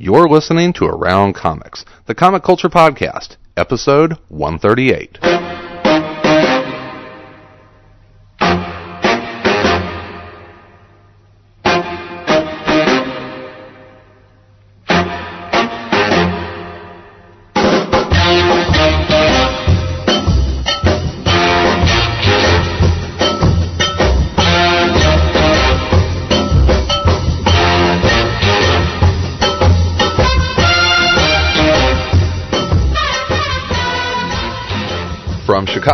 You're 0.00 0.28
listening 0.28 0.72
to 0.74 0.84
Around 0.84 1.34
Comics, 1.34 1.84
the 2.06 2.14
comic 2.14 2.44
culture 2.44 2.68
podcast, 2.68 3.36
episode 3.56 4.12
138. 4.28 5.47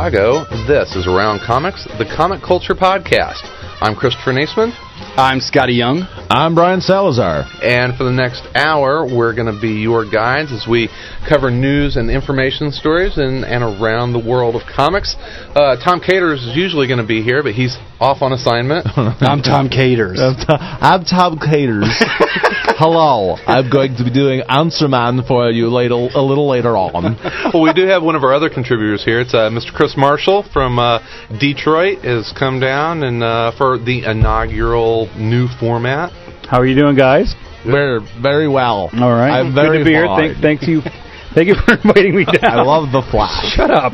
Chicago, 0.04 0.44
this 0.66 0.96
is 0.96 1.06
Around 1.06 1.40
Comics, 1.46 1.86
the 1.96 2.04
comic 2.04 2.42
culture 2.42 2.74
podcast. 2.74 3.40
I'm 3.80 3.96
Christopher 3.96 4.32
Neseman, 4.32 4.77
I'm 5.16 5.40
Scotty 5.40 5.72
Young. 5.72 6.02
I'm 6.30 6.55
Brian 6.55 6.80
Salazar. 6.80 7.45
and 7.62 7.96
for 7.96 8.05
the 8.05 8.12
next 8.12 8.42
hour, 8.55 9.05
we're 9.05 9.34
going 9.34 9.52
to 9.52 9.60
be 9.60 9.83
your 9.83 10.09
guides 10.10 10.52
as 10.52 10.66
we 10.69 10.88
cover 11.28 11.50
news 11.50 11.97
and 11.97 12.10
information 12.10 12.73
stories 12.73 13.19
in 13.19 13.45
and 13.45 13.62
around 13.62 14.12
the 14.12 14.19
world 14.19 14.56
of 14.56 14.62
comics. 14.66 15.14
Uh, 15.55 15.77
Tom 15.84 16.00
Katers 16.00 16.48
is 16.48 16.56
usually 16.56 16.88
going 16.88 16.98
to 16.98 17.06
be 17.06 17.23
here, 17.23 17.42
but 17.42 17.52
he's 17.52 17.77
off 18.00 18.23
on 18.23 18.33
assignment. 18.33 18.87
I'm 18.97 19.42
Tom 19.42 19.69
Katers. 19.69 20.19
I'm, 20.19 20.34
Tom, 20.37 20.59
I'm 20.60 21.05
Tom 21.05 21.38
Katers. 21.38 21.92
Hello. 22.77 23.36
I'm 23.47 23.70
going 23.70 23.95
to 23.97 24.05
be 24.05 24.11
doing 24.11 24.42
Answer 24.48 24.88
Man 24.88 25.22
for 25.28 25.48
you 25.50 25.69
later, 25.69 25.95
a 25.95 26.20
little 26.22 26.48
later 26.48 26.77
on. 26.77 27.16
well, 27.55 27.62
we 27.62 27.72
do 27.72 27.86
have 27.86 28.02
one 28.02 28.17
of 28.17 28.25
our 28.25 28.34
other 28.34 28.50
contributors 28.50 29.05
here. 29.05 29.20
It's 29.20 29.33
uh, 29.34 29.48
Mr. 29.50 29.72
Chris 29.72 29.95
Marshall 29.97 30.45
from 30.52 30.78
uh, 30.80 30.98
Detroit 31.39 31.98
has 32.02 32.33
come 32.36 32.58
down 32.58 33.05
and 33.05 33.22
uh, 33.22 33.52
for 33.56 33.78
the 33.78 34.05
inaugural 34.11 35.08
new 35.17 35.47
format. 35.61 36.11
How 36.48 36.61
are 36.61 36.67
you 36.67 36.75
doing, 36.75 36.97
guys? 36.97 37.34
Very, 37.64 38.00
very 38.20 38.48
well. 38.48 38.91
All 38.92 39.12
right. 39.12 39.41
I'm 39.41 39.55
very 39.55 39.78
Good 39.78 39.84
to 39.84 39.84
be 39.84 39.91
here. 39.91 40.06
Thank, 40.17 40.39
thank 40.39 40.62
you. 40.69 40.83
Thank 41.34 41.48
you 41.48 41.55
for 41.55 41.75
inviting 41.75 42.14
me 42.14 42.25
down. 42.25 42.61
I 42.61 42.62
love 42.62 42.92
the 42.92 43.03
Flash. 43.11 43.56
Shut 43.56 43.70
up. 43.70 43.92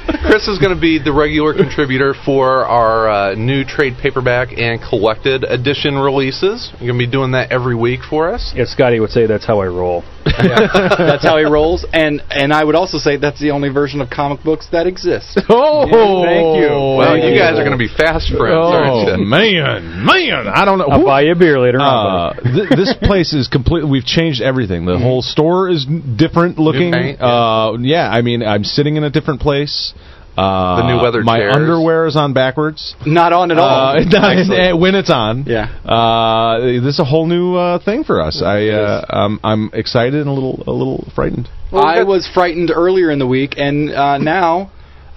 Chris 0.30 0.46
is 0.46 0.58
going 0.60 0.72
to 0.74 0.80
be 0.80 1.02
the 1.02 1.12
regular 1.12 1.52
contributor 1.52 2.14
for 2.24 2.64
our 2.64 3.08
uh, 3.10 3.34
new 3.34 3.64
trade 3.64 3.94
paperback 4.00 4.56
and 4.56 4.80
collected 4.80 5.42
edition 5.42 5.96
releases. 5.96 6.70
You're 6.78 6.92
going 6.94 7.00
to 7.00 7.06
be 7.06 7.10
doing 7.10 7.32
that 7.32 7.50
every 7.50 7.74
week 7.74 8.00
for 8.08 8.30
us. 8.32 8.52
yeah, 8.54 8.64
Scotty 8.64 9.00
would 9.00 9.10
say 9.10 9.26
that's 9.26 9.44
how 9.44 9.60
I 9.60 9.66
roll. 9.66 10.04
that's 10.24 11.24
how 11.24 11.38
he 11.38 11.44
rolls, 11.44 11.84
and 11.92 12.22
and 12.30 12.52
I 12.52 12.62
would 12.62 12.76
also 12.76 12.98
say 12.98 13.16
that's 13.16 13.40
the 13.40 13.50
only 13.50 13.70
version 13.70 14.00
of 14.00 14.08
comic 14.10 14.44
books 14.44 14.68
that 14.72 14.86
exists. 14.86 15.36
Oh, 15.52 16.22
thank 16.24 16.62
you. 16.62 16.68
Well, 16.70 17.00
Thank 17.10 17.24
you 17.24 17.30
you. 17.30 17.38
guys 17.38 17.58
are 17.58 17.64
going 17.64 17.76
to 17.76 17.78
be 17.78 17.88
fast 17.88 18.28
friends, 18.30 18.54
aren't 18.54 18.90
Oh 18.90 19.16
you? 19.16 19.24
man, 19.24 20.04
man! 20.06 20.46
I 20.46 20.64
don't 20.64 20.78
know. 20.78 20.86
I'll 20.86 21.00
Who- 21.00 21.06
buy 21.06 21.22
you 21.22 21.32
a 21.32 21.34
beer 21.34 21.58
later 21.58 21.78
Uh, 21.80 22.34
th- 22.34 22.68
this 22.70 22.94
place 23.02 23.32
is 23.32 23.48
completely. 23.48 23.90
We've 23.90 24.04
changed 24.04 24.40
everything. 24.42 24.84
The 24.84 24.98
whole 24.98 25.22
store 25.22 25.68
is 25.68 25.84
different 25.84 26.58
looking. 26.58 26.92
paint, 26.92 27.18
yeah. 27.18 27.26
Uh, 27.26 27.76
yeah, 27.80 28.08
I 28.08 28.22
mean, 28.22 28.42
I'm 28.44 28.62
sitting 28.64 28.96
in 28.96 29.02
a 29.04 29.10
different 29.10 29.40
place. 29.40 29.92
Uh, 30.40 30.76
The 30.76 30.86
new 30.88 31.02
weathered 31.02 31.24
My 31.24 31.38
chairs. 31.38 31.54
underwear 31.56 32.06
is 32.06 32.16
on 32.16 32.32
backwards. 32.32 32.94
Not 33.06 33.32
on 33.32 33.50
at 33.50 33.58
all. 33.58 33.96
Uh, 33.96 34.04
not- 34.04 34.78
when 34.78 34.94
it's 34.94 35.10
on. 35.10 35.44
Yeah. 35.46 35.66
Uh, 35.84 36.60
this 36.60 36.94
is 36.94 36.98
a 37.00 37.04
whole 37.04 37.26
new 37.26 37.56
uh, 37.56 37.78
thing 37.84 38.04
for 38.04 38.20
us. 38.22 38.42
I 38.42 38.68
uh, 38.68 39.04
um, 39.10 39.40
I'm 39.44 39.70
excited 39.72 40.14
and 40.14 40.28
a 40.28 40.32
little 40.32 40.62
a 40.66 40.72
little 40.72 41.06
frightened. 41.14 41.48
I 41.72 42.02
was 42.02 42.28
frightened 42.32 42.70
earlier 42.74 43.10
in 43.10 43.18
the 43.18 43.26
week, 43.26 43.54
and 43.56 43.90
uh, 43.90 44.18
now 44.18 44.70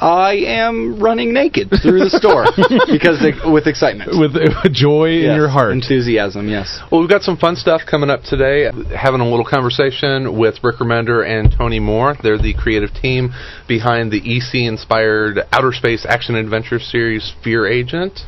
I 0.03 0.34
am 0.59 1.00
running 1.00 1.31
naked 1.31 1.69
through 1.81 2.03
the 2.03 2.09
store 2.09 2.44
because 2.91 3.24
with 3.46 3.68
excitement, 3.68 4.12
With, 4.19 4.34
with 4.36 4.74
joy 4.74 5.24
in 5.24 5.34
your 5.34 5.47
heart. 5.47 5.72
enthusiasm. 5.72 6.50
Yes. 6.50 6.78
Well, 6.91 7.00
we've 7.00 7.09
got 7.09 7.22
some 7.22 7.38
fun 7.38 7.56
stuff 7.56 7.84
coming 7.90 8.09
up 8.09 8.24
today. 8.24 8.69
Having 8.94 9.22
a 9.22 9.30
little 9.30 9.46
conversation 9.46 10.38
with 10.38 10.56
Rick 10.62 10.78
Remender 10.80 11.25
and 11.25 11.56
Tony 11.58 11.80
Moore. 11.80 12.18
They're 12.22 12.38
the 12.38 12.53
creative 12.53 12.94
team 12.94 13.31
behind 13.66 14.12
the 14.12 14.19
EC-inspired 14.19 15.40
outer 15.53 15.72
space 15.72 16.06
action 16.06 16.35
adventure 16.35 16.80
series 16.80 17.31
Fear 17.41 17.68
Agent. 17.68 18.20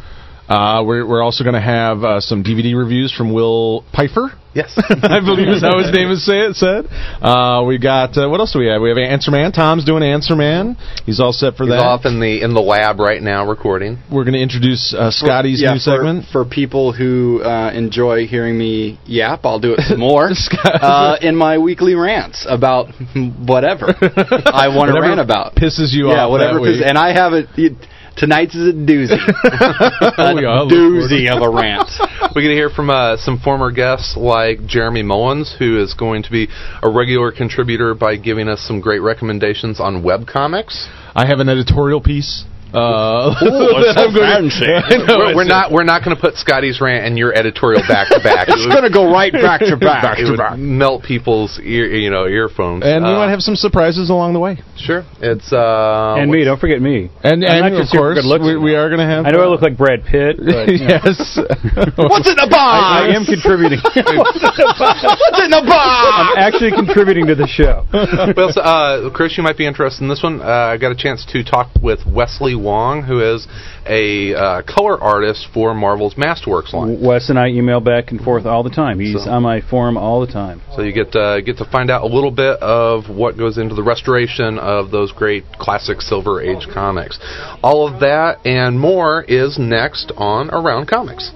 Uh, 0.48 0.82
we're 0.86 1.06
we're 1.06 1.24
also 1.24 1.44
going 1.44 1.56
to 1.56 1.62
have 1.62 2.04
uh, 2.06 2.22
some 2.22 2.42
DVD 2.42 2.74
reviews 2.78 3.12
from 3.12 3.34
Will 3.34 3.84
Pfeiffer. 3.94 4.32
Yes. 4.56 4.72
I 5.04 5.20
believe 5.20 5.50
is 5.50 5.62
how 5.62 5.78
his 5.80 5.92
name 5.92 6.10
is 6.12 6.26
say, 6.26 6.48
said. 6.54 6.86
Uh, 7.22 7.66
we 7.68 7.78
got 7.78 8.18
uh, 8.18 8.30
what 8.30 8.40
else 8.40 8.54
do 8.54 8.60
we 8.60 8.68
have? 8.68 8.82
We 8.82 8.88
have 8.88 8.98
Answer 8.98 9.30
Man. 9.30 9.52
Tom's 9.52 9.84
doing 9.84 10.02
Answer 10.02 10.36
Man. 10.36 10.78
He's 11.06 11.20
all 11.20 11.34
set 11.34 11.56
for 11.58 11.66
He's 11.66 11.74
that. 11.74 11.80
off 11.84 12.06
in 12.06 12.22
the 12.22 12.42
in 12.42 12.54
the 12.54 12.62
lab 12.62 13.00
right 13.00 13.22
now 13.22 13.46
recording. 13.46 14.00
We're 14.10 14.24
going 14.24 14.34
to 14.36 14.42
introduce 14.42 14.94
uh, 14.98 15.12
Scotty's 15.12 15.62
yeah, 15.62 15.74
new 15.74 15.80
for, 15.80 15.98
segment. 16.00 16.26
for 16.32 16.46
people 16.46 16.94
who 16.94 17.42
uh, 17.44 17.72
enjoy 17.74 18.28
hearing 18.28 18.58
me 18.58 18.98
yap. 19.06 19.42
I'll 19.44 19.60
do 19.60 19.74
it 19.74 19.82
some 19.90 20.00
more 20.00 20.30
uh, 20.64 21.18
in 21.22 21.36
my 21.36 21.58
weekly 21.58 21.96
rants 21.96 22.46
about 22.50 22.88
whatever 23.46 23.88
I 23.92 24.70
want 24.74 24.90
to 24.96 25.02
rant 25.02 25.20
about. 25.20 25.56
pisses 25.56 25.92
you 25.92 26.08
yeah, 26.08 26.24
off 26.26 26.32
whatever. 26.32 26.54
that 26.56 26.62
week. 26.62 26.76
pisses- 26.82 26.88
and 26.88 26.98
I 26.98 27.12
have 27.14 27.34
it. 27.34 27.48
it- 27.58 27.76
Tonight's 28.18 28.56
is 28.56 28.70
a 28.70 28.74
doozy. 28.74 29.20
a 29.20 30.36
we 30.36 30.46
are. 30.46 30.66
doozy 30.66 31.30
of 31.30 31.42
a 31.42 31.50
rant. 31.50 31.90
We're 32.36 32.44
going 32.44 32.56
to 32.56 32.56
hear 32.56 32.70
from 32.70 32.90
uh, 32.90 33.18
some 33.18 33.40
former 33.40 33.72
guests 33.72 34.16
like 34.16 34.66
Jeremy 34.66 35.04
Mullins, 35.04 35.54
who 35.60 35.82
is 35.82 35.94
going 35.94 36.24
to 36.24 36.32
be 36.32 36.48
a 36.82 36.90
regular 36.90 37.32
contributor 37.32 37.94
by 37.94 38.16
giving 38.16 38.48
us 38.48 38.62
some 38.62 38.80
great 38.80 39.00
recommendations 39.00 39.82
on 39.82 40.04
webcomics. 40.04 40.88
I 41.14 41.28
have 41.28 41.40
an 41.40 41.50
editorial 41.50 42.00
piece. 42.00 42.46
Uh, 42.76 43.32
it's 43.42 43.96
so 43.98 44.06
I'm 44.06 44.14
going 44.14 44.50
fancy. 44.52 44.68
Know, 45.06 45.20
we're, 45.20 45.36
we're 45.36 45.44
not 45.48 45.72
we're 45.72 45.84
not 45.88 46.04
going 46.04 46.16
to 46.16 46.20
put 46.22 46.36
Scotty's 46.36 46.82
rant 46.82 47.06
and 47.06 47.18
your 47.18 47.32
editorial 47.34 47.82
back 47.88 48.10
to 48.10 48.20
back. 48.24 48.48
It's 48.50 48.66
going 48.68 48.84
to 48.84 48.90
go 48.92 49.12
right 49.12 49.32
back 49.32 49.62
to 49.62 49.78
back. 49.78 50.18
It 50.20 50.26
would 50.30 50.58
melt 50.60 51.04
people's 51.04 51.60
ear, 51.62 51.86
you 51.88 52.10
know, 52.10 52.26
earphones. 52.28 52.84
And 52.86 53.06
we 53.06 53.12
Uh, 53.12 53.18
might 53.18 53.30
have 53.30 53.42
some 53.42 53.56
surprises 53.56 54.10
along 54.10 54.34
the 54.34 54.40
way. 54.40 54.58
sure. 54.78 55.06
It's 55.22 55.54
uh, 55.54 56.16
and 56.18 56.32
me, 56.32 56.44
don't 56.44 56.60
forget 56.60 56.82
me. 56.82 57.10
And, 57.24 57.46
I'm 57.46 57.64
and 57.72 57.76
of 57.78 57.90
course, 57.90 58.16
good 58.18 58.26
looks, 58.26 58.44
we, 58.46 58.58
we 58.58 58.76
are 58.76 58.90
going 58.90 59.00
to 59.00 59.06
have. 59.08 59.26
I 59.26 59.32
know 59.32 59.42
I 59.42 59.48
look 59.48 59.62
like 59.62 59.78
Brad 59.78 60.04
Pitt, 60.04 60.38
but 60.38 60.68
yes. 60.74 61.38
What's 61.96 62.28
in 62.30 62.38
the 62.40 62.50
box? 62.50 62.82
I, 62.82 63.08
I 63.12 63.16
am 63.16 63.26
contributing. 63.26 63.80
What's 63.84 65.40
in 65.44 65.52
the 65.52 65.64
box? 65.68 66.02
I'm 66.12 66.38
actually 66.38 66.72
contributing 66.72 67.28
to 67.28 67.36
the 67.36 67.48
show. 67.48 67.86
well, 68.36 68.52
so, 68.52 68.62
uh, 68.62 69.10
Chris, 69.12 69.38
you 69.38 69.44
might 69.44 69.58
be 69.58 69.66
interested 69.68 70.04
in 70.04 70.10
this 70.10 70.24
one. 70.24 70.42
Uh, 70.42 70.74
I 70.74 70.78
got 70.78 70.92
a 70.92 70.96
chance 70.96 71.26
to 71.32 71.44
talk 71.44 71.70
with 71.82 72.06
Wesley 72.06 72.56
Wong, 72.66 73.04
who 73.04 73.22
is 73.22 73.48
a 73.86 74.34
uh, 74.34 74.62
color 74.64 75.00
artist 75.02 75.48
for 75.54 75.74
Marvel's 75.74 76.16
Masterworks 76.16 76.74
line. 76.74 77.00
Wes 77.02 77.30
and 77.30 77.38
I 77.38 77.48
email 77.50 77.80
back 77.80 78.12
and 78.12 78.20
forth 78.20 78.46
all 78.46 78.64
the 78.64 78.70
time. 78.84 79.00
He's 79.00 79.24
So- 79.24 79.30
on 79.30 79.44
my 79.44 79.62
forum 79.62 79.96
all 79.98 80.20
the 80.26 80.32
time. 80.32 80.62
So 80.76 80.82
you 80.82 80.92
get 80.92 81.16
uh, 81.16 81.42
get 81.42 81.58
to 81.60 81.66
find 81.66 81.90
out 81.90 82.02
a 82.04 82.08
little 82.08 82.32
bit 82.32 82.60
of 82.62 83.10
what 83.10 83.38
goes 83.38 83.58
into 83.58 83.76
the 83.76 83.84
restoration 83.84 84.58
of 84.60 84.92
those 84.92 85.12
great 85.12 85.46
classic 85.60 86.02
Silver 86.02 86.42
Age 86.42 86.68
comics. 86.74 87.20
All 87.64 87.88
of 87.88 88.00
that 88.02 88.46
and 88.46 88.80
more 88.80 89.24
is 89.24 89.58
next 89.60 90.12
on 90.18 90.50
Around 90.50 90.88
Comics. 90.88 91.32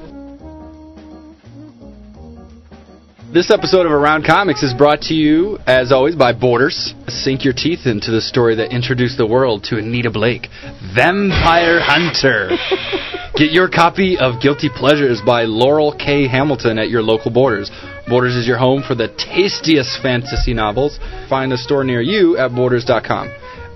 This 3.32 3.52
episode 3.52 3.86
of 3.86 3.92
Around 3.92 4.26
Comics 4.26 4.64
is 4.64 4.74
brought 4.74 5.02
to 5.02 5.14
you, 5.14 5.60
as 5.68 5.92
always, 5.92 6.16
by 6.16 6.34
Borders. 6.34 6.96
Sink 7.10 7.46
your 7.46 7.54
teeth 7.54 7.86
into 7.86 8.10
the 8.10 8.22
story 8.22 8.56
that 8.56 8.74
introduced 8.74 9.18
the 9.18 9.28
world 9.28 9.64
to 9.66 9.78
Anita 9.78 10.10
Blake, 10.10 10.48
Vampire 10.96 11.80
Hunter. 11.80 12.50
Get 13.38 13.52
your 13.52 13.70
copy 13.70 14.18
of 14.18 14.42
Guilty 14.42 14.68
Pleasures 14.76 15.22
by 15.24 15.44
Laurel 15.44 15.96
K. 15.96 16.28
Hamilton 16.28 16.80
at 16.80 16.90
your 16.90 17.04
local 17.04 17.30
Borders. 17.30 17.70
Borders 18.08 18.36
is 18.36 18.48
your 18.48 18.58
home 18.58 18.82
for 18.82 18.96
the 18.96 19.10
tastiest 19.10 20.02
fantasy 20.02 20.56
novels. 20.56 20.98
Find 21.30 21.54
a 21.54 21.58
store 21.58 21.84
near 21.84 22.02
you 22.02 22.36
at 22.36 22.56
borders.com. 22.56 23.30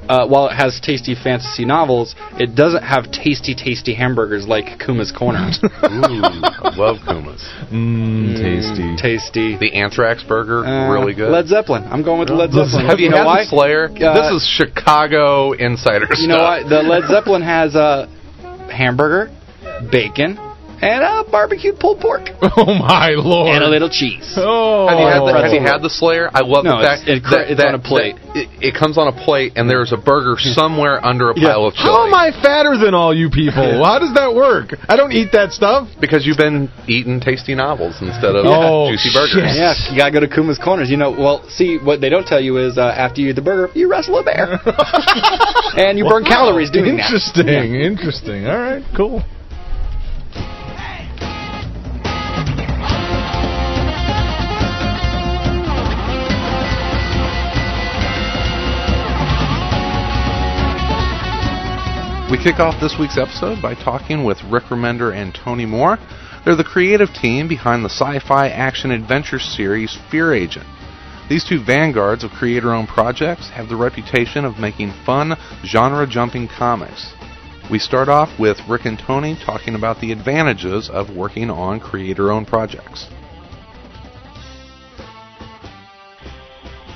Uh, 0.09 0.27
while 0.27 0.47
it 0.47 0.55
has 0.55 0.79
tasty 0.81 1.15
fantasy 1.15 1.65
novels, 1.65 2.15
it 2.39 2.55
doesn't 2.55 2.83
have 2.83 3.11
tasty, 3.11 3.55
tasty 3.55 3.93
hamburgers 3.93 4.45
like 4.47 4.79
Kuma's 4.79 5.11
Corner. 5.11 5.49
Ooh, 5.63 5.69
I 5.83 6.73
love 6.75 6.97
Kuma's. 7.07 7.41
Mmm, 7.71 8.35
tasty. 8.35 8.95
tasty. 8.97 9.57
The 9.57 9.73
Anthrax 9.73 10.23
burger, 10.23 10.65
Uh, 10.65 10.91
really 10.91 11.13
good. 11.13 11.31
Led 11.31 11.47
Zeppelin. 11.47 11.83
I'm 11.85 12.03
going 12.03 12.19
with 12.19 12.29
Led 12.29 12.51
Zeppelin. 12.51 12.85
Have 12.85 12.99
you, 12.99 13.09
know 13.09 13.17
had 13.17 13.25
why? 13.25 13.43
Slayer? 13.45 13.85
Uh, 13.85 14.13
this 14.13 14.31
is 14.41 14.47
Chicago 14.47 15.53
insider 15.53 16.07
You 16.17 16.27
know 16.27 16.43
what? 16.43 16.67
The 16.69 16.81
Led 16.83 17.03
Zeppelin 17.09 17.41
has 17.41 17.75
a 17.75 18.07
hamburger, 18.71 19.31
bacon, 19.91 20.37
and 20.83 21.01
a 21.03 21.23
barbecued 21.31 21.79
pulled 21.79 21.99
pork 21.99 22.27
Oh 22.59 22.73
my 22.75 23.15
lord! 23.15 23.55
and 23.55 23.63
a 23.63 23.69
little 23.69 23.89
cheese. 23.89 24.35
Oh, 24.37 24.87
Have 24.91 24.99
you 24.99 25.07
had 25.07 25.21
the, 25.23 25.33
have 25.43 25.53
you 25.53 25.61
had 25.63 25.79
the 25.81 25.89
Slayer? 25.89 26.29
I 26.33 26.41
love 26.43 26.63
No, 26.65 26.77
the 26.79 26.83
fact 26.83 27.07
it's- 27.07 27.23
it- 27.23 27.29
that, 27.31 27.43
it's 27.51 27.59
that- 27.61 27.73
on 27.73 27.75
a 27.75 27.83
plate. 27.83 28.15
It, 28.35 28.49
it 28.61 28.73
comes 28.73 28.97
on 28.97 29.07
a 29.07 29.13
plate, 29.13 29.53
and 29.55 29.69
there's 29.69 29.93
a 29.93 29.97
burger 29.97 30.35
somewhere 30.57 30.97
under 31.05 31.29
a 31.29 31.35
pile 31.35 31.65
of 31.69 31.73
chili. 31.77 31.85
How 31.87 32.07
am 32.09 32.13
I 32.13 32.33
fatter 32.33 32.75
than 32.77 32.93
all 32.97 33.13
you 33.13 33.29
people? 33.29 33.83
How 33.85 33.99
does 33.99 34.13
that 34.17 34.33
work? 34.33 34.73
I 34.89 34.97
don't 34.97 35.13
eat 35.13 35.29
that 35.33 35.51
stuff. 35.53 35.87
Because 36.01 36.25
you've 36.25 36.41
been 36.41 36.67
eating 36.87 37.19
tasty 37.21 37.53
novels 37.53 38.01
instead 38.01 38.33
of 38.35 38.43
Oh, 38.49 38.89
juicy 38.89 39.13
burgers. 39.13 39.53
Yes, 39.53 39.85
Yeah, 39.85 39.91
you 39.93 39.97
gotta 40.01 40.11
go 40.11 40.19
to 40.25 40.27
Kuma's 40.27 40.57
Corners. 40.57 40.89
You 40.89 40.97
know, 40.97 41.11
well, 41.13 41.45
see, 41.49 41.77
what 41.77 42.01
they 42.01 42.09
don't 42.09 42.25
tell 42.25 42.41
you 42.41 42.57
is 42.57 42.77
uh, 42.77 42.89
after 42.89 43.21
you 43.21 43.29
eat 43.29 43.37
the 43.37 43.45
burger, 43.45 43.69
you 43.77 43.85
wrestle 43.89 44.17
a 44.17 44.23
bear. 44.25 44.57
and 45.77 45.97
you 45.97 46.05
burn 46.09 46.25
calories 46.25 46.71
doing 46.71 46.97
that. 46.97 47.05
Interesting. 47.13 47.75
Interesting. 47.77 48.47
All 48.47 48.57
right. 48.57 48.83
Cool. 48.97 49.21
We 62.33 62.43
kick 62.43 62.59
off 62.59 62.81
this 62.81 62.97
week's 62.99 63.19
episode 63.19 63.61
by 63.61 63.75
talking 63.75 64.23
with 64.23 64.41
Rick 64.45 64.63
Remender 64.63 65.13
and 65.13 65.35
Tony 65.35 65.67
Moore. 65.67 65.99
They're 66.43 66.55
the 66.55 66.63
creative 66.63 67.13
team 67.13 67.47
behind 67.47 67.85
the 67.85 67.91
sci-fi 67.91 68.47
action 68.47 68.89
adventure 68.89 69.37
series 69.37 69.99
Fear 70.09 70.33
Agent. 70.33 70.65
These 71.29 71.47
two 71.47 71.63
vanguards 71.63 72.23
of 72.23 72.31
creator-owned 72.31 72.87
projects 72.87 73.51
have 73.51 73.69
the 73.69 73.75
reputation 73.75 74.45
of 74.45 74.57
making 74.57 74.93
fun, 75.05 75.35
genre-jumping 75.63 76.47
comics. 76.47 77.13
We 77.69 77.77
start 77.77 78.09
off 78.09 78.39
with 78.39 78.57
Rick 78.67 78.85
and 78.85 78.97
Tony 78.97 79.37
talking 79.45 79.75
about 79.75 80.01
the 80.01 80.11
advantages 80.11 80.89
of 80.89 81.15
working 81.15 81.51
on 81.51 81.79
creator-owned 81.79 82.47
projects. 82.47 83.09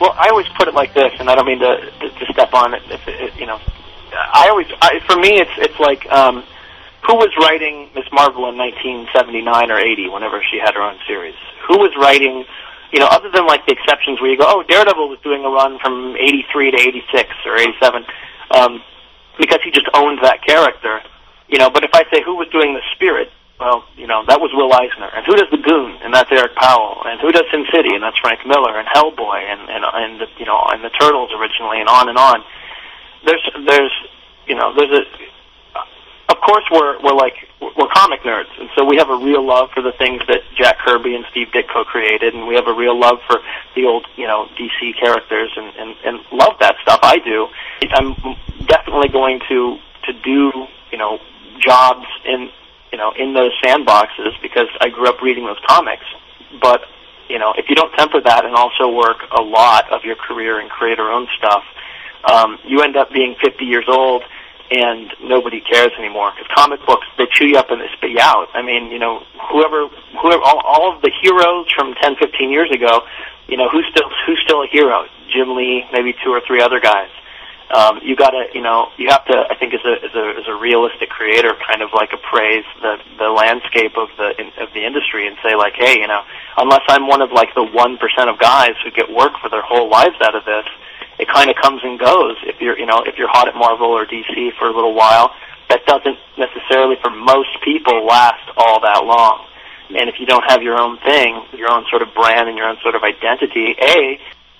Well, 0.01 0.15
I 0.17 0.29
always 0.29 0.47
put 0.57 0.67
it 0.67 0.73
like 0.73 0.95
this, 0.95 1.11
and 1.19 1.29
I 1.29 1.35
don't 1.35 1.45
mean 1.45 1.59
to 1.59 1.77
to, 1.77 2.33
step 2.33 2.55
on 2.55 2.73
it. 2.73 2.81
If 2.89 3.39
you 3.39 3.45
know, 3.45 3.59
I 4.13 4.47
always, 4.49 4.67
I, 4.81 4.99
for 5.05 5.17
me, 5.17 5.39
it's 5.39 5.51
it's 5.57 5.79
like 5.79 6.05
um, 6.11 6.43
who 7.05 7.15
was 7.15 7.31
writing 7.39 7.89
Miss 7.95 8.05
Marvel 8.11 8.49
in 8.49 8.57
1979 8.57 9.71
or 9.71 9.79
80, 9.79 10.09
whenever 10.09 10.43
she 10.43 10.59
had 10.59 10.75
her 10.75 10.81
own 10.81 10.99
series. 11.07 11.35
Who 11.67 11.79
was 11.79 11.95
writing, 11.95 12.45
you 12.91 12.99
know, 12.99 13.07
other 13.07 13.31
than 13.31 13.45
like 13.47 13.65
the 13.65 13.73
exceptions 13.73 14.19
where 14.21 14.29
you 14.31 14.37
go, 14.37 14.45
oh, 14.47 14.63
Daredevil 14.63 15.09
was 15.09 15.19
doing 15.23 15.43
a 15.43 15.49
run 15.49 15.79
from 15.79 16.15
83 16.15 16.71
to 16.71 16.77
86 16.77 17.29
or 17.45 17.57
87, 17.57 18.05
um, 18.51 18.83
because 19.39 19.59
he 19.63 19.71
just 19.71 19.87
owned 19.93 20.19
that 20.23 20.43
character. 20.45 21.01
You 21.47 21.59
know, 21.59 21.69
but 21.69 21.83
if 21.83 21.91
I 21.93 22.03
say 22.11 22.21
who 22.23 22.35
was 22.35 22.49
doing 22.49 22.73
the 22.73 22.83
Spirit, 22.95 23.31
well, 23.59 23.85
you 23.97 24.05
know, 24.05 24.23
that 24.27 24.39
was 24.39 24.51
Will 24.53 24.69
Eisner. 24.69 25.09
And 25.15 25.25
who 25.25 25.33
does 25.35 25.49
the 25.49 25.57
Goon? 25.57 25.97
And 26.03 26.13
that's 26.13 26.29
Eric 26.31 26.53
Powell. 26.55 27.01
And 27.05 27.19
who 27.19 27.31
does 27.31 27.45
Sin 27.49 27.65
City? 27.73 27.95
And 27.95 28.03
that's 28.03 28.17
Frank 28.19 28.45
Miller. 28.45 28.77
And 28.77 28.87
Hellboy. 28.87 29.41
And 29.41 29.65
and 29.69 29.81
and 29.81 30.21
the, 30.21 30.27
you 30.37 30.45
know, 30.45 30.61
and 30.69 30.83
the 30.83 30.93
Turtles 30.93 31.31
originally, 31.33 31.79
and 31.79 31.89
on 31.89 32.09
and 32.09 32.17
on. 32.17 32.43
There's 33.25 33.49
there's 33.65 33.93
you 34.47 34.55
know 34.55 34.73
there's 34.75 34.91
a 34.91 35.03
of 36.29 36.37
course 36.41 36.63
we're 36.71 37.01
we're 37.01 37.15
like 37.15 37.47
we're 37.61 37.87
comic 37.93 38.21
nerds, 38.21 38.51
and 38.59 38.69
so 38.75 38.83
we 38.85 38.97
have 38.97 39.09
a 39.09 39.17
real 39.17 39.45
love 39.45 39.69
for 39.73 39.81
the 39.81 39.93
things 39.93 40.21
that 40.27 40.41
Jack 40.55 40.79
Kirby 40.79 41.15
and 41.15 41.25
Steve 41.31 41.47
Ditko 41.47 41.85
created, 41.85 42.33
and 42.33 42.47
we 42.47 42.55
have 42.55 42.67
a 42.67 42.73
real 42.73 42.99
love 42.99 43.19
for 43.27 43.39
the 43.75 43.85
old 43.85 44.05
you 44.15 44.27
know 44.27 44.47
DC 44.59 44.99
characters, 44.99 45.51
and 45.55 45.73
and 45.77 45.95
and 46.05 46.19
love 46.31 46.59
that 46.59 46.75
stuff. 46.81 46.99
I 47.01 47.19
do. 47.19 47.47
I'm 47.91 48.15
definitely 48.67 49.09
going 49.09 49.39
to 49.49 49.77
to 50.05 50.13
do 50.13 50.67
you 50.91 50.97
know 50.97 51.19
jobs 51.59 52.05
in 52.25 52.49
you 52.91 52.97
know 52.97 53.13
in 53.17 53.33
those 53.33 53.51
sandboxes 53.63 54.39
because 54.41 54.67
I 54.81 54.89
grew 54.89 55.07
up 55.07 55.21
reading 55.21 55.45
those 55.45 55.59
comics, 55.65 56.05
but 56.61 56.81
you 57.29 57.39
know 57.39 57.53
if 57.57 57.69
you 57.69 57.75
don't 57.75 57.93
temper 57.93 58.21
that 58.21 58.45
and 58.45 58.53
also 58.53 58.89
work 58.89 59.23
a 59.31 59.41
lot 59.41 59.91
of 59.91 60.03
your 60.03 60.15
career 60.15 60.59
in 60.59 60.67
creator-owned 60.69 61.29
stuff, 61.37 61.63
um, 62.23 62.59
you 62.65 62.81
end 62.81 62.97
up 62.97 63.11
being 63.11 63.35
50 63.41 63.65
years 63.65 63.85
old 63.87 64.23
and 64.69 65.13
nobody 65.23 65.61
cares 65.61 65.91
anymore 65.97 66.31
because 66.31 66.47
comic 66.53 66.85
books 66.85 67.07
they 67.17 67.25
chew 67.31 67.47
you 67.47 67.57
up 67.57 67.71
and 67.71 67.79
they 67.79 67.87
spit 67.95 68.11
you 68.11 68.19
out. 68.19 68.49
I 68.53 68.61
mean, 68.61 68.91
you 68.91 68.99
know, 68.99 69.23
whoever, 69.49 69.87
whoever, 70.21 70.41
all, 70.43 70.61
all 70.65 70.93
of 70.93 71.01
the 71.01 71.11
heroes 71.21 71.71
from 71.71 71.93
10, 72.01 72.17
15 72.17 72.49
years 72.49 72.69
ago, 72.71 73.03
you 73.47 73.55
know, 73.55 73.69
who's 73.69 73.85
still 73.89 74.09
who's 74.25 74.39
still 74.43 74.63
a 74.63 74.67
hero? 74.67 75.05
Jim 75.29 75.55
Lee, 75.55 75.85
maybe 75.91 76.13
two 76.23 76.31
or 76.31 76.41
three 76.45 76.61
other 76.61 76.79
guys. 76.79 77.09
Um, 77.69 77.99
you 78.01 78.15
gotta, 78.15 78.47
you 78.53 78.61
know, 78.61 78.87
you 78.97 79.09
have 79.09 79.25
to. 79.25 79.43
I 79.49 79.55
think 79.55 79.73
as 79.73 79.81
a 79.83 80.05
as 80.05 80.15
a 80.15 80.39
as 80.39 80.47
a 80.47 80.55
realistic 80.55 81.09
creator, 81.09 81.51
kind 81.67 81.81
of 81.81 81.89
like 81.93 82.11
appraise 82.13 82.63
the 82.81 82.95
the 83.19 83.27
landscape 83.27 83.97
of 83.97 84.07
the 84.17 84.39
in, 84.39 84.47
of 84.59 84.71
the 84.73 84.85
industry 84.85 85.27
and 85.27 85.35
say 85.43 85.55
like, 85.55 85.73
hey, 85.75 85.99
you 85.99 86.07
know, 86.07 86.23
unless 86.57 86.83
I'm 86.87 87.07
one 87.07 87.21
of 87.21 87.31
like 87.31 87.53
the 87.55 87.63
one 87.63 87.97
percent 87.97 88.29
of 88.29 88.39
guys 88.39 88.75
who 88.83 88.91
get 88.91 89.11
work 89.11 89.33
for 89.41 89.49
their 89.49 89.61
whole 89.61 89.89
lives 89.89 90.15
out 90.21 90.35
of 90.35 90.45
this, 90.45 90.63
it 91.19 91.27
kind 91.27 91.49
of 91.49 91.55
comes 91.55 91.81
and 91.83 91.99
goes. 91.99 92.37
If 92.43 92.61
you're, 92.61 92.77
you 92.77 92.85
know, 92.85 93.03
if 93.05 93.17
you're 93.17 93.29
hot 93.29 93.47
at 93.47 93.55
Marvel 93.55 93.87
or 93.87 94.05
DC 94.05 94.53
for 94.57 94.67
a 94.67 94.73
little 94.73 94.93
while, 94.93 95.33
that 95.69 95.85
doesn't 95.85 96.17
necessarily, 96.37 96.95
for 97.01 97.09
most 97.09 97.49
people, 97.63 98.05
last 98.05 98.49
all 98.55 98.79
that 98.81 99.03
long. 99.03 99.45
And 99.89 100.09
if 100.09 100.19
you 100.19 100.25
don't 100.25 100.43
have 100.49 100.61
your 100.61 100.77
own 100.77 100.97
thing, 100.99 101.43
your 101.53 101.71
own 101.71 101.85
sort 101.89 102.01
of 102.01 102.13
brand 102.13 102.49
and 102.49 102.57
your 102.57 102.67
own 102.67 102.77
sort 102.83 102.95
of 102.95 103.03
identity, 103.03 103.75
a 103.81 104.19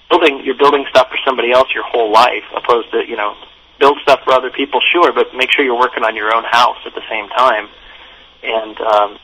building 0.10 0.42
you're 0.44 0.58
building 0.58 0.86
stuff 0.90 1.10
for 1.10 1.18
somebody 1.26 1.52
else 1.52 1.68
your 1.74 1.84
whole 1.84 2.12
life, 2.12 2.44
opposed 2.56 2.92
to 2.92 3.06
you 3.06 3.18
know 3.18 3.36
build 3.80 4.00
stuff 4.02 4.22
for 4.24 4.34
other 4.34 4.50
people, 4.50 4.80
sure, 4.92 5.12
but 5.12 5.36
make 5.36 5.52
sure 5.52 5.64
you're 5.64 5.78
working 5.78 6.04
on 6.04 6.16
your 6.16 6.34
own 6.34 6.44
house 6.46 6.78
at 6.86 6.96
the 6.96 7.04
same 7.10 7.28
time. 7.30 7.68
And 8.42 8.80
um, 8.80 9.20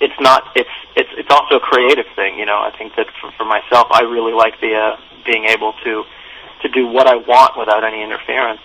it's 0.00 0.18
not 0.20 0.44
it's 0.54 0.70
it's 0.96 1.10
it's 1.16 1.30
also 1.30 1.56
a 1.56 1.60
creative 1.60 2.06
thing, 2.14 2.38
you 2.38 2.46
know. 2.46 2.58
I 2.58 2.72
think 2.76 2.96
that 2.96 3.06
for, 3.20 3.30
for 3.32 3.44
myself, 3.44 3.88
I 3.90 4.02
really 4.02 4.32
like 4.32 4.60
the 4.60 4.74
uh, 4.74 4.96
being 5.24 5.44
able 5.44 5.74
to 5.84 6.04
to 6.66 6.72
do 6.72 6.86
what 6.86 7.06
I 7.06 7.16
want 7.16 7.58
without 7.58 7.84
any 7.84 8.02
interference. 8.02 8.60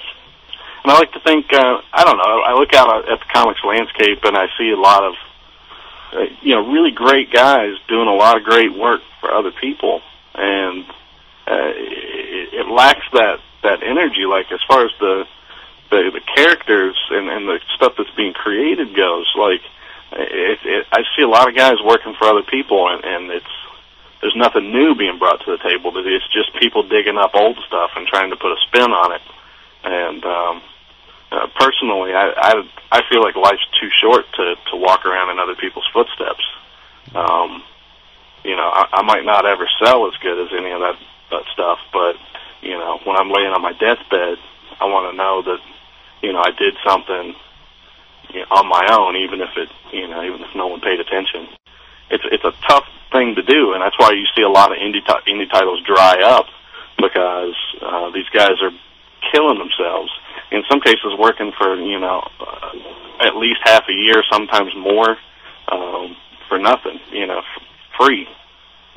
And 0.83 0.91
I 0.91 0.95
like 0.97 1.11
to 1.13 1.19
think, 1.19 1.53
uh, 1.53 1.81
I 1.93 2.03
don't 2.03 2.17
know, 2.17 2.41
I 2.41 2.53
look 2.57 2.73
out 2.73 3.09
at 3.09 3.19
the 3.19 3.25
comics 3.31 3.61
landscape 3.63 4.23
and 4.23 4.35
I 4.35 4.47
see 4.57 4.71
a 4.71 4.77
lot 4.77 5.03
of, 5.03 5.13
uh, 6.13 6.25
you 6.41 6.55
know, 6.55 6.71
really 6.71 6.91
great 6.91 7.31
guys 7.31 7.75
doing 7.87 8.07
a 8.07 8.13
lot 8.13 8.37
of 8.37 8.43
great 8.43 8.75
work 8.75 9.01
for 9.19 9.31
other 9.31 9.51
people. 9.51 10.01
And 10.33 10.85
uh, 11.47 11.71
it, 11.75 12.53
it 12.53 12.67
lacks 12.67 13.05
that, 13.13 13.39
that 13.63 13.83
energy, 13.83 14.25
like 14.25 14.51
as 14.51 14.59
far 14.67 14.85
as 14.85 14.91
the, 14.99 15.27
the, 15.91 16.11
the 16.11 16.21
characters 16.35 16.97
and, 17.11 17.29
and 17.29 17.47
the 17.47 17.59
stuff 17.75 17.93
that's 17.97 18.15
being 18.15 18.33
created 18.33 18.95
goes, 18.95 19.31
like, 19.37 19.61
it, 20.13 20.59
it, 20.65 20.87
I 20.91 21.03
see 21.15 21.21
a 21.21 21.27
lot 21.27 21.47
of 21.47 21.55
guys 21.55 21.77
working 21.83 22.15
for 22.17 22.25
other 22.27 22.43
people 22.43 22.89
and, 22.89 23.05
and 23.05 23.31
it's, 23.31 23.45
there's 24.21 24.35
nothing 24.35 24.71
new 24.71 24.95
being 24.95 25.17
brought 25.17 25.43
to 25.43 25.51
the 25.51 25.57
table, 25.57 25.91
it's 25.95 26.33
just 26.33 26.53
people 26.61 26.87
digging 26.87 27.17
up 27.17 27.31
old 27.33 27.57
stuff 27.67 27.91
and 27.95 28.07
trying 28.07 28.29
to 28.29 28.37
put 28.37 28.53
a 28.53 28.61
spin 28.67 28.91
on 28.91 29.11
it. 29.11 29.21
And 29.83 30.23
um, 30.23 30.61
uh, 31.31 31.47
personally, 31.59 32.13
I, 32.13 32.29
I 32.37 32.53
I 32.91 33.01
feel 33.09 33.21
like 33.21 33.35
life's 33.35 33.65
too 33.81 33.89
short 33.89 34.25
to 34.35 34.55
to 34.71 34.77
walk 34.77 35.05
around 35.05 35.31
in 35.31 35.39
other 35.39 35.55
people's 35.55 35.89
footsteps. 35.91 36.45
Um, 37.15 37.63
you 38.43 38.55
know, 38.55 38.69
I, 38.69 38.87
I 38.93 39.01
might 39.01 39.25
not 39.25 39.45
ever 39.45 39.67
sell 39.83 40.07
as 40.07 40.13
good 40.21 40.37
as 40.37 40.53
any 40.53 40.69
of 40.69 40.81
that 40.81 40.97
that 41.31 41.43
stuff, 41.53 41.79
but 41.91 42.15
you 42.61 42.77
know, 42.77 42.99
when 43.05 43.17
I'm 43.17 43.31
laying 43.31 43.51
on 43.51 43.61
my 43.61 43.73
deathbed, 43.73 44.37
I 44.79 44.85
want 44.85 45.11
to 45.11 45.17
know 45.17 45.41
that 45.41 45.59
you 46.21 46.31
know 46.31 46.41
I 46.45 46.51
did 46.51 46.75
something 46.85 47.33
you 48.33 48.39
know, 48.41 48.45
on 48.51 48.67
my 48.67 48.85
own, 48.91 49.15
even 49.15 49.41
if 49.41 49.57
it 49.57 49.69
you 49.91 50.07
know 50.07 50.21
even 50.21 50.41
if 50.41 50.55
no 50.55 50.67
one 50.67 50.79
paid 50.79 50.99
attention 50.99 51.47
it's 52.11 52.23
it's 52.31 52.43
a 52.43 52.53
tough 52.67 52.85
thing 53.11 53.35
to 53.35 53.43
do, 53.43 53.73
and 53.73 53.81
that's 53.81 53.97
why 53.97 54.11
you 54.11 54.25
see 54.35 54.41
a 54.41 54.49
lot 54.49 54.71
of 54.71 54.77
indie 54.77 55.03
ti- 55.05 55.31
indie 55.31 55.49
titles 55.49 55.81
dry 55.83 56.21
up 56.23 56.45
because 56.97 57.55
uh, 57.81 58.11
these 58.11 58.27
guys 58.29 58.61
are 58.61 58.71
killing 59.31 59.57
themselves. 59.57 60.11
In 60.51 60.63
some 60.69 60.81
cases, 60.81 61.15
working 61.17 61.51
for 61.57 61.75
you 61.75 61.99
know 61.99 62.27
uh, 62.39 62.71
at 63.27 63.35
least 63.35 63.59
half 63.63 63.83
a 63.89 63.93
year, 63.93 64.23
sometimes 64.31 64.71
more, 64.75 65.17
um, 65.71 66.15
for 66.47 66.59
nothing. 66.59 66.99
You 67.11 67.27
know, 67.27 67.39
f- 67.39 67.63
free, 67.99 68.27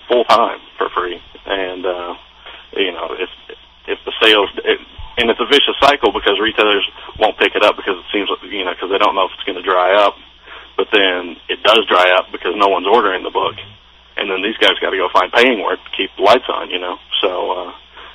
full 0.09 0.25
time 0.25 0.59
for 0.76 0.88
free, 0.90 1.21
and 1.47 1.87
uh, 1.87 2.14
you 2.76 2.92
know 2.92 3.14
if 3.14 3.30
if 3.87 3.99
the 4.04 4.12
sales 4.21 4.50
it, 4.64 4.80
and 5.16 5.30
it's 5.30 5.40
a 5.40 5.47
vicious 5.47 5.78
cycle 5.80 6.12
because 6.12 6.40
retailers 6.40 6.88
won't 7.18 7.38
pick 7.38 7.54
it 7.54 7.62
up 7.62 7.76
because 7.76 7.94
it 7.99 8.06
seems 8.12 8.28
you 8.50 8.64
know 8.64 8.75
because 8.75 8.90
they 8.90 8.99
don't 8.99 9.14
know 9.14 9.26
if 9.26 9.33
it's 9.35 9.44
going 9.44 9.56
to 9.56 9.62
dry 9.62 9.94
up 9.94 10.16
but 10.76 10.88
then 10.93 11.37
it 11.49 11.62
does 11.62 11.87
dry 11.88 12.11
up 12.16 12.26
because 12.33 12.54
no 12.57 12.69
one's 12.69 12.87
ordering 12.87 13.23
the 13.23 13.31
book, 13.31 13.54
and 14.16 14.31
then 14.31 14.43
these 14.43 14.57
guys 14.59 14.78
got 14.81 14.90
to 14.90 14.97
go 14.97 15.09
find 15.12 15.33
paying 15.33 15.62
work 15.62 15.78
to 15.78 15.90
keep 15.97 16.11
the 16.16 16.23
lights 16.23 16.49
on, 16.49 16.71
you 16.71 16.78
know. 16.78 16.99
So 17.21 17.50
uh, 17.52 17.73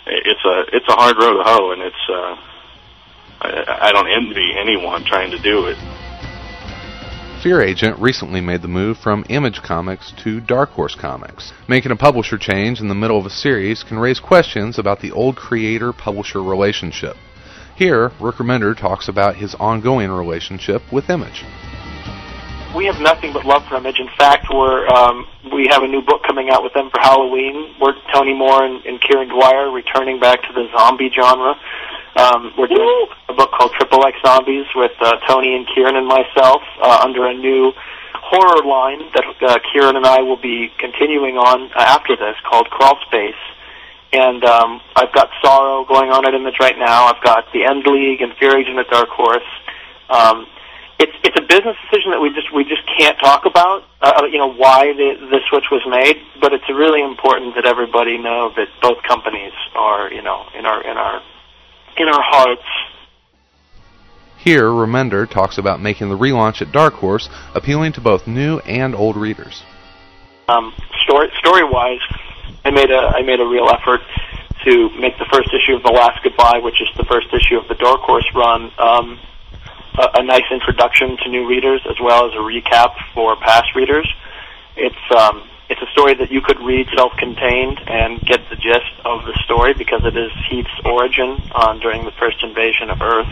it's 0.08 0.46
a 0.46 0.76
it's 0.76 0.88
a 0.88 0.96
hard 0.96 1.16
road 1.18 1.38
to 1.38 1.44
hoe, 1.44 1.72
and 1.72 1.82
it's 1.82 2.06
uh, 2.10 2.36
I, 3.42 3.90
I 3.90 3.92
don't 3.92 4.10
envy 4.10 4.54
anyone 4.58 5.04
trying 5.06 5.32
to 5.32 5.40
do 5.40 5.68
it. 5.68 5.78
Fear 7.42 7.62
Agent 7.62 7.98
recently 8.00 8.42
made 8.42 8.62
the 8.62 8.68
move 8.68 8.98
from 8.98 9.24
Image 9.30 9.62
Comics 9.62 10.12
to 10.24 10.42
Dark 10.42 10.72
Horse 10.72 10.94
Comics. 10.94 11.54
Making 11.70 11.94
a 11.94 11.96
publisher 11.96 12.38
change 12.38 12.82
in 12.82 12.90
the 12.90 12.96
middle 12.96 13.18
of 13.18 13.26
a 13.26 13.30
series 13.30 13.82
can 13.82 13.98
raise 13.98 14.20
questions 14.20 14.78
about 14.78 15.00
the 15.00 15.14
old 15.14 15.38
creator-publisher 15.38 16.44
relationship. 16.44 17.16
Here, 17.78 18.12
Rick 18.20 18.36
Remender 18.36 18.78
talks 18.78 19.08
about 19.08 19.38
his 19.38 19.56
ongoing 19.56 20.12
relationship 20.12 20.82
with 20.92 21.10
Image. 21.10 21.46
We 22.76 22.86
have 22.86 23.00
nothing 23.02 23.34
but 23.34 23.46
love 23.46 23.66
for 23.68 23.78
Image. 23.78 24.00
In 24.00 24.10
fact, 24.18 24.48
we're 24.54 24.88
um, 24.88 25.26
we 25.54 25.68
have 25.72 25.84
a 25.84 25.88
new 25.88 26.02
book 26.02 26.22
coming 26.24 26.50
out 26.50 26.64
with 26.64 26.74
them 26.74 26.90
for 26.92 27.00
Halloween. 27.02 27.76
We're 27.82 27.96
Tony 28.14 28.34
Moore 28.34 28.64
and, 28.64 28.86
and 28.86 29.02
Kieran 29.02 29.30
Dwyer 29.30 29.72
returning 29.72 30.20
back 30.20 30.42
to 30.44 30.54
the 30.54 30.68
zombie 30.78 31.10
genre. 31.10 31.56
Um, 32.16 32.54
we're 32.58 32.68
doing 32.68 33.08
a 33.30 33.34
book 33.34 33.52
called 33.52 33.72
Triple 33.74 34.06
X 34.06 34.18
Zombies 34.26 34.66
with 34.76 34.92
uh, 35.00 35.18
Tony 35.28 35.56
and 35.56 35.68
Kieran 35.74 35.96
and 35.96 36.08
myself 36.08 36.62
uh, 36.82 37.00
under 37.04 37.26
a 37.26 37.34
new 37.34 37.72
horror 38.16 38.64
line 38.66 39.00
that 39.14 39.26
uh, 39.42 39.58
Kieran 39.72 39.96
and 39.96 40.06
I 40.06 40.22
will 40.22 40.38
be 40.38 40.72
continuing 40.78 41.38
on 41.38 41.72
uh, 41.72 41.80
after 41.80 42.16
this 42.16 42.36
called 42.50 42.70
Crawl 42.70 42.98
Space. 43.08 43.40
And 44.12 44.44
um, 44.44 44.82
I've 44.96 45.14
got 45.14 45.30
Sorrow 45.42 45.86
going 45.86 46.10
on 46.10 46.26
at 46.28 46.34
Image 46.34 46.60
right 46.60 46.78
now. 46.78 47.06
I've 47.06 47.24
got 47.24 47.52
The 47.54 47.64
End 47.64 47.86
League 47.86 48.22
and 48.22 48.34
Fear 48.38 48.58
Agent 48.58 48.80
at 48.80 48.90
Dark 48.90 49.10
Horse. 49.10 49.46
Um, 50.10 50.48
it's 51.00 51.16
it's 51.24 51.38
a 51.38 51.42
business 51.42 51.78
decision 51.90 52.12
that 52.12 52.22
we 52.22 52.30
just 52.34 52.54
we 52.54 52.64
just 52.64 52.84
can't 52.98 53.18
talk 53.20 53.46
about. 53.46 53.84
Uh, 54.02 54.24
you 54.30 54.38
know 54.38 54.52
why 54.52 54.94
the 54.94 55.16
the 55.32 55.40
switch 55.50 55.66
was 55.72 55.82
made, 55.88 56.18
but 56.42 56.54
it's 56.54 56.68
really 56.70 57.02
important 57.02 57.56
that 57.56 57.66
everybody 57.66 58.18
know 58.18 58.52
that 58.56 58.68
both 58.82 59.02
companies 59.08 59.54
are 59.76 60.12
you 60.12 60.22
know 60.22 60.46
in 60.58 60.66
our 60.66 60.84
in 60.84 60.98
our 60.98 61.22
in 61.98 62.08
our 62.08 62.22
hearts. 62.22 62.68
Here, 64.38 64.68
Remender 64.70 65.30
talks 65.30 65.58
about 65.58 65.82
making 65.82 66.08
the 66.10 66.18
relaunch 66.18 66.62
at 66.62 66.72
Dark 66.72 66.94
Horse 66.96 67.30
appealing 67.54 67.92
to 67.94 68.02
both 68.02 68.26
new 68.26 68.60
and 68.60 68.96
old 68.96 69.18
readers. 69.18 69.64
Um, 70.48 70.74
story 71.04 71.30
story 71.40 71.64
wise, 71.64 72.00
I 72.66 72.72
made 72.72 72.92
a 72.92 73.14
I 73.16 73.22
made 73.22 73.40
a 73.40 73.46
real 73.46 73.70
effort 73.70 74.02
to 74.66 74.90
make 75.00 75.18
the 75.18 75.28
first 75.32 75.50
issue 75.54 75.76
of 75.76 75.84
The 75.84 75.92
Last 75.92 76.24
Goodbye, 76.24 76.60
which 76.60 76.82
is 76.82 76.88
the 76.98 77.06
first 77.06 77.28
issue 77.32 77.58
of 77.58 77.68
the 77.70 77.76
Dark 77.76 78.02
Horse 78.02 78.28
run, 78.36 78.72
um, 78.78 79.20
a, 79.98 80.20
a 80.20 80.24
nice 80.24 80.46
introduction 80.52 81.18
to 81.24 81.30
new 81.30 81.48
readers 81.48 81.82
as 81.90 81.96
well 82.02 82.28
as 82.28 82.34
a 82.34 82.44
recap 82.44 82.96
for 83.14 83.36
past 83.38 83.76
readers. 83.76 84.08
It's 84.76 84.96
um, 85.18 85.44
it's 85.70 85.82
a 85.82 85.92
story 85.92 86.16
that 86.16 86.32
you 86.32 86.42
could 86.42 86.60
read 86.60 86.88
self-contained 86.96 87.80
and 87.88 88.20
get 88.22 88.50
the 88.50 88.56
gist 88.56 88.92
of 89.06 89.24
the 89.26 89.38
story 89.46 89.74
because 89.74 90.02
it 90.04 90.18
is 90.18 90.32
Heath's 90.50 90.80
origin 90.84 91.38
uh, 91.54 91.78
during 91.78 92.06
the 92.06 92.12
first 92.12 92.42
invasion 92.42 92.90
of 92.90 93.02
Earth. 93.02 93.30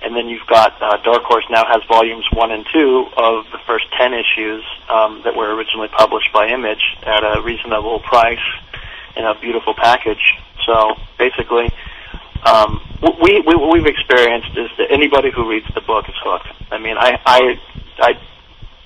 And 0.00 0.14
then 0.14 0.28
you've 0.28 0.46
got 0.46 0.80
uh, 0.80 0.98
Dark 1.02 1.22
Horse 1.24 1.46
now 1.50 1.64
has 1.66 1.82
volumes 1.88 2.26
one 2.32 2.52
and 2.52 2.64
two 2.72 3.06
of 3.16 3.46
the 3.50 3.58
first 3.66 3.86
ten 3.98 4.12
issues 4.12 4.62
um, 4.88 5.22
that 5.24 5.34
were 5.34 5.54
originally 5.54 5.88
published 5.88 6.32
by 6.32 6.48
Image 6.48 6.84
at 7.02 7.24
a 7.24 7.42
reasonable 7.42 8.00
price 8.00 8.38
in 9.16 9.24
a 9.24 9.34
beautiful 9.40 9.74
package. 9.74 10.34
So 10.66 10.94
basically, 11.18 11.72
um, 12.44 12.80
we, 13.22 13.40
we 13.40 13.54
what 13.54 13.72
we've 13.72 13.86
experienced 13.86 14.56
is 14.56 14.70
that 14.78 14.90
anybody 14.90 15.30
who 15.30 15.48
reads 15.48 15.66
the 15.74 15.80
book 15.80 16.08
is 16.08 16.14
hooked. 16.22 16.48
I 16.70 16.78
mean, 16.78 16.96
I 16.98 17.18
I, 17.24 17.60
I 17.98 18.14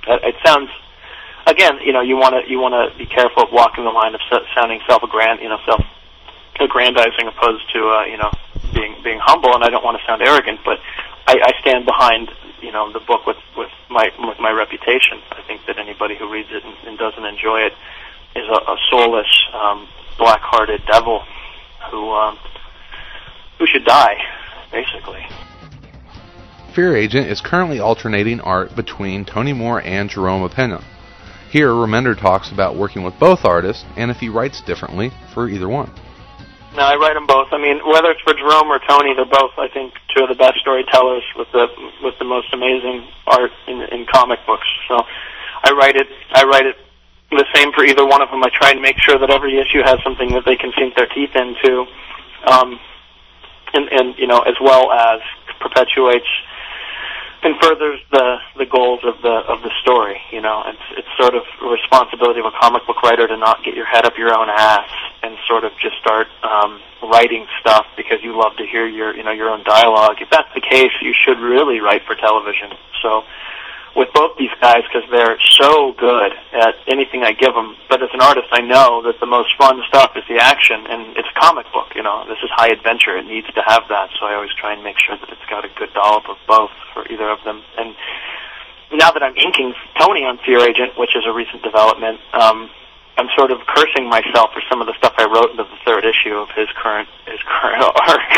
it 0.06 0.36
sounds 0.44 0.70
again, 1.46 1.78
you 1.82 1.92
know, 1.92 2.00
you 2.00 2.16
want 2.16 2.34
to 2.34 2.50
you 2.50 2.60
want 2.60 2.74
to 2.74 2.96
be 2.98 3.06
careful 3.06 3.42
of 3.42 3.52
walking 3.52 3.84
the 3.84 3.90
line 3.90 4.14
of 4.14 4.20
sounding 4.54 4.80
self-aggrand, 4.86 5.42
you 5.42 5.48
know, 5.48 5.58
self-aggrandizing 5.66 7.26
opposed 7.26 7.64
to 7.72 7.88
uh, 7.88 8.04
you 8.04 8.16
know 8.16 8.30
being 8.74 8.96
being 9.02 9.18
humble. 9.18 9.54
And 9.54 9.64
I 9.64 9.70
don't 9.70 9.84
want 9.84 9.98
to 9.98 10.06
sound 10.06 10.22
arrogant, 10.22 10.60
but 10.64 10.78
I, 11.26 11.40
I 11.42 11.60
stand 11.60 11.84
behind 11.84 12.30
you 12.60 12.72
know 12.72 12.92
the 12.92 13.00
book 13.00 13.26
with 13.26 13.38
with 13.56 13.70
my 13.88 14.10
with 14.18 14.38
my 14.38 14.50
reputation. 14.50 15.18
I 15.32 15.42
think 15.42 15.66
that 15.66 15.78
anybody 15.78 16.16
who 16.16 16.30
reads 16.30 16.50
it 16.52 16.64
and, 16.64 16.76
and 16.86 16.98
doesn't 16.98 17.24
enjoy 17.24 17.62
it 17.62 17.74
is 18.36 18.46
a, 18.46 18.58
a 18.70 18.76
soulless, 18.90 19.28
um, 19.54 19.88
black-hearted 20.18 20.82
devil 20.86 21.24
who 21.90 22.12
um, 22.12 22.38
who 23.58 23.66
should 23.66 23.84
die, 23.84 24.16
basically. 24.72 25.26
Fear 26.74 26.96
Agent 26.96 27.26
is 27.28 27.40
currently 27.40 27.80
alternating 27.80 28.40
art 28.40 28.76
between 28.76 29.24
Tony 29.24 29.52
Moore 29.52 29.82
and 29.82 30.08
Jerome 30.08 30.48
Opeña. 30.48 30.82
Here, 31.50 31.70
Remender 31.70 32.18
talks 32.18 32.52
about 32.52 32.76
working 32.76 33.02
with 33.02 33.18
both 33.18 33.44
artists 33.44 33.84
and 33.96 34.10
if 34.10 34.18
he 34.18 34.28
writes 34.28 34.60
differently 34.60 35.10
for 35.32 35.48
either 35.48 35.68
one. 35.68 35.90
No, 36.76 36.82
I 36.84 36.94
write 36.96 37.14
them 37.14 37.26
both. 37.26 37.48
I 37.50 37.58
mean, 37.58 37.80
whether 37.82 38.10
it's 38.10 38.20
for 38.20 38.34
Jerome 38.34 38.68
or 38.68 38.78
Tony, 38.86 39.14
they're 39.16 39.24
both, 39.24 39.56
I 39.56 39.68
think, 39.72 39.94
two 40.14 40.22
of 40.22 40.28
the 40.28 40.36
best 40.36 40.60
storytellers 40.60 41.24
with 41.34 41.48
the 41.52 41.66
with 42.04 42.14
the 42.18 42.24
most 42.24 42.52
amazing 42.52 43.08
art 43.26 43.50
in 43.66 43.80
in 43.90 44.06
comic 44.06 44.38
books. 44.46 44.68
So, 44.86 45.02
I 45.64 45.72
write 45.72 45.96
it. 45.96 46.06
I 46.34 46.44
write 46.44 46.66
it 46.66 46.76
the 47.30 47.46
same 47.54 47.72
for 47.72 47.84
either 47.84 48.06
one 48.06 48.22
of 48.22 48.30
them. 48.30 48.44
I 48.44 48.50
try 48.52 48.70
and 48.70 48.80
make 48.80 48.98
sure 48.98 49.18
that 49.18 49.30
every 49.30 49.58
issue 49.58 49.82
has 49.82 49.98
something 50.04 50.32
that 50.32 50.44
they 50.44 50.56
can 50.56 50.72
sink 50.78 50.94
their 50.94 51.08
teeth 51.08 51.34
into. 51.34 51.86
Um, 52.46 52.78
and, 53.74 53.88
and 53.88 54.18
you 54.18 54.26
know, 54.26 54.40
as 54.40 54.54
well 54.60 54.92
as 54.92 55.20
perpetuates 55.60 56.28
and 57.42 57.54
furthers 57.62 58.00
the 58.10 58.38
the 58.56 58.66
goals 58.66 59.00
of 59.04 59.20
the 59.22 59.30
of 59.46 59.62
the 59.62 59.70
story. 59.82 60.20
You 60.32 60.40
know, 60.40 60.62
it's 60.66 60.98
it's 60.98 61.08
sort 61.18 61.34
of 61.34 61.42
a 61.62 61.68
responsibility 61.68 62.40
of 62.40 62.46
a 62.46 62.52
comic 62.60 62.86
book 62.86 63.02
writer 63.02 63.26
to 63.28 63.36
not 63.36 63.62
get 63.64 63.74
your 63.74 63.86
head 63.86 64.04
up 64.04 64.18
your 64.18 64.34
own 64.34 64.48
ass 64.50 64.90
and 65.22 65.36
sort 65.46 65.64
of 65.64 65.72
just 65.80 65.96
start 65.98 66.26
um, 66.42 66.80
writing 67.02 67.46
stuff 67.60 67.86
because 67.96 68.18
you 68.22 68.36
love 68.36 68.56
to 68.56 68.66
hear 68.66 68.86
your 68.86 69.14
you 69.14 69.22
know 69.22 69.30
your 69.32 69.50
own 69.50 69.62
dialogue. 69.64 70.16
If 70.20 70.30
that's 70.30 70.52
the 70.54 70.60
case, 70.60 70.92
you 71.00 71.14
should 71.14 71.38
really 71.38 71.80
write 71.80 72.02
for 72.04 72.14
television. 72.14 72.72
So 73.02 73.24
with 73.98 74.14
both 74.14 74.38
these 74.38 74.54
guys 74.62 74.86
because 74.86 75.02
they're 75.10 75.36
so 75.58 75.92
good 75.98 76.30
at 76.54 76.78
anything 76.86 77.26
I 77.26 77.34
give 77.34 77.52
them. 77.52 77.74
But 77.90 78.00
as 78.00 78.14
an 78.14 78.22
artist, 78.22 78.46
I 78.54 78.62
know 78.62 79.02
that 79.02 79.18
the 79.18 79.26
most 79.26 79.50
fun 79.58 79.82
stuff 79.90 80.14
is 80.14 80.22
the 80.30 80.38
action, 80.38 80.86
and 80.86 81.18
it's 81.18 81.26
a 81.26 81.40
comic 81.40 81.66
book. 81.74 81.98
You 81.98 82.06
know, 82.06 82.22
this 82.30 82.38
is 82.38 82.48
high 82.54 82.70
adventure; 82.70 83.18
it 83.18 83.26
needs 83.26 83.50
to 83.58 83.62
have 83.66 83.90
that. 83.90 84.14
So 84.14 84.26
I 84.30 84.38
always 84.38 84.54
try 84.54 84.72
and 84.72 84.86
make 84.86 85.02
sure 85.02 85.18
that 85.18 85.28
it's 85.28 85.48
got 85.50 85.66
a 85.66 85.70
good 85.74 85.92
dollop 85.98 86.30
of 86.30 86.38
both 86.46 86.70
for 86.94 87.10
either 87.10 87.28
of 87.28 87.42
them. 87.42 87.60
And 87.76 87.98
now 88.94 89.10
that 89.10 89.22
I'm 89.22 89.36
inking 89.36 89.74
Tony 89.98 90.22
on 90.22 90.38
Fear 90.46 90.62
Agent, 90.62 90.94
which 90.96 91.18
is 91.18 91.26
a 91.26 91.34
recent 91.34 91.66
development, 91.66 92.22
um, 92.32 92.70
I'm 93.18 93.28
sort 93.34 93.50
of 93.50 93.58
cursing 93.66 94.08
myself 94.08 94.54
for 94.54 94.62
some 94.70 94.80
of 94.80 94.86
the 94.86 94.94
stuff 94.94 95.18
I 95.18 95.26
wrote 95.26 95.50
into 95.50 95.66
the 95.66 95.78
third 95.84 96.06
issue 96.06 96.38
of 96.38 96.54
his 96.54 96.70
current 96.78 97.08
his 97.26 97.42
current 97.42 97.82
arc. 98.06 98.30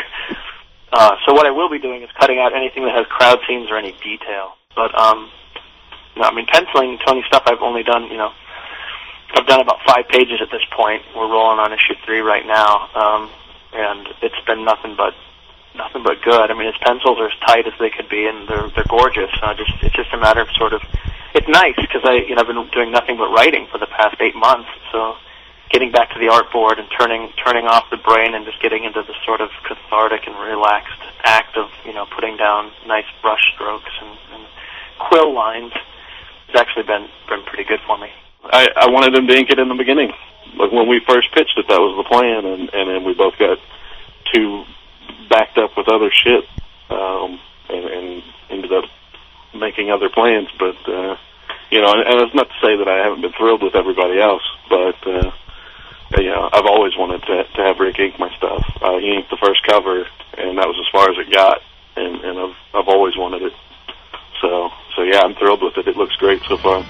Uh, 0.90 1.16
so 1.28 1.34
what 1.36 1.44
I 1.44 1.52
will 1.52 1.68
be 1.68 1.78
doing 1.78 2.02
is 2.02 2.08
cutting 2.18 2.40
out 2.40 2.56
anything 2.56 2.88
that 2.88 2.96
has 2.96 3.04
crowd 3.12 3.38
scenes 3.46 3.70
or 3.70 3.76
any 3.76 3.92
detail. 4.02 4.56
But 4.74 4.96
um, 4.98 5.30
I 6.22 6.34
mean 6.34 6.46
penciling 6.46 6.98
Tony 7.06 7.22
stuff. 7.26 7.44
I've 7.46 7.62
only 7.62 7.82
done 7.82 8.10
you 8.10 8.18
know 8.18 8.32
I've 9.34 9.46
done 9.46 9.60
about 9.60 9.78
five 9.86 10.08
pages 10.08 10.40
at 10.42 10.50
this 10.50 10.64
point. 10.70 11.02
We're 11.14 11.30
rolling 11.30 11.58
on 11.58 11.72
issue 11.72 11.94
three 12.04 12.20
right 12.20 12.46
now, 12.46 12.90
um, 12.94 13.30
and 13.72 14.08
it's 14.22 14.40
been 14.46 14.64
nothing 14.64 14.96
but 14.96 15.14
nothing 15.74 16.02
but 16.02 16.20
good. 16.22 16.50
I 16.50 16.54
mean, 16.54 16.66
his 16.66 16.78
pencils 16.82 17.18
are 17.18 17.26
as 17.26 17.38
tight 17.46 17.66
as 17.66 17.74
they 17.78 17.90
could 17.90 18.08
be, 18.08 18.26
and 18.26 18.48
they're 18.48 18.68
they're 18.74 18.88
gorgeous. 18.88 19.30
Uh, 19.42 19.54
just 19.54 19.72
it's 19.82 19.94
just 19.94 20.12
a 20.12 20.18
matter 20.18 20.40
of 20.40 20.50
sort 20.58 20.72
of 20.72 20.82
it's 21.34 21.48
nice 21.48 21.76
because 21.76 22.02
I 22.04 22.26
you 22.26 22.34
know 22.34 22.42
I've 22.42 22.48
been 22.48 22.68
doing 22.70 22.90
nothing 22.90 23.16
but 23.16 23.30
writing 23.30 23.66
for 23.70 23.78
the 23.78 23.86
past 23.86 24.16
eight 24.20 24.34
months, 24.34 24.68
so 24.90 25.16
getting 25.70 25.92
back 25.92 26.10
to 26.10 26.18
the 26.18 26.26
artboard 26.26 26.78
and 26.78 26.88
turning 26.98 27.30
turning 27.44 27.66
off 27.66 27.88
the 27.90 27.96
brain 27.96 28.34
and 28.34 28.44
just 28.44 28.60
getting 28.60 28.84
into 28.84 29.02
the 29.02 29.14
sort 29.24 29.40
of 29.40 29.50
cathartic 29.62 30.26
and 30.26 30.36
relaxed 30.38 31.00
act 31.22 31.56
of 31.56 31.70
you 31.84 31.94
know 31.94 32.06
putting 32.06 32.36
down 32.36 32.72
nice 32.86 33.06
brush 33.22 33.52
strokes 33.54 33.92
and, 34.02 34.18
and 34.34 34.44
quill 34.98 35.32
lines 35.32 35.72
it's 36.50 36.60
actually 36.60 36.82
been 36.82 37.08
been 37.28 37.42
pretty 37.44 37.64
good 37.64 37.80
for 37.86 37.96
me. 37.98 38.10
I, 38.44 38.68
I 38.74 38.90
wanted 38.90 39.14
him 39.14 39.26
to 39.26 39.34
ink 39.34 39.50
it 39.50 39.58
in 39.58 39.68
the 39.68 39.74
beginning. 39.74 40.12
Like 40.56 40.72
when 40.72 40.88
we 40.88 41.00
first 41.06 41.32
pitched 41.32 41.56
it, 41.56 41.68
that 41.68 41.78
was 41.78 41.96
the 41.96 42.08
plan, 42.08 42.44
and 42.44 42.74
and 42.74 42.90
then 42.90 43.04
we 43.04 43.14
both 43.14 43.38
got 43.38 43.58
too 44.34 44.64
backed 45.28 45.58
up 45.58 45.76
with 45.76 45.88
other 45.88 46.10
shit, 46.10 46.44
um, 46.90 47.38
and, 47.68 47.84
and 47.84 48.22
ended 48.50 48.72
up 48.72 48.84
making 49.54 49.90
other 49.90 50.08
plans. 50.08 50.48
But 50.58 50.76
uh, 50.88 51.16
you 51.70 51.80
know, 51.80 51.92
and, 51.92 52.02
and 52.02 52.20
it's 52.26 52.34
not 52.34 52.48
to 52.48 52.58
say 52.60 52.76
that 52.76 52.88
I 52.88 53.04
haven't 53.04 53.20
been 53.20 53.32
thrilled 53.32 53.62
with 53.62 53.76
everybody 53.76 54.20
else, 54.20 54.42
but 54.68 55.06
uh, 55.06 55.30
you 56.18 56.30
know, 56.30 56.50
I've 56.52 56.66
always 56.66 56.96
wanted 56.96 57.22
to 57.22 57.44
to 57.44 57.62
have 57.62 57.78
Rick 57.78 58.00
ink 58.00 58.18
my 58.18 58.34
stuff. 58.36 58.64
Uh, 58.82 58.98
he 58.98 59.14
inked 59.14 59.30
the 59.30 59.38
first 59.38 59.62
cover, 59.62 60.04
and 60.36 60.58
that 60.58 60.66
was 60.66 60.78
as 60.80 60.90
far 60.90 61.10
as 61.10 61.18
it 61.18 61.32
got, 61.32 61.62
and 61.94 62.16
and 62.24 62.38
I've 62.40 62.56
I've 62.74 62.88
always 62.88 63.16
wanted 63.16 63.42
it. 63.42 63.52
So 64.40 64.70
so 64.96 65.02
yeah, 65.02 65.20
I'm 65.20 65.34
thrilled 65.34 65.62
with 65.62 65.76
it. 65.76 65.88
It 65.88 65.96
looks 65.96 66.16
great 66.16 66.40
so 66.48 66.56
far. 66.58 66.84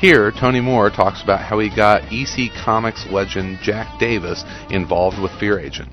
Here, 0.00 0.30
Tony 0.30 0.60
Moore 0.60 0.90
talks 0.90 1.22
about 1.22 1.40
how 1.40 1.58
he 1.58 1.68
got 1.68 2.12
EC 2.12 2.52
Comics 2.54 3.06
legend 3.06 3.58
Jack 3.62 3.98
Davis 3.98 4.44
involved 4.70 5.18
with 5.20 5.32
Fear 5.40 5.58
Agent. 5.58 5.90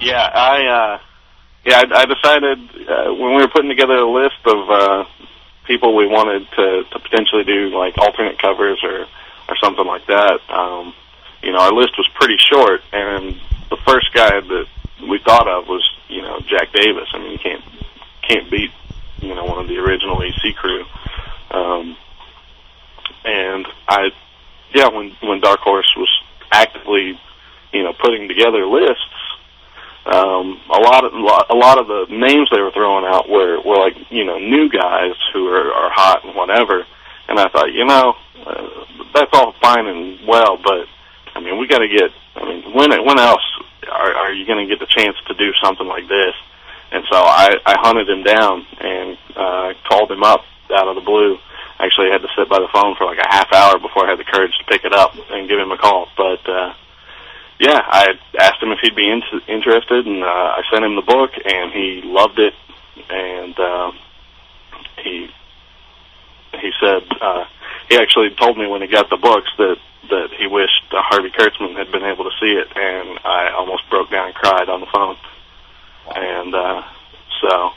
Yeah, 0.00 0.22
I 0.22 0.66
uh, 0.66 0.98
yeah, 1.64 1.82
I, 1.82 2.02
I 2.02 2.06
decided 2.06 2.58
uh, 2.88 3.14
when 3.14 3.34
we 3.34 3.42
were 3.42 3.48
putting 3.48 3.68
together 3.68 3.96
a 3.96 4.08
list 4.08 4.38
of 4.46 4.70
uh, 4.70 5.04
people 5.66 5.96
we 5.96 6.06
wanted 6.06 6.46
to, 6.54 6.84
to 6.92 6.98
potentially 7.00 7.42
do 7.42 7.76
like 7.76 7.98
alternate 7.98 8.38
covers 8.40 8.78
or 8.84 9.06
or 9.48 9.56
something 9.62 9.86
like 9.86 10.06
that. 10.06 10.38
Um, 10.48 10.94
you 11.42 11.52
know, 11.52 11.58
our 11.58 11.72
list 11.72 11.98
was 11.98 12.08
pretty 12.14 12.36
short, 12.38 12.82
and 12.92 13.40
the 13.68 13.78
first 13.84 14.12
guy 14.14 14.40
that 14.40 14.66
we 15.08 15.18
thought 15.24 15.48
of 15.48 15.66
was 15.66 15.82
you 16.08 16.22
know 16.22 16.38
Jack 16.46 16.72
Davis. 16.72 17.08
I 17.12 17.18
mean, 17.18 17.32
you 17.32 17.38
can't 17.38 17.64
can't 18.22 18.50
beat 18.50 18.70
you 19.20 19.34
know 19.34 19.44
one 19.44 19.58
of 19.58 19.68
the 19.68 19.78
original 19.78 20.22
EC 20.22 20.54
crew. 20.56 20.84
Um, 21.50 21.96
and 23.24 23.66
I, 23.88 24.10
yeah, 24.74 24.88
when 24.88 25.16
when 25.22 25.40
Dark 25.40 25.60
Horse 25.60 25.92
was 25.96 26.10
actively, 26.52 27.18
you 27.72 27.82
know, 27.82 27.92
putting 27.92 28.28
together 28.28 28.66
lists, 28.66 29.02
um, 30.06 30.60
a 30.70 30.78
lot 30.78 31.04
of 31.04 31.12
a 31.12 31.54
lot 31.54 31.78
of 31.78 31.88
the 31.88 32.06
names 32.10 32.48
they 32.50 32.60
were 32.60 32.70
throwing 32.70 33.04
out 33.04 33.28
were 33.28 33.60
were 33.60 33.78
like 33.78 33.96
you 34.10 34.24
know 34.24 34.38
new 34.38 34.68
guys 34.68 35.14
who 35.32 35.48
are, 35.48 35.72
are 35.72 35.90
hot 35.90 36.24
and 36.24 36.34
whatever. 36.34 36.86
And 37.28 37.40
I 37.40 37.48
thought, 37.48 37.72
you 37.72 37.84
know, 37.84 38.14
uh, 38.46 38.84
that's 39.12 39.30
all 39.32 39.52
fine 39.60 39.86
and 39.86 40.20
well, 40.26 40.56
but 40.62 40.86
I 41.34 41.40
mean, 41.40 41.58
we 41.58 41.66
got 41.66 41.78
to 41.78 41.88
get. 41.88 42.10
I 42.36 42.44
mean, 42.44 42.72
when 42.72 42.90
when 43.04 43.18
else 43.18 43.42
are, 43.90 44.14
are 44.14 44.32
you 44.32 44.46
going 44.46 44.66
to 44.66 44.72
get 44.72 44.78
the 44.78 44.86
chance 44.86 45.16
to 45.26 45.34
do 45.34 45.52
something 45.62 45.86
like 45.86 46.08
this? 46.08 46.34
And 46.92 47.04
so 47.10 47.18
I, 47.18 47.56
I 47.66 47.74
hunted 47.80 48.08
him 48.08 48.22
down 48.22 48.66
and 48.80 49.18
uh, 49.34 49.72
called 49.88 50.10
him 50.10 50.22
up 50.22 50.44
out 50.70 50.88
of 50.88 50.94
the 50.94 51.00
blue. 51.00 51.38
Actually, 51.78 52.10
had 52.10 52.22
to 52.22 52.28
sit 52.36 52.48
by 52.48 52.58
the 52.58 52.68
phone 52.72 52.96
for 52.96 53.04
like 53.04 53.18
a 53.18 53.28
half 53.28 53.52
hour 53.52 53.78
before 53.78 54.06
I 54.06 54.10
had 54.10 54.18
the 54.18 54.24
courage 54.24 54.52
to 54.58 54.64
pick 54.64 54.84
it 54.84 54.92
up 54.92 55.12
and 55.30 55.48
give 55.48 55.58
him 55.58 55.72
a 55.72 55.78
call. 55.78 56.08
But 56.16 56.48
uh, 56.48 56.72
yeah, 57.60 57.80
I 57.84 58.14
asked 58.38 58.62
him 58.62 58.72
if 58.72 58.78
he'd 58.80 58.96
be 58.96 59.10
in- 59.10 59.22
interested, 59.46 60.06
and 60.06 60.22
uh, 60.22 60.26
I 60.26 60.62
sent 60.72 60.84
him 60.84 60.96
the 60.96 61.02
book, 61.02 61.32
and 61.44 61.72
he 61.72 62.00
loved 62.04 62.38
it. 62.38 62.54
And 63.10 63.58
uh, 63.58 63.92
he 65.02 65.28
he 66.60 66.70
said 66.80 67.02
uh, 67.20 67.44
he 67.88 67.96
actually 67.96 68.30
told 68.34 68.56
me 68.56 68.66
when 68.66 68.80
he 68.80 68.88
got 68.88 69.10
the 69.10 69.16
books 69.16 69.50
that 69.58 69.76
that 70.08 70.28
he 70.38 70.46
wished 70.46 70.84
uh, 70.92 71.02
Harvey 71.02 71.30
Kurtzman 71.30 71.76
had 71.76 71.90
been 71.90 72.04
able 72.04 72.24
to 72.24 72.30
see 72.40 72.52
it, 72.52 72.68
and 72.76 73.18
I 73.24 73.50
almost 73.50 73.88
broke 73.90 74.10
down 74.10 74.28
and 74.28 74.34
cried 74.34 74.68
on 74.68 74.80
the 74.80 74.86
phone. 74.86 75.16
And 76.14 76.54
uh, 76.54 76.82
so, 77.40 77.70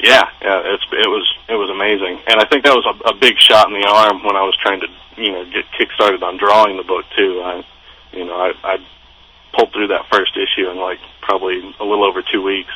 yeah, 0.00 0.28
yeah, 0.42 0.62
it's 0.74 0.84
it 0.92 1.08
was 1.08 1.26
it 1.48 1.54
was 1.54 1.70
amazing, 1.70 2.20
and 2.26 2.40
I 2.40 2.46
think 2.46 2.64
that 2.64 2.74
was 2.74 2.86
a, 2.86 3.10
a 3.10 3.14
big 3.14 3.38
shot 3.38 3.68
in 3.68 3.74
the 3.74 3.86
arm 3.86 4.24
when 4.24 4.36
I 4.36 4.42
was 4.42 4.56
trying 4.60 4.80
to 4.80 4.88
you 5.16 5.32
know 5.32 5.44
get 5.50 5.64
kick 5.76 5.88
started 5.94 6.22
on 6.22 6.38
drawing 6.38 6.76
the 6.76 6.82
book 6.82 7.04
too. 7.16 7.42
I, 7.42 7.64
you 8.12 8.24
know, 8.24 8.34
I, 8.34 8.52
I 8.62 8.76
pulled 9.54 9.72
through 9.72 9.88
that 9.88 10.06
first 10.10 10.36
issue 10.36 10.70
in 10.70 10.78
like 10.78 10.98
probably 11.22 11.58
a 11.78 11.84
little 11.84 12.04
over 12.04 12.22
two 12.22 12.42
weeks, 12.42 12.72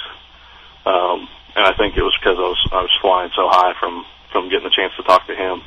um, 0.87 1.29
and 1.55 1.65
I 1.67 1.75
think 1.77 1.97
it 1.97 2.03
was 2.03 2.17
because 2.21 2.39
I 2.39 2.49
was 2.49 2.69
I 2.73 2.83
was 2.83 2.95
flying 3.01 3.31
so 3.35 3.49
high 3.49 3.75
from 3.79 4.05
from 4.31 4.49
getting 4.49 4.65
the 4.65 4.75
chance 4.75 4.93
to 4.97 5.03
talk 5.03 5.27
to 5.27 5.35
him. 5.35 5.63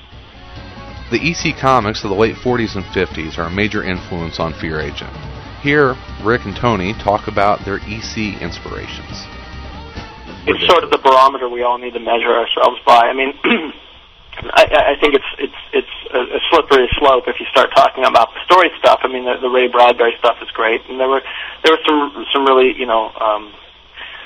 The 1.12 1.22
EC 1.22 1.56
comics 1.56 2.04
of 2.04 2.10
the 2.10 2.16
late 2.16 2.36
40s 2.36 2.76
and 2.76 2.84
50s 2.86 3.38
are 3.38 3.46
a 3.46 3.50
major 3.52 3.84
influence 3.84 4.40
on 4.40 4.54
Fear 4.54 4.82
Agent. 4.82 5.35
Here, 5.66 5.98
Rick 6.22 6.46
and 6.46 6.56
Tony 6.56 6.94
talk 6.94 7.26
about 7.26 7.66
their 7.66 7.82
EC 7.90 8.38
inspirations. 8.38 9.26
It's 10.46 10.62
sort 10.70 10.86
of 10.86 10.94
the 10.94 11.02
barometer 11.02 11.50
we 11.50 11.64
all 11.66 11.80
need 11.80 11.98
to 11.98 12.00
measure 12.00 12.30
ourselves 12.38 12.78
by. 12.86 13.10
I 13.10 13.14
mean, 13.18 13.34
I, 14.54 14.94
I 14.94 15.02
think 15.02 15.18
it's 15.18 15.26
it's 15.42 15.62
it's 15.74 15.96
a, 16.14 16.38
slippery 16.54 16.86
slope 17.02 17.26
if 17.26 17.40
you 17.40 17.48
start 17.50 17.74
talking 17.74 18.06
about 18.06 18.30
the 18.38 18.46
story 18.46 18.70
stuff. 18.78 19.00
I 19.02 19.08
mean, 19.08 19.26
the, 19.26 19.42
the 19.42 19.50
Ray 19.50 19.68
Bradbury 19.68 20.14
stuff 20.20 20.38
is 20.44 20.52
great, 20.54 20.86
and 20.86 21.00
there 21.00 21.10
were 21.10 21.24
there 21.64 21.74
were 21.74 21.82
some 21.82 22.28
some 22.32 22.46
really 22.46 22.78
you 22.78 22.86
know 22.86 23.10
um, 23.18 23.52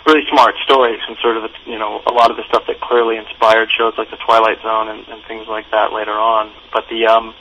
really 0.05 0.27
smart 0.27 0.55
stories 0.65 1.00
and 1.08 1.15
sort 1.24 1.38
of 1.38 1.50
you 1.63 1.79
know 1.79 2.03
a 2.05 2.12
lot 2.12 2.31
of 2.31 2.36
the 2.36 2.43
stuff 2.51 2.67
that 2.67 2.81
clearly 2.81 3.15
inspired 3.15 3.72
shows 3.72 3.93
like 3.98 4.12
the 4.12 4.19
Twilight 4.27 4.60
Zone 4.62 4.89
and, 4.89 5.08
and 5.08 5.24
things 5.24 5.48
like 5.48 5.72
that 5.72 5.93
later 5.93 6.19
on. 6.19 6.51
But 6.74 6.84
the 6.89 7.08
um, 7.08 7.34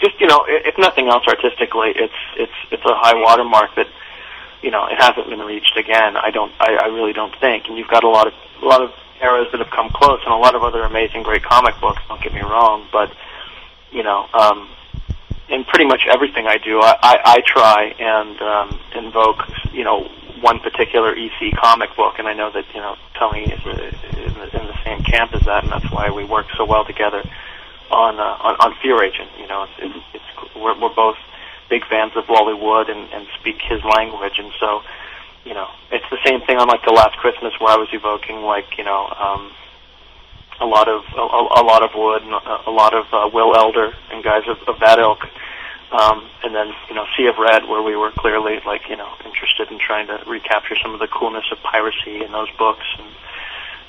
just 0.00 0.20
you 0.20 0.26
know 0.26 0.44
if 0.48 0.76
nothing 0.78 1.08
else 1.08 1.24
artistically, 1.26 1.92
it's 1.94 2.20
it's 2.36 2.58
it's 2.70 2.84
a 2.84 2.94
high 2.94 3.14
watermark 3.14 3.74
that 3.76 3.86
you 4.62 4.70
know 4.70 4.86
it 4.86 4.98
hasn't 4.98 5.28
been 5.28 5.40
reached 5.40 5.76
again. 5.76 6.16
I 6.16 6.30
don't 6.30 6.52
I, 6.58 6.76
I 6.76 6.86
really 6.86 7.12
don't 7.12 7.34
think. 7.38 7.66
And 7.68 7.78
you've 7.78 7.88
got 7.88 8.04
a 8.04 8.08
lot 8.08 8.26
of 8.26 8.34
a 8.62 8.66
lot 8.66 8.82
of 8.82 8.92
eras 9.22 9.48
that 9.52 9.60
have 9.60 9.70
come 9.70 9.90
close 9.90 10.20
and 10.24 10.32
a 10.32 10.36
lot 10.36 10.54
of 10.54 10.62
other 10.62 10.82
amazing 10.82 11.22
great 11.22 11.42
comic 11.42 11.78
books. 11.80 12.00
Don't 12.08 12.22
get 12.22 12.34
me 12.34 12.40
wrong, 12.40 12.86
but 12.92 13.14
you 13.90 14.02
know. 14.02 14.26
um 14.32 14.68
in 15.50 15.64
pretty 15.64 15.84
much 15.84 16.06
everything 16.08 16.46
I 16.46 16.58
do, 16.58 16.80
I, 16.80 16.96
I, 17.02 17.20
I 17.24 17.40
try 17.44 17.86
and 17.98 18.40
um, 18.40 18.80
invoke, 18.94 19.42
you 19.72 19.82
know, 19.82 20.08
one 20.40 20.60
particular 20.60 21.12
EC 21.12 21.56
comic 21.56 21.94
book, 21.96 22.20
and 22.20 22.28
I 22.28 22.34
know 22.34 22.50
that 22.52 22.64
you 22.72 22.80
know 22.80 22.96
Tony 23.18 23.42
is 23.42 23.60
in 23.66 24.34
the, 24.34 24.60
in 24.60 24.66
the 24.66 24.84
same 24.84 25.02
camp 25.02 25.34
as 25.34 25.42
that, 25.42 25.64
and 25.64 25.72
that's 25.72 25.90
why 25.90 26.10
we 26.10 26.24
work 26.24 26.46
so 26.56 26.64
well 26.64 26.84
together 26.84 27.22
on 27.90 28.18
uh, 28.18 28.36
on, 28.40 28.56
on 28.60 28.74
Fear 28.82 29.02
Agent. 29.02 29.30
You 29.38 29.46
know, 29.46 29.64
it's, 29.64 29.94
it's, 29.96 30.04
it's 30.14 30.56
we're, 30.56 30.78
we're 30.80 30.94
both 30.94 31.16
big 31.68 31.84
fans 31.86 32.12
of 32.16 32.28
Wally 32.28 32.54
Wood 32.54 32.88
and, 32.88 33.08
and 33.12 33.26
speak 33.38 33.60
his 33.62 33.82
language, 33.84 34.38
and 34.38 34.52
so 34.58 34.82
you 35.44 35.54
know 35.54 35.68
it's 35.90 36.08
the 36.10 36.18
same 36.24 36.40
thing 36.42 36.58
on 36.58 36.68
like 36.68 36.84
the 36.84 36.92
Last 36.92 37.16
Christmas 37.18 37.52
where 37.60 37.72
I 37.72 37.76
was 37.76 37.88
evoking 37.92 38.42
like 38.42 38.78
you 38.78 38.84
know. 38.84 39.12
um 39.18 39.52
a 40.62 40.66
lot 40.66 40.88
of 40.88 41.00
a, 41.16 41.62
a 41.62 41.64
lot 41.64 41.82
of 41.82 41.88
Wood 41.94 42.20
and 42.20 42.34
a, 42.34 42.68
a 42.68 42.70
lot 42.70 42.92
of 42.92 43.06
uh, 43.14 43.30
Will 43.32 43.56
Elder 43.56 43.94
and 44.12 44.22
guys 44.22 44.42
of, 44.46 44.58
of 44.68 44.78
that 44.80 44.98
ilk 44.98 45.24
um, 45.92 46.28
and 46.44 46.54
then, 46.54 46.72
you 46.88 46.94
know, 46.94 47.04
Sea 47.16 47.26
of 47.26 47.38
Red, 47.38 47.66
where 47.66 47.82
we 47.82 47.96
were 47.96 48.12
clearly, 48.12 48.60
like, 48.64 48.88
you 48.88 48.96
know, 48.96 49.10
interested 49.24 49.70
in 49.72 49.78
trying 49.80 50.06
to 50.06 50.22
recapture 50.26 50.76
some 50.80 50.94
of 50.94 51.00
the 51.00 51.08
coolness 51.08 51.44
of 51.50 51.58
piracy 51.62 52.22
in 52.22 52.30
those 52.30 52.48
books, 52.56 52.86
and, 52.98 53.08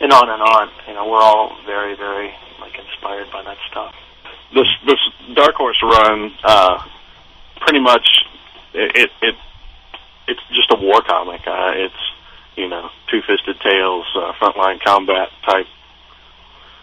and 0.02 0.12
on 0.12 0.30
and 0.30 0.42
on. 0.42 0.70
You 0.88 0.96
know, 0.96 1.08
we're 1.08 1.22
all 1.22 1.56
very, 1.66 1.96
very, 1.96 2.34
like, 2.62 2.78
inspired 2.78 3.32
by 3.32 3.44
that 3.44 3.58
stuff. 3.70 3.96
This 4.54 4.68
this 4.86 5.00
Dark 5.36 5.56
Horse 5.56 5.82
run, 5.82 6.32
uh, 6.44 6.84
pretty 7.60 7.80
much, 7.80 8.08
it, 8.74 8.96
it 8.96 9.12
it 9.22 9.36
it's 10.28 10.42
just 10.54 10.72
a 10.72 10.76
war 10.76 11.02
comic. 11.02 11.42
Uh, 11.46 11.74
it's 11.76 12.12
you 12.56 12.68
know, 12.68 12.90
two 13.10 13.22
fisted 13.22 13.60
tales, 13.62 14.06
uh, 14.16 14.34
frontline 14.34 14.82
combat 14.82 15.30
type 15.44 15.68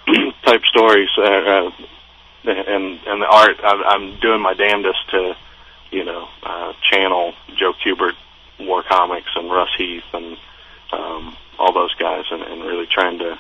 type 0.44 0.64
stories. 0.64 1.10
Uh, 1.16 1.22
uh, 1.22 1.70
and 2.44 2.98
and 3.06 3.22
the 3.22 3.26
art 3.26 3.56
I'm, 3.62 3.82
I'm 3.84 4.20
doing 4.20 4.40
my 4.40 4.54
damnedest 4.54 5.10
to 5.10 5.36
you 5.90 6.04
know 6.04 6.28
uh, 6.42 6.72
channel 6.90 7.34
Joe 7.56 7.72
Kubert 7.84 8.14
war 8.60 8.82
comics 8.82 9.30
and 9.36 9.50
Russ 9.50 9.70
Heath 9.76 10.04
and 10.12 10.36
um, 10.92 11.36
all 11.58 11.72
those 11.72 11.94
guys 11.94 12.24
and, 12.30 12.42
and 12.42 12.62
really 12.62 12.86
trying 12.86 13.18
to 13.18 13.38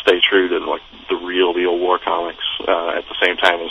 stay 0.00 0.20
true 0.20 0.48
to 0.48 0.58
like 0.58 0.82
the 1.08 1.16
real 1.16 1.52
deal 1.52 1.78
war 1.78 1.98
comics 1.98 2.44
uh, 2.66 2.90
at 2.90 3.04
the 3.08 3.16
same 3.22 3.36
time 3.36 3.60
as 3.60 3.70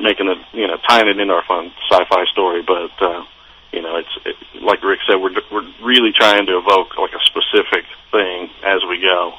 making 0.00 0.28
it 0.28 0.38
you 0.52 0.66
know 0.66 0.76
tying 0.88 1.08
it 1.08 1.18
into 1.18 1.34
our 1.34 1.44
fun 1.44 1.72
sci-fi 1.90 2.24
story 2.26 2.62
but 2.62 2.90
uh, 3.00 3.24
you 3.72 3.82
know 3.82 3.96
it's 3.96 4.18
it, 4.24 4.36
like 4.62 4.82
Rick 4.82 5.00
said 5.06 5.16
we're 5.16 5.34
we're 5.50 5.68
really 5.82 6.12
trying 6.12 6.46
to 6.46 6.58
evoke 6.58 6.96
like 6.96 7.12
a 7.12 7.24
specific 7.24 7.84
thing 8.10 8.50
as 8.64 8.80
we 8.88 9.00
go 9.00 9.34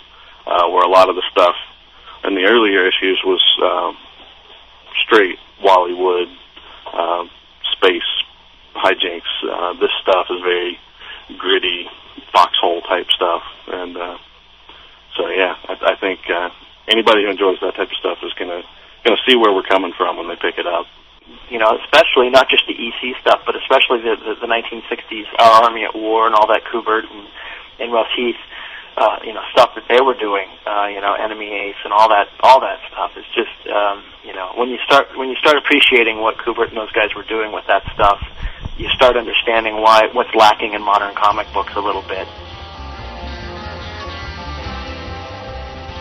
uh, 0.46 0.68
where 0.70 0.84
a 0.84 0.90
lot 0.90 1.10
of 1.10 1.16
the 1.16 1.24
stuff 1.32 1.56
in 2.24 2.36
the 2.36 2.46
earlier 2.46 2.88
issues 2.88 3.22
was 3.24 3.42
um, 3.64 3.98
straight 5.04 5.40
Wally 5.64 5.94
Wood 5.94 6.30
uh, 6.94 7.26
space 7.74 8.04
hijinks. 8.76 9.22
Uh, 9.44 9.74
this 9.74 9.92
stuff 10.02 10.28
is 10.30 10.42
very 10.42 10.80
gritty 11.38 11.88
foxhole 12.34 12.82
type 12.82 13.10
stuff, 13.12 13.44
and 13.68 13.98
uh, 13.98 14.18
so 15.20 15.28
yeah, 15.28 15.60
I, 15.68 15.94
I 15.94 15.96
think 16.00 16.24
uh, 16.32 16.50
anybody 16.88 17.24
who 17.24 17.30
enjoys 17.30 17.60
that 17.60 17.76
type 17.76 17.92
of 17.92 17.98
stuff 18.00 18.20
is 18.24 18.32
gonna 18.40 18.64
gonna 19.04 19.20
see 19.28 19.36
where 19.36 19.52
we're 19.52 19.68
coming 19.68 19.92
from 19.92 20.16
when 20.16 20.32
they 20.32 20.40
pick 20.40 20.58
it 20.58 20.66
up. 20.66 20.88
You 21.52 21.60
know, 21.60 21.78
especially 21.84 22.32
not 22.32 22.48
just 22.50 22.64
the 22.66 22.74
EC 22.74 23.20
stuff, 23.20 23.44
but 23.46 23.60
especially 23.60 24.00
the 24.00 24.16
the, 24.16 24.34
the 24.40 24.48
1960s 24.48 25.28
Our 25.38 25.68
Army 25.68 25.84
at 25.84 25.94
War 25.94 26.26
and 26.26 26.34
all 26.34 26.48
that 26.48 26.64
Kubert 26.72 27.04
and, 27.12 27.28
and 27.80 27.92
Russ 27.92 28.08
Heath 28.16 28.40
uh, 29.00 29.20
you 29.24 29.34
know 29.34 29.42
stuff 29.52 29.76
that 29.76 29.88
they 29.88 30.02
were 30.02 30.14
doing, 30.14 30.48
uh, 30.68 30.88
you 30.88 31.00
know, 31.00 31.14
Enemy 31.14 31.52
Ace 31.52 31.80
and 31.84 31.94
all 31.94 32.10
that 32.10 32.28
all 32.42 32.60
that 32.60 32.80
stuff 32.92 33.12
is 33.18 33.26
just 33.36 33.56
um, 33.72 34.04
you 34.24 34.34
know 34.34 34.52
when 34.56 34.70
you 34.70 34.78
start 34.86 35.08
when 35.18 35.30
you 35.30 35.36
start 35.36 35.58
appreciating 35.58 36.20
what 36.20 36.38
Kubert 36.38 36.70
and 36.70 36.78
those 36.78 36.92
guys 36.92 37.16
were 37.16 37.24
doing 37.24 37.52
with 37.52 37.66
that 37.68 37.84
stuff, 37.94 38.20
you 38.78 38.90
start 38.90 39.16
understanding 39.16 39.82
why 39.82 40.10
what's 40.12 40.34
lacking 40.36 40.74
in 40.74 40.82
modern 40.82 41.16
comic 41.16 41.52
books 41.54 41.74
a 41.76 41.82
little 41.82 42.04
bit. 42.04 42.28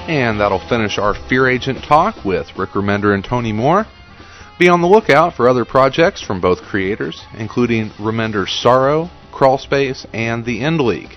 And 0.08 0.40
that'll 0.40 0.66
finish 0.70 0.96
our 0.96 1.14
Fear 1.28 1.48
Agent 1.48 1.84
talk 1.84 2.24
with 2.24 2.56
Rick 2.56 2.70
Remender 2.70 3.14
and 3.14 3.22
Tony 3.22 3.52
Moore. 3.52 3.86
Be 4.58 4.66
on 4.66 4.80
the 4.80 4.88
lookout 4.88 5.34
for 5.34 5.48
other 5.48 5.66
projects 5.66 6.22
from 6.22 6.40
both 6.40 6.62
creators, 6.62 7.22
including 7.36 7.90
Remender's 7.90 8.50
Sorrow, 8.50 9.10
Crawl 9.32 9.58
Space, 9.58 10.06
and 10.14 10.46
The 10.46 10.62
End 10.62 10.80
League. 10.80 11.14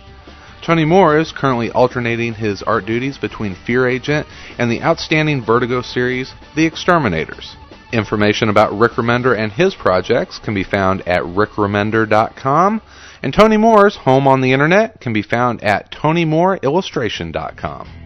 Tony 0.62 0.84
Moore 0.84 1.18
is 1.18 1.32
currently 1.32 1.72
alternating 1.72 2.34
his 2.34 2.62
art 2.64 2.86
duties 2.86 3.18
between 3.18 3.56
Fear 3.56 3.88
Agent 3.88 4.28
and 4.60 4.70
the 4.70 4.82
outstanding 4.82 5.42
Vertigo 5.42 5.82
series, 5.82 6.34
The 6.58 6.66
Exterminators. 6.66 7.56
Information 7.94 8.50
about 8.50 8.78
Rick 8.78 8.94
Remender 8.94 9.38
and 9.38 9.54
his 9.54 9.74
projects 9.74 10.38
can 10.38 10.54
be 10.54 10.66
found 10.66 11.08
at 11.08 11.24
rickremender.com, 11.24 12.82
and 13.24 13.34
Tony 13.34 13.56
Moore's 13.56 13.96
home 13.96 14.28
on 14.28 14.42
the 14.42 14.52
internet 14.52 15.00
can 15.00 15.14
be 15.14 15.22
found 15.22 15.64
at 15.64 15.92
tonymooreillustration.com. 15.92 18.01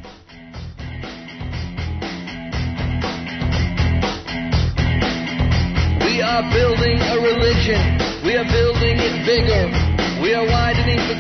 are 6.36 6.52
building 6.52 7.00
a 7.00 7.16
religion. 7.16 7.80
We 8.28 8.36
are 8.36 8.44
building 8.44 9.00
it 9.00 9.24
bigger. 9.24 9.72
We 10.22 10.34
are 10.34 10.44
widening 10.44 11.00
the 11.08 11.16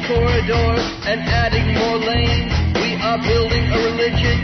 and 1.07 1.21
adding 1.21 1.73
more 1.73 1.95
lanes. 1.95 2.51
We 2.75 2.99
are 2.99 3.17
building 3.23 3.63
a 3.71 3.79
religion, 3.95 4.43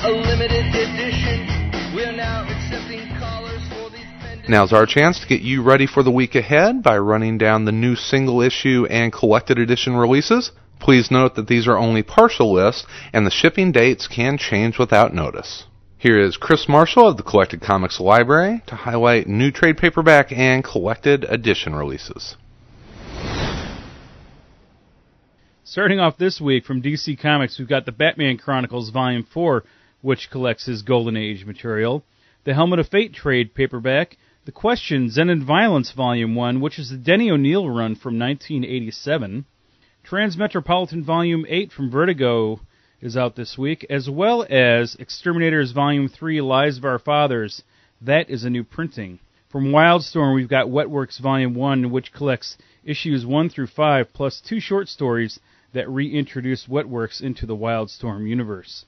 a 0.00 0.08
limited 0.08 0.72
edition. 0.72 1.94
We 1.94 2.02
are 2.04 2.16
now 2.16 2.48
accepting 2.48 3.06
callers 3.18 3.60
for 3.68 3.90
pendant- 3.92 4.48
Now's 4.48 4.72
our 4.72 4.86
chance 4.86 5.20
to 5.20 5.26
get 5.26 5.42
you 5.42 5.62
ready 5.62 5.86
for 5.86 6.02
the 6.02 6.10
week 6.10 6.34
ahead 6.34 6.82
by 6.82 6.96
running 6.96 7.36
down 7.36 7.66
the 7.66 7.72
new 7.72 7.94
single 7.94 8.40
issue 8.40 8.86
and 8.88 9.12
collected 9.12 9.58
edition 9.58 9.96
releases. 9.96 10.50
Please 10.80 11.10
note 11.10 11.34
that 11.34 11.46
these 11.46 11.68
are 11.68 11.76
only 11.76 12.02
partial 12.02 12.54
lists 12.54 12.86
and 13.12 13.26
the 13.26 13.30
shipping 13.30 13.70
dates 13.70 14.08
can 14.08 14.38
change 14.38 14.78
without 14.78 15.12
notice. 15.12 15.64
Here 16.06 16.20
is 16.20 16.36
Chris 16.36 16.68
Marshall 16.68 17.08
of 17.08 17.16
the 17.16 17.24
Collected 17.24 17.60
Comics 17.60 17.98
Library 17.98 18.62
to 18.68 18.76
highlight 18.76 19.26
new 19.26 19.50
trade 19.50 19.76
paperback 19.76 20.30
and 20.30 20.62
collected 20.62 21.24
edition 21.24 21.74
releases. 21.74 22.36
Starting 25.64 25.98
off 25.98 26.16
this 26.16 26.40
week 26.40 26.64
from 26.64 26.80
DC 26.80 27.20
Comics, 27.20 27.58
we've 27.58 27.68
got 27.68 27.86
the 27.86 27.90
Batman 27.90 28.38
Chronicles 28.38 28.90
Volume 28.90 29.26
4, 29.34 29.64
which 30.00 30.30
collects 30.30 30.66
his 30.66 30.82
Golden 30.82 31.16
Age 31.16 31.44
material, 31.44 32.04
the 32.44 32.54
Helmet 32.54 32.78
of 32.78 32.88
Fate 32.88 33.12
trade 33.12 33.52
paperback, 33.52 34.16
the 34.44 34.52
Question 34.52 35.10
Zen 35.10 35.28
and 35.28 35.42
Violence 35.42 35.90
Volume 35.90 36.36
1, 36.36 36.60
which 36.60 36.78
is 36.78 36.90
the 36.90 36.96
Denny 36.96 37.32
O'Neil 37.32 37.68
run 37.68 37.96
from 37.96 38.16
1987, 38.16 39.44
Transmetropolitan 40.08 41.02
Volume 41.02 41.44
8 41.48 41.72
from 41.72 41.90
Vertigo 41.90 42.60
is 43.00 43.16
out 43.16 43.36
this 43.36 43.58
week, 43.58 43.86
as 43.90 44.08
well 44.08 44.46
as 44.48 44.96
Exterminators 44.98 45.72
Volume 45.72 46.08
3 46.08 46.40
Lies 46.40 46.78
of 46.78 46.84
Our 46.84 46.98
Fathers. 46.98 47.62
That 48.00 48.30
is 48.30 48.44
a 48.44 48.50
new 48.50 48.64
printing. 48.64 49.18
From 49.50 49.72
Wildstorm, 49.72 50.34
we've 50.34 50.48
got 50.48 50.66
Wetworks 50.66 51.20
Volume 51.20 51.54
1, 51.54 51.90
which 51.90 52.12
collects 52.12 52.56
issues 52.84 53.24
1 53.24 53.50
through 53.50 53.68
5, 53.68 54.12
plus 54.12 54.40
two 54.40 54.60
short 54.60 54.88
stories 54.88 55.38
that 55.72 55.88
reintroduce 55.88 56.66
Wetworks 56.66 57.22
into 57.22 57.46
the 57.46 57.56
Wildstorm 57.56 58.28
universe. 58.28 58.84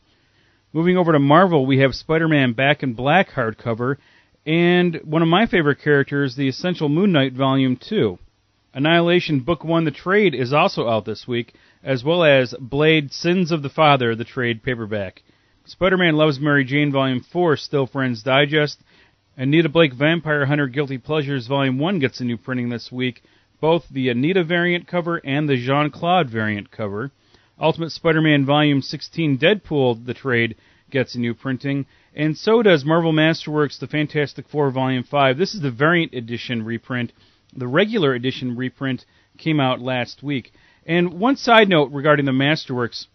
Moving 0.72 0.96
over 0.96 1.12
to 1.12 1.18
Marvel, 1.18 1.66
we 1.66 1.78
have 1.78 1.94
Spider 1.94 2.28
Man 2.28 2.52
Back 2.52 2.82
in 2.82 2.94
Black 2.94 3.30
hardcover, 3.30 3.96
and 4.46 5.00
one 5.04 5.22
of 5.22 5.28
my 5.28 5.46
favorite 5.46 5.80
characters, 5.82 6.34
the 6.34 6.48
Essential 6.48 6.88
Moon 6.88 7.12
Knight 7.12 7.34
Volume 7.34 7.76
2. 7.76 8.18
Annihilation 8.74 9.40
Book 9.40 9.64
1, 9.64 9.84
the 9.84 9.90
trade, 9.90 10.34
is 10.34 10.52
also 10.52 10.88
out 10.88 11.04
this 11.04 11.26
week, 11.26 11.54
as 11.82 12.04
well 12.04 12.24
as 12.24 12.54
Blade 12.60 13.12
Sins 13.12 13.50
of 13.50 13.62
the 13.62 13.68
Father, 13.68 14.14
the 14.14 14.24
trade 14.24 14.62
paperback. 14.62 15.22
Spider 15.64 15.96
Man 15.96 16.16
Loves 16.16 16.40
Mary 16.40 16.64
Jane 16.64 16.90
Volume 16.90 17.20
4, 17.20 17.56
Still 17.56 17.86
Friends 17.86 18.22
Digest, 18.22 18.80
Anita 19.36 19.68
Blake 19.68 19.92
Vampire 19.92 20.46
Hunter 20.46 20.66
Guilty 20.66 20.98
Pleasures 20.98 21.46
Volume 21.46 21.78
1 21.78 21.98
gets 21.98 22.20
a 22.20 22.24
new 22.24 22.36
printing 22.36 22.70
this 22.70 22.90
week, 22.90 23.22
both 23.60 23.84
the 23.88 24.08
Anita 24.08 24.42
variant 24.42 24.86
cover 24.86 25.18
and 25.24 25.48
the 25.48 25.56
Jean 25.56 25.90
Claude 25.90 26.28
variant 26.28 26.70
cover. 26.70 27.12
Ultimate 27.60 27.90
Spider 27.90 28.20
Man 28.20 28.44
Volume 28.44 28.82
16 28.82 29.38
Deadpool, 29.38 30.06
the 30.06 30.14
trade, 30.14 30.56
gets 30.90 31.14
a 31.14 31.20
new 31.20 31.34
printing, 31.34 31.86
and 32.14 32.36
so 32.36 32.62
does 32.62 32.84
Marvel 32.84 33.12
Masterworks 33.12 33.78
The 33.78 33.86
Fantastic 33.86 34.48
Four 34.48 34.70
Volume 34.70 35.04
5. 35.04 35.36
This 35.38 35.54
is 35.54 35.60
the 35.60 35.70
variant 35.70 36.14
edition 36.14 36.64
reprint. 36.64 37.12
The 37.54 37.66
regular 37.66 38.14
edition 38.14 38.56
reprint 38.56 39.04
came 39.36 39.60
out 39.60 39.80
last 39.80 40.22
week. 40.22 40.52
And 40.88 41.20
one 41.20 41.36
side 41.36 41.68
note 41.68 41.92
regarding 41.92 42.24
the 42.24 42.32
Masterworks, 42.32 43.08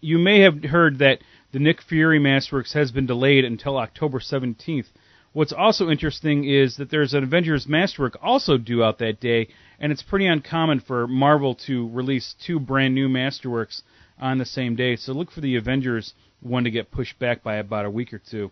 you 0.00 0.18
may 0.18 0.40
have 0.40 0.64
heard 0.64 1.00
that 1.00 1.18
the 1.52 1.58
Nick 1.58 1.82
Fury 1.82 2.18
Masterworks 2.18 2.72
has 2.72 2.90
been 2.90 3.04
delayed 3.04 3.44
until 3.44 3.76
October 3.76 4.18
17th. 4.18 4.86
What's 5.34 5.52
also 5.52 5.90
interesting 5.90 6.44
is 6.44 6.78
that 6.78 6.90
there's 6.90 7.12
an 7.12 7.22
Avengers 7.22 7.68
Masterwork 7.68 8.16
also 8.22 8.56
due 8.56 8.82
out 8.82 8.96
that 9.00 9.20
day, 9.20 9.48
and 9.78 9.92
it's 9.92 10.02
pretty 10.02 10.26
uncommon 10.26 10.80
for 10.80 11.06
Marvel 11.06 11.54
to 11.66 11.90
release 11.90 12.34
two 12.46 12.58
brand 12.58 12.94
new 12.94 13.10
Masterworks 13.10 13.82
on 14.18 14.38
the 14.38 14.46
same 14.46 14.74
day. 14.74 14.96
So 14.96 15.12
look 15.12 15.30
for 15.30 15.42
the 15.42 15.56
Avengers 15.56 16.14
one 16.40 16.64
to 16.64 16.70
get 16.70 16.90
pushed 16.90 17.18
back 17.18 17.42
by 17.42 17.56
about 17.56 17.84
a 17.84 17.90
week 17.90 18.14
or 18.14 18.18
two. 18.18 18.50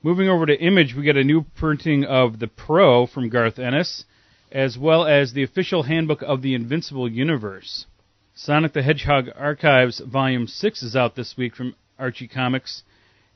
Moving 0.00 0.28
over 0.28 0.46
to 0.46 0.60
Image, 0.60 0.94
we 0.94 1.02
get 1.02 1.16
a 1.16 1.24
new 1.24 1.44
printing 1.56 2.04
of 2.04 2.38
The 2.38 2.46
Pro 2.46 3.04
from 3.04 3.30
Garth 3.30 3.58
Ennis 3.58 4.04
as 4.52 4.78
well 4.78 5.06
as 5.06 5.32
the 5.32 5.42
official 5.42 5.82
handbook 5.82 6.22
of 6.22 6.42
the 6.42 6.54
Invincible 6.54 7.10
Universe. 7.10 7.86
Sonic 8.34 8.72
the 8.72 8.82
Hedgehog 8.82 9.28
Archives 9.36 10.00
Volume 10.00 10.46
6 10.46 10.82
is 10.82 10.96
out 10.96 11.14
this 11.14 11.36
week 11.36 11.54
from 11.54 11.74
Archie 11.98 12.28
Comics. 12.28 12.82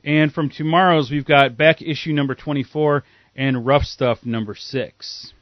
And 0.03 0.33
from 0.33 0.49
TwoMorrows, 0.49 1.11
we've 1.11 1.25
got 1.25 1.55
back 1.55 1.83
issue 1.83 2.13
number 2.13 2.33
24 2.33 3.03
and 3.35 3.63
Rough 3.65 3.83
Stuff 3.83 4.25
number 4.25 4.55
6. 4.55 5.33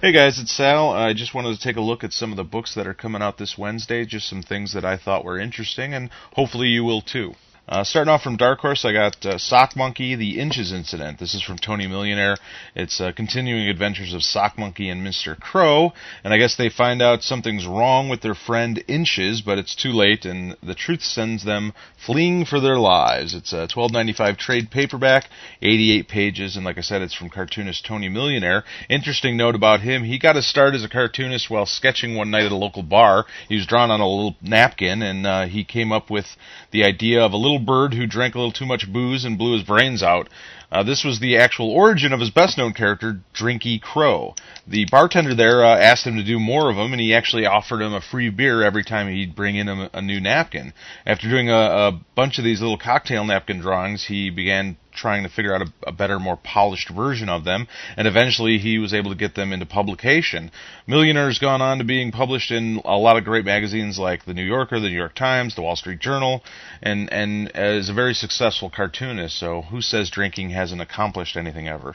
Hey 0.00 0.12
guys, 0.12 0.38
it's 0.38 0.54
Sal. 0.54 0.90
I 0.90 1.12
just 1.14 1.34
wanted 1.34 1.56
to 1.56 1.62
take 1.62 1.76
a 1.76 1.80
look 1.80 2.04
at 2.04 2.12
some 2.12 2.30
of 2.30 2.36
the 2.36 2.44
books 2.44 2.74
that 2.74 2.86
are 2.86 2.92
coming 2.92 3.22
out 3.22 3.38
this 3.38 3.56
Wednesday, 3.56 4.04
just 4.04 4.28
some 4.28 4.42
things 4.42 4.74
that 4.74 4.84
I 4.84 4.98
thought 4.98 5.24
were 5.24 5.38
interesting, 5.38 5.94
and 5.94 6.10
hopefully 6.34 6.68
you 6.68 6.84
will 6.84 7.00
too. 7.00 7.32
Uh, 7.66 7.82
starting 7.82 8.10
off 8.12 8.22
from 8.22 8.36
Dark 8.36 8.60
Horse, 8.60 8.84
I 8.84 8.92
got 8.92 9.24
uh, 9.24 9.38
Sock 9.38 9.74
Monkey, 9.74 10.16
The 10.16 10.38
Inches 10.38 10.70
Incident. 10.70 11.18
This 11.18 11.32
is 11.32 11.40
from 11.40 11.56
Tony 11.56 11.86
Millionaire. 11.86 12.36
It's 12.74 13.00
uh, 13.00 13.12
continuing 13.12 13.70
adventures 13.70 14.12
of 14.12 14.22
Sock 14.22 14.58
Monkey 14.58 14.90
and 14.90 15.00
Mr. 15.00 15.38
Crow, 15.38 15.94
and 16.22 16.34
I 16.34 16.36
guess 16.36 16.56
they 16.56 16.68
find 16.68 17.00
out 17.00 17.22
something's 17.22 17.66
wrong 17.66 18.10
with 18.10 18.20
their 18.20 18.34
friend 18.34 18.84
Inches, 18.86 19.40
but 19.40 19.56
it's 19.56 19.74
too 19.74 19.92
late, 19.92 20.26
and 20.26 20.58
the 20.62 20.74
truth 20.74 21.02
sends 21.02 21.42
them 21.42 21.72
fleeing 21.96 22.44
for 22.44 22.60
their 22.60 22.76
lives. 22.76 23.34
It's 23.34 23.54
a 23.54 23.66
12.95 23.66 24.36
trade 24.36 24.70
paperback, 24.70 25.30
88 25.62 26.06
pages, 26.06 26.56
and 26.56 26.66
like 26.66 26.76
I 26.76 26.82
said, 26.82 27.00
it's 27.00 27.14
from 27.14 27.30
cartoonist 27.30 27.86
Tony 27.86 28.10
Millionaire. 28.10 28.64
Interesting 28.90 29.38
note 29.38 29.54
about 29.54 29.80
him: 29.80 30.04
he 30.04 30.18
got 30.18 30.36
his 30.36 30.46
start 30.46 30.74
as 30.74 30.84
a 30.84 30.88
cartoonist 30.88 31.48
while 31.48 31.64
sketching 31.64 32.14
one 32.14 32.30
night 32.30 32.44
at 32.44 32.52
a 32.52 32.56
local 32.56 32.82
bar. 32.82 33.24
He 33.48 33.56
was 33.56 33.66
drawn 33.66 33.90
on 33.90 34.02
a 34.02 34.06
little 34.06 34.36
napkin, 34.42 35.00
and 35.00 35.26
uh, 35.26 35.46
he 35.46 35.64
came 35.64 35.92
up 35.92 36.10
with 36.10 36.26
the 36.70 36.84
idea 36.84 37.22
of 37.22 37.32
a 37.32 37.38
little 37.38 37.53
bird 37.58 37.94
who 37.94 38.06
drank 38.06 38.34
a 38.34 38.38
little 38.38 38.52
too 38.52 38.66
much 38.66 38.92
booze 38.92 39.24
and 39.24 39.38
blew 39.38 39.52
his 39.52 39.62
brains 39.62 40.02
out. 40.02 40.28
Uh, 40.70 40.82
this 40.82 41.04
was 41.04 41.20
the 41.20 41.36
actual 41.36 41.70
origin 41.70 42.12
of 42.12 42.20
his 42.20 42.30
best 42.30 42.58
known 42.58 42.72
character, 42.72 43.20
Drinky 43.34 43.80
Crow. 43.80 44.34
The 44.66 44.86
bartender 44.90 45.34
there 45.34 45.64
uh, 45.64 45.76
asked 45.76 46.06
him 46.06 46.16
to 46.16 46.24
do 46.24 46.40
more 46.40 46.70
of 46.70 46.76
them, 46.76 46.92
and 46.92 47.00
he 47.00 47.14
actually 47.14 47.46
offered 47.46 47.82
him 47.82 47.92
a 47.92 48.00
free 48.00 48.30
beer 48.30 48.62
every 48.62 48.84
time 48.84 49.08
he'd 49.08 49.36
bring 49.36 49.56
in 49.56 49.68
a, 49.68 49.90
a 49.92 50.02
new 50.02 50.20
napkin. 50.20 50.72
After 51.06 51.28
doing 51.28 51.50
a, 51.50 51.54
a 51.54 52.00
bunch 52.14 52.38
of 52.38 52.44
these 52.44 52.60
little 52.60 52.78
cocktail 52.78 53.24
napkin 53.24 53.60
drawings, 53.60 54.04
he 54.04 54.30
began 54.30 54.76
trying 54.94 55.24
to 55.24 55.28
figure 55.28 55.54
out 55.54 55.62
a, 55.62 55.72
a, 55.88 55.92
better, 55.92 56.18
more 56.18 56.36
polished 56.36 56.88
version 56.88 57.28
of 57.28 57.44
them, 57.44 57.66
and 57.96 58.06
eventually 58.06 58.58
he 58.58 58.78
was 58.78 58.94
able 58.94 59.10
to 59.10 59.16
get 59.16 59.34
them 59.34 59.52
into 59.52 59.66
publication. 59.66 60.50
Millionaire's 60.86 61.38
gone 61.38 61.60
on 61.60 61.78
to 61.78 61.84
being 61.84 62.12
published 62.12 62.50
in 62.50 62.80
a 62.84 62.96
lot 62.96 63.16
of 63.16 63.24
great 63.24 63.44
magazines 63.44 63.98
like 63.98 64.24
the 64.24 64.34
New 64.34 64.44
Yorker, 64.44 64.80
the 64.80 64.88
New 64.88 64.96
York 64.96 65.14
Times, 65.14 65.54
the 65.54 65.62
Wall 65.62 65.76
Street 65.76 65.98
Journal, 65.98 66.42
and 66.82 67.12
and 67.12 67.50
is 67.54 67.88
a 67.88 67.94
very 67.94 68.14
successful 68.14 68.70
cartoonist. 68.70 69.36
So 69.38 69.62
who 69.62 69.80
says 69.80 70.10
drinking 70.10 70.50
hasn't 70.64 70.80
accomplished 70.80 71.36
anything 71.36 71.68
ever? 71.68 71.94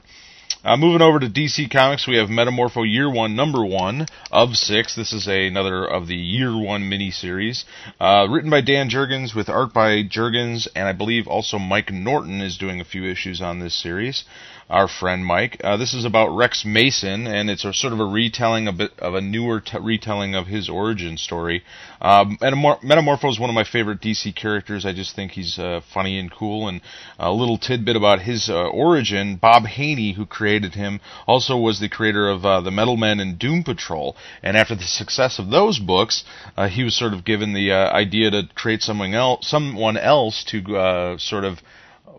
Uh, 0.64 0.78
moving 0.78 1.02
over 1.02 1.20
to 1.20 1.28
DC 1.28 1.72
Comics, 1.72 2.08
we 2.08 2.18
have 2.18 2.28
Metamorpho 2.28 2.84
Year 2.86 3.12
One, 3.12 3.36
Number 3.36 3.66
One 3.66 4.06
of 4.32 4.56
six. 4.56 4.94
This 4.94 5.12
is 5.12 5.28
a, 5.28 5.48
another 5.48 5.86
of 5.86 6.06
the 6.06 6.16
Year 6.16 6.52
One 6.56 6.84
miniseries, 6.84 7.64
uh, 8.00 8.28
written 8.30 8.52
by 8.52 8.62
Dan 8.62 8.90
Jurgens 8.90 9.34
with 9.34 9.50
art 9.50 9.74
by 9.74 10.04
Jurgens, 10.04 10.68
and 10.76 10.88
I 10.88 10.92
believe 10.92 11.28
also 11.28 11.58
Mike 11.58 11.92
Norton 11.92 12.42
is 12.42 12.60
doing 12.60 12.80
a 12.80 12.86
few 12.86 13.06
issues 13.06 13.42
on 13.42 13.60
this 13.60 13.74
series 13.74 14.24
our 14.70 14.88
friend 14.88 15.26
Mike. 15.26 15.60
Uh, 15.64 15.78
this 15.78 15.96
is 15.96 16.06
about 16.06 16.30
Rex 16.30 16.64
Mason, 16.64 17.26
and 17.26 17.50
it's 17.50 17.66
a 17.66 17.74
sort 17.74 17.92
of 17.92 18.00
a 18.00 18.06
retelling, 18.06 18.68
a 18.68 18.72
bit 18.72 18.92
of 19.00 19.16
a 19.16 19.22
newer 19.22 19.60
t- 19.62 19.80
retelling 19.80 20.36
of 20.36 20.46
his 20.46 20.70
origin 20.70 21.18
story. 21.18 21.64
Um, 22.00 22.38
Metamor- 22.40 22.82
Metamorpho 22.82 23.32
is 23.32 23.40
one 23.40 23.50
of 23.50 23.56
my 23.56 23.64
favorite 23.64 24.00
DC 24.00 24.36
characters. 24.36 24.86
I 24.86 24.94
just 24.94 25.16
think 25.16 25.32
he's 25.32 25.58
uh, 25.58 25.82
funny 25.92 26.20
and 26.20 26.32
cool. 26.32 26.68
And 26.68 26.82
a 27.18 27.32
little 27.32 27.58
tidbit 27.58 27.96
about 27.96 28.22
his 28.22 28.48
uh, 28.48 28.68
origin: 28.68 29.38
Bob 29.38 29.66
Haney, 29.66 30.14
who 30.14 30.28
created 30.28 30.76
him, 30.76 31.00
also 31.26 31.58
was 31.58 31.80
the 31.80 31.90
creator 31.90 32.30
of 32.30 32.46
uh, 32.46 32.62
the 32.62 32.72
Metal 32.72 32.96
Men 32.96 33.20
and 33.20 33.40
Doom 33.40 33.64
Patrol. 33.64 34.16
And 34.44 34.56
after 34.56 34.76
the 34.76 34.84
success 34.84 35.40
of 35.40 35.50
those 35.50 35.80
books, 35.80 36.24
uh, 36.56 36.70
he 36.70 36.84
was 36.84 36.96
sort 36.96 37.14
of 37.14 37.26
given 37.26 37.54
the 37.54 37.72
uh, 37.72 37.92
idea 37.92 38.30
to 38.32 38.44
create 38.54 38.84
someone 38.84 39.16
else, 39.16 39.48
someone 39.48 39.98
else 39.98 40.44
to 40.50 41.18
sort 41.18 41.44
of 41.44 41.60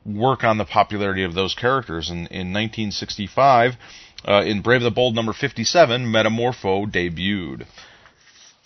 work 0.04 0.44
on 0.44 0.58
the 0.58 0.64
popularity 0.64 1.24
of 1.24 1.34
those 1.34 1.54
characters. 1.54 2.08
And 2.10 2.26
in 2.28 2.52
1965, 2.52 3.76
uh, 4.26 4.42
in 4.44 4.62
Brave 4.62 4.82
the 4.82 4.90
Bold 4.90 5.14
number 5.14 5.32
57, 5.32 6.06
Metamorpho 6.06 6.90
debuted. 6.90 7.66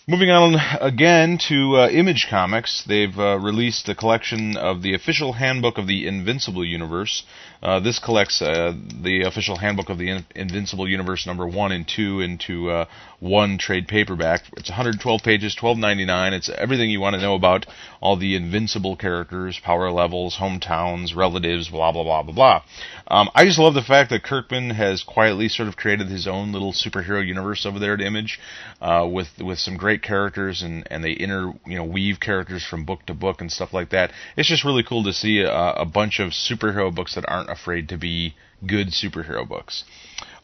Moving 0.07 0.29
on 0.29 0.53
again 0.81 1.39
to 1.47 1.77
uh, 1.77 1.89
Image 1.89 2.27
Comics, 2.29 2.83
they've 2.83 3.17
uh, 3.17 3.39
released 3.39 3.89
a 3.89 3.95
collection 3.95 4.55
of 4.55 4.83
the 4.83 4.93
official 4.93 5.33
handbook 5.33 5.79
of 5.79 5.87
the 5.87 6.05
Invincible 6.05 6.63
Universe. 6.63 7.23
Uh, 7.63 7.79
this 7.79 7.97
collects 7.97 8.39
uh, 8.39 8.75
the 9.01 9.23
official 9.23 9.55
handbook 9.55 9.89
of 9.89 9.97
the 9.97 10.09
In- 10.09 10.25
Invincible 10.35 10.87
Universe 10.87 11.25
number 11.25 11.47
one 11.47 11.71
and 11.71 11.87
two 11.87 12.21
into 12.21 12.69
uh, 12.69 12.85
one 13.19 13.57
trade 13.57 13.87
paperback. 13.87 14.43
It's 14.55 14.69
112 14.69 15.23
pages, 15.23 15.55
12.99. 15.59 16.33
It's 16.33 16.49
everything 16.49 16.91
you 16.91 16.99
want 16.99 17.15
to 17.15 17.21
know 17.21 17.33
about 17.33 17.65
all 17.99 18.15
the 18.15 18.35
invincible 18.35 18.95
characters, 18.95 19.59
power 19.63 19.89
levels, 19.89 20.37
hometowns, 20.37 21.15
relatives, 21.15 21.69
blah 21.69 21.91
blah 21.91 22.03
blah 22.03 22.21
blah 22.21 22.33
blah. 22.35 22.63
Um, 23.07 23.29
I 23.33 23.45
just 23.45 23.57
love 23.57 23.73
the 23.73 23.81
fact 23.81 24.11
that 24.11 24.23
Kirkman 24.23 24.71
has 24.71 25.01
quietly 25.01 25.49
sort 25.49 25.67
of 25.67 25.75
created 25.75 26.07
his 26.07 26.27
own 26.27 26.51
little 26.51 26.73
superhero 26.73 27.25
universe 27.25 27.65
over 27.65 27.79
there 27.79 27.93
at 27.95 28.01
Image, 28.01 28.39
uh, 28.81 29.07
with 29.11 29.29
with 29.39 29.57
some 29.57 29.77
great 29.77 29.94
characters 30.01 30.61
and 30.61 30.87
and 30.91 31.03
they 31.03 31.15
inter 31.17 31.53
you 31.65 31.75
know 31.75 31.83
weave 31.83 32.19
characters 32.19 32.63
from 32.63 32.85
book 32.85 33.05
to 33.05 33.13
book 33.13 33.41
and 33.41 33.51
stuff 33.51 33.73
like 33.73 33.89
that. 33.89 34.11
It's 34.37 34.49
just 34.49 34.63
really 34.63 34.83
cool 34.83 35.03
to 35.03 35.13
see 35.13 35.39
a, 35.39 35.51
a 35.51 35.85
bunch 35.85 36.19
of 36.19 36.31
superhero 36.31 36.93
books 36.93 37.15
that 37.15 37.25
aren't 37.27 37.49
afraid 37.49 37.89
to 37.89 37.97
be 37.97 38.35
good 38.65 38.87
superhero 38.87 39.47
books. 39.47 39.83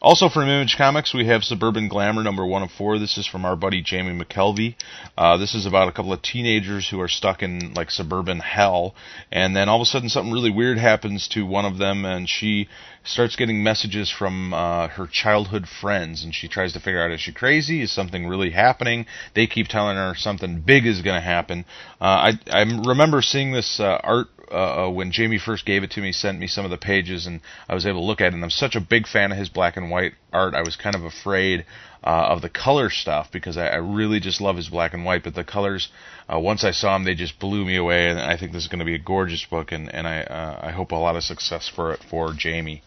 Also 0.02 0.28
from 0.28 0.48
Image 0.48 0.76
Comics, 0.76 1.14
we 1.14 1.26
have 1.26 1.44
Suburban 1.44 1.86
Glamour 1.86 2.24
number 2.24 2.44
one 2.44 2.64
of 2.64 2.72
four. 2.72 2.98
This 2.98 3.16
is 3.18 3.24
from 3.24 3.44
our 3.44 3.54
buddy 3.54 3.80
Jamie 3.80 4.10
McKelvie. 4.12 4.74
Uh, 5.16 5.36
this 5.36 5.54
is 5.54 5.64
about 5.64 5.86
a 5.86 5.92
couple 5.92 6.12
of 6.12 6.20
teenagers 6.20 6.88
who 6.88 7.00
are 7.00 7.06
stuck 7.06 7.40
in 7.40 7.72
like 7.74 7.88
suburban 7.88 8.40
hell, 8.40 8.96
and 9.30 9.54
then 9.54 9.68
all 9.68 9.76
of 9.76 9.82
a 9.82 9.84
sudden 9.84 10.08
something 10.08 10.32
really 10.32 10.50
weird 10.50 10.76
happens 10.76 11.28
to 11.28 11.46
one 11.46 11.64
of 11.64 11.78
them, 11.78 12.04
and 12.04 12.28
she 12.28 12.68
starts 13.04 13.36
getting 13.36 13.62
messages 13.62 14.10
from 14.10 14.52
uh, 14.52 14.88
her 14.88 15.06
childhood 15.06 15.68
friends, 15.68 16.24
and 16.24 16.34
she 16.34 16.48
tries 16.48 16.72
to 16.72 16.80
figure 16.80 17.00
out 17.00 17.12
is 17.12 17.20
she 17.20 17.32
crazy? 17.32 17.82
Is 17.82 17.92
something 17.92 18.26
really 18.26 18.50
happening? 18.50 19.06
They 19.36 19.46
keep 19.46 19.68
telling 19.68 19.96
her 19.96 20.16
something 20.16 20.62
big 20.62 20.84
is 20.84 21.02
going 21.02 21.20
to 21.20 21.24
happen. 21.24 21.64
Uh, 22.00 22.32
I 22.32 22.32
I 22.50 22.62
remember 22.62 23.22
seeing 23.22 23.52
this 23.52 23.78
uh, 23.78 24.00
art 24.02 24.26
uh, 24.52 24.90
when 24.90 25.10
Jamie 25.10 25.38
first 25.38 25.64
gave 25.64 25.82
it 25.82 25.90
to 25.92 26.00
me, 26.00 26.12
sent 26.12 26.38
me 26.38 26.46
some 26.46 26.64
of 26.64 26.70
the 26.70 26.76
pages, 26.76 27.26
and 27.26 27.40
I 27.68 27.74
was 27.74 27.86
able 27.86 28.00
to 28.00 28.06
look 28.06 28.20
at 28.20 28.28
it. 28.28 28.34
And 28.34 28.44
I'm 28.44 28.50
such 28.50 28.76
a 28.76 28.80
big 28.80 29.06
fan 29.06 29.32
of 29.32 29.38
his 29.38 29.48
black 29.48 29.76
and 29.76 29.90
white 29.90 30.12
art. 30.32 30.54
I 30.54 30.62
was 30.62 30.76
kind 30.76 30.94
of 30.94 31.04
afraid 31.04 31.64
uh, 32.04 32.26
of 32.30 32.42
the 32.42 32.48
color 32.48 32.90
stuff 32.90 33.30
because 33.32 33.56
I, 33.56 33.68
I 33.68 33.76
really 33.76 34.20
just 34.20 34.40
love 34.40 34.56
his 34.56 34.68
black 34.68 34.94
and 34.94 35.04
white. 35.04 35.24
But 35.24 35.34
the 35.34 35.44
colors, 35.44 35.88
uh, 36.32 36.38
once 36.38 36.64
I 36.64 36.70
saw 36.72 36.94
them, 36.94 37.04
they 37.04 37.14
just 37.14 37.38
blew 37.38 37.64
me 37.64 37.76
away. 37.76 38.08
And 38.10 38.18
I 38.18 38.36
think 38.36 38.52
this 38.52 38.62
is 38.62 38.68
going 38.68 38.80
to 38.80 38.84
be 38.84 38.94
a 38.94 38.98
gorgeous 38.98 39.44
book, 39.44 39.72
and, 39.72 39.92
and 39.92 40.06
I 40.06 40.20
uh, 40.22 40.60
I 40.68 40.70
hope 40.70 40.92
a 40.92 40.96
lot 40.96 41.16
of 41.16 41.24
success 41.24 41.68
for 41.68 41.92
it 41.92 42.04
for 42.08 42.32
Jamie. 42.32 42.82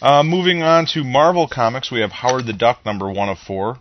Uh, 0.00 0.22
moving 0.22 0.62
on 0.62 0.86
to 0.86 1.02
Marvel 1.02 1.48
Comics, 1.48 1.90
we 1.90 2.00
have 2.00 2.12
Howard 2.12 2.46
the 2.46 2.52
Duck, 2.52 2.84
number 2.84 3.10
one 3.10 3.30
of 3.30 3.38
four. 3.38 3.78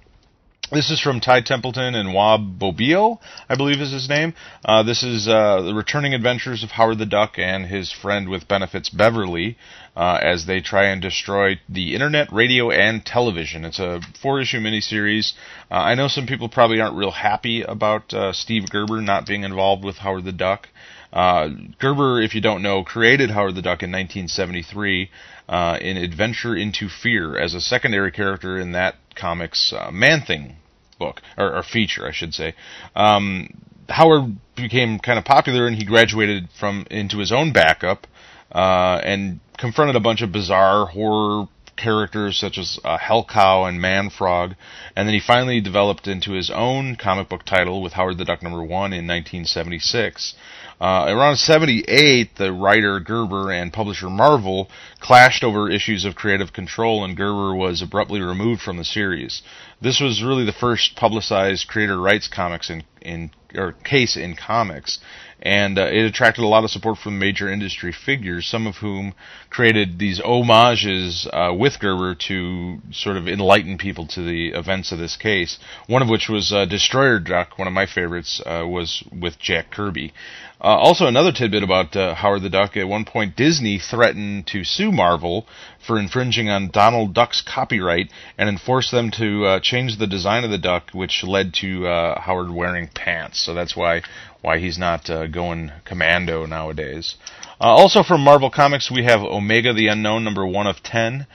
This 0.71 0.89
is 0.89 0.99
from 0.99 1.19
Ty 1.19 1.41
Templeton 1.41 1.93
and 1.93 2.11
Juan 2.11 2.57
Bobillo, 2.59 3.19
I 3.47 3.55
believe 3.55 3.81
is 3.81 3.91
his 3.91 4.09
name. 4.09 4.33
Uh, 4.63 4.81
this 4.81 5.03
is 5.03 5.27
uh, 5.27 5.61
the 5.61 5.75
returning 5.75 6.15
adventures 6.15 6.63
of 6.63 6.71
Howard 6.71 6.97
the 6.97 7.05
Duck 7.05 7.37
and 7.37 7.67
his 7.67 7.91
friend 7.91 8.29
with 8.29 8.47
benefits 8.47 8.89
Beverly 8.89 9.57
uh, 9.95 10.17
as 10.23 10.47
they 10.47 10.61
try 10.61 10.85
and 10.85 11.03
destroy 11.03 11.59
the 11.69 11.93
internet, 11.93 12.33
radio, 12.33 12.71
and 12.71 13.05
television. 13.05 13.63
It's 13.63 13.77
a 13.77 14.01
four-issue 14.23 14.59
miniseries. 14.59 15.33
Uh, 15.69 15.75
I 15.75 15.93
know 15.93 16.07
some 16.07 16.25
people 16.25 16.49
probably 16.49 16.81
aren't 16.81 16.95
real 16.95 17.11
happy 17.11 17.61
about 17.61 18.11
uh, 18.11 18.33
Steve 18.33 18.67
Gerber 18.67 19.01
not 19.01 19.27
being 19.27 19.43
involved 19.43 19.83
with 19.83 19.97
Howard 19.97 20.25
the 20.25 20.31
Duck. 20.31 20.69
Uh, 21.13 21.49
Gerber, 21.79 22.21
if 22.21 22.33
you 22.33 22.41
don't 22.41 22.63
know, 22.63 22.83
created 22.83 23.29
Howard 23.29 23.53
the 23.53 23.61
Duck 23.61 23.83
in 23.83 23.91
1973 23.91 25.11
uh, 25.47 25.77
in 25.81 25.97
Adventure 25.97 26.55
into 26.55 26.89
Fear 26.89 27.37
as 27.37 27.53
a 27.53 27.61
secondary 27.61 28.11
character 28.11 28.59
in 28.59 28.71
that 28.73 28.95
comics 29.15 29.73
uh, 29.73 29.91
Man 29.91 30.21
Thing 30.21 30.57
book 30.97 31.21
or, 31.37 31.55
or, 31.55 31.63
feature, 31.63 32.07
I 32.07 32.11
should 32.11 32.33
say. 32.33 32.55
Um, 32.95 33.49
Howard 33.89 34.37
became 34.55 34.99
kind 34.99 35.19
of 35.19 35.25
popular, 35.25 35.67
and 35.67 35.75
he 35.75 35.85
graduated 35.85 36.49
from 36.57 36.85
into 36.89 37.19
his 37.19 37.31
own 37.31 37.51
backup 37.51 38.07
uh, 38.51 39.01
and 39.03 39.39
confronted 39.57 39.95
a 39.95 39.99
bunch 39.99 40.21
of 40.21 40.31
bizarre 40.31 40.85
horror 40.85 41.47
characters 41.77 42.39
such 42.39 42.57
as 42.57 42.79
uh, 42.83 42.97
Hellcow 42.97 43.67
and 43.67 43.81
Manfrog, 43.81 44.53
and 44.95 45.07
then 45.07 45.13
he 45.13 45.19
finally 45.19 45.59
developed 45.59 46.07
into 46.07 46.31
his 46.31 46.49
own 46.49 46.95
comic 46.95 47.29
book 47.29 47.43
title 47.43 47.81
with 47.81 47.93
Howard 47.93 48.17
the 48.17 48.25
Duck 48.25 48.41
number 48.41 48.63
one 48.63 48.93
in 48.93 49.05
1976. 49.07 50.35
Uh, 50.79 51.05
around 51.07 51.37
78, 51.37 52.35
the 52.35 52.51
writer 52.51 52.99
Gerber 52.99 53.51
and 53.51 53.71
publisher 53.71 54.09
Marvel 54.09 54.69
clashed 54.99 55.43
over 55.43 55.69
issues 55.69 56.03
of 56.03 56.15
creative 56.15 56.51
control, 56.51 57.05
and 57.05 57.15
Gerber 57.15 57.55
was 57.55 57.81
abruptly 57.81 58.21
removed 58.21 58.61
from 58.61 58.77
the 58.77 58.83
series. 58.83 59.41
This 59.81 60.01
was 60.01 60.23
really 60.23 60.45
the 60.45 60.51
first 60.51 60.95
publicized 60.95 61.67
creator 61.67 61.99
rights 61.99 62.27
comics 62.27 62.69
in, 62.69 62.83
in 63.01 63.31
or 63.55 63.71
case 63.71 64.17
in 64.17 64.35
comics, 64.35 64.99
and 65.41 65.77
uh, 65.77 65.83
it 65.83 66.05
attracted 66.05 66.43
a 66.43 66.47
lot 66.47 66.63
of 66.63 66.71
support 66.71 66.97
from 66.97 67.19
major 67.19 67.47
industry 67.47 67.93
figures, 67.93 68.47
some 68.47 68.65
of 68.65 68.77
whom 68.77 69.13
created 69.49 69.99
these 69.99 70.19
homages 70.19 71.27
uh, 71.31 71.53
with 71.57 71.79
Gerber 71.79 72.15
to 72.15 72.79
sort 72.91 73.15
of 73.15 73.27
enlighten 73.27 73.77
people 73.77 74.07
to 74.07 74.25
the 74.25 74.49
events 74.49 74.91
of 74.91 74.97
this 74.97 75.15
case. 75.15 75.59
One 75.87 76.01
of 76.01 76.09
which 76.09 76.29
was 76.29 76.51
uh, 76.51 76.65
Destroyer 76.65 77.19
Duck, 77.19 77.57
one 77.59 77.67
of 77.67 77.73
my 77.73 77.85
favorites, 77.85 78.41
uh, 78.45 78.65
was 78.67 79.03
with 79.11 79.37
Jack 79.39 79.71
Kirby. 79.71 80.13
Uh, 80.61 80.67
also, 80.67 81.05
another 81.05 81.33
tidbit 81.33 81.63
about 81.63 81.95
uh, 81.95 82.15
Howard 82.15 82.41
the 82.41 82.49
Duck. 82.49 82.77
At 82.77 82.87
one 82.87 83.03
point, 83.03 83.35
Disney 83.35 83.77
threatened 83.77 84.47
to 84.47 84.63
sue 84.63 84.91
Marvel 84.91 85.45
for 85.85 85.99
infringing 85.99 86.49
on 86.49 86.69
Donald 86.71 87.13
Duck's 87.13 87.41
copyright 87.41 88.09
and 88.37 88.47
enforce 88.47 88.89
them 88.89 89.11
to 89.11 89.45
uh, 89.45 89.59
change 89.59 89.97
the 89.97 90.07
design 90.07 90.43
of 90.45 90.51
the 90.51 90.57
duck, 90.57 90.91
which 90.93 91.23
led 91.23 91.53
to 91.55 91.87
uh, 91.87 92.21
Howard 92.21 92.49
wearing 92.51 92.87
pants. 92.87 93.39
So 93.39 93.53
that's 93.53 93.75
why 93.75 94.01
why 94.41 94.59
he's 94.59 94.77
not 94.77 95.09
uh, 95.09 95.27
going 95.27 95.71
commando 95.83 96.45
nowadays. 96.45 97.15
Uh, 97.59 97.63
also 97.65 98.03
from 98.03 98.21
Marvel 98.21 98.51
Comics, 98.51 98.91
we 98.91 99.03
have 99.03 99.21
Omega 99.21 99.73
the 99.73 99.87
Unknown, 99.87 100.23
number 100.23 100.45
one 100.45 100.67
of 100.67 100.83
ten. 100.83 101.25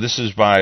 this 0.00 0.18
is 0.18 0.32
by 0.32 0.58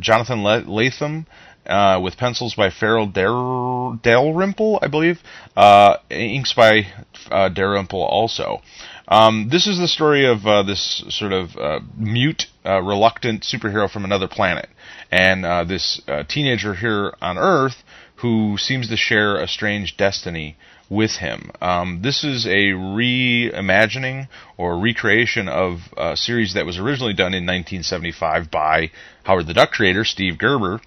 Jonathan 0.00 0.40
Lethem 0.40 1.26
uh, 1.66 2.00
with 2.02 2.16
pencils 2.16 2.54
by 2.54 2.70
Farel 2.70 3.06
Dalrymple, 3.06 4.78
I 4.82 4.88
believe. 4.88 5.20
Uh, 5.56 5.96
inks 6.10 6.52
by 6.52 6.86
uh, 7.30 7.48
Dalrymple 7.48 8.02
also. 8.02 8.60
Um, 9.08 9.48
this 9.50 9.66
is 9.66 9.78
the 9.78 9.88
story 9.88 10.26
of 10.26 10.46
uh, 10.46 10.62
this 10.64 11.04
sort 11.10 11.32
of 11.32 11.56
uh, 11.56 11.80
mute, 11.96 12.46
uh, 12.64 12.82
reluctant 12.82 13.42
superhero 13.42 13.88
from 13.88 14.04
another 14.04 14.26
planet, 14.26 14.68
and 15.12 15.68
this 15.68 16.00
teenager 16.28 16.74
here 16.74 17.14
on 17.20 17.38
Earth 17.38 17.84
who 18.16 18.56
seems 18.58 18.88
to 18.88 18.96
share 18.96 19.36
a 19.36 19.46
strange 19.46 19.96
destiny 19.96 20.56
with 20.88 21.16
him. 21.16 21.50
Um, 21.60 22.00
this 22.02 22.24
is 22.24 22.46
a 22.46 22.72
reimagining 22.72 24.28
or 24.56 24.78
recreation 24.78 25.48
of 25.48 25.80
a 25.96 26.16
series 26.16 26.54
that 26.54 26.64
was 26.64 26.78
originally 26.78 27.12
done 27.12 27.34
in 27.34 27.44
1975 27.44 28.50
by 28.50 28.90
Howard 29.24 29.46
the 29.48 29.54
Duck 29.54 29.72
creator 29.72 30.04
Steve 30.04 30.38
Gerber, 30.38 30.80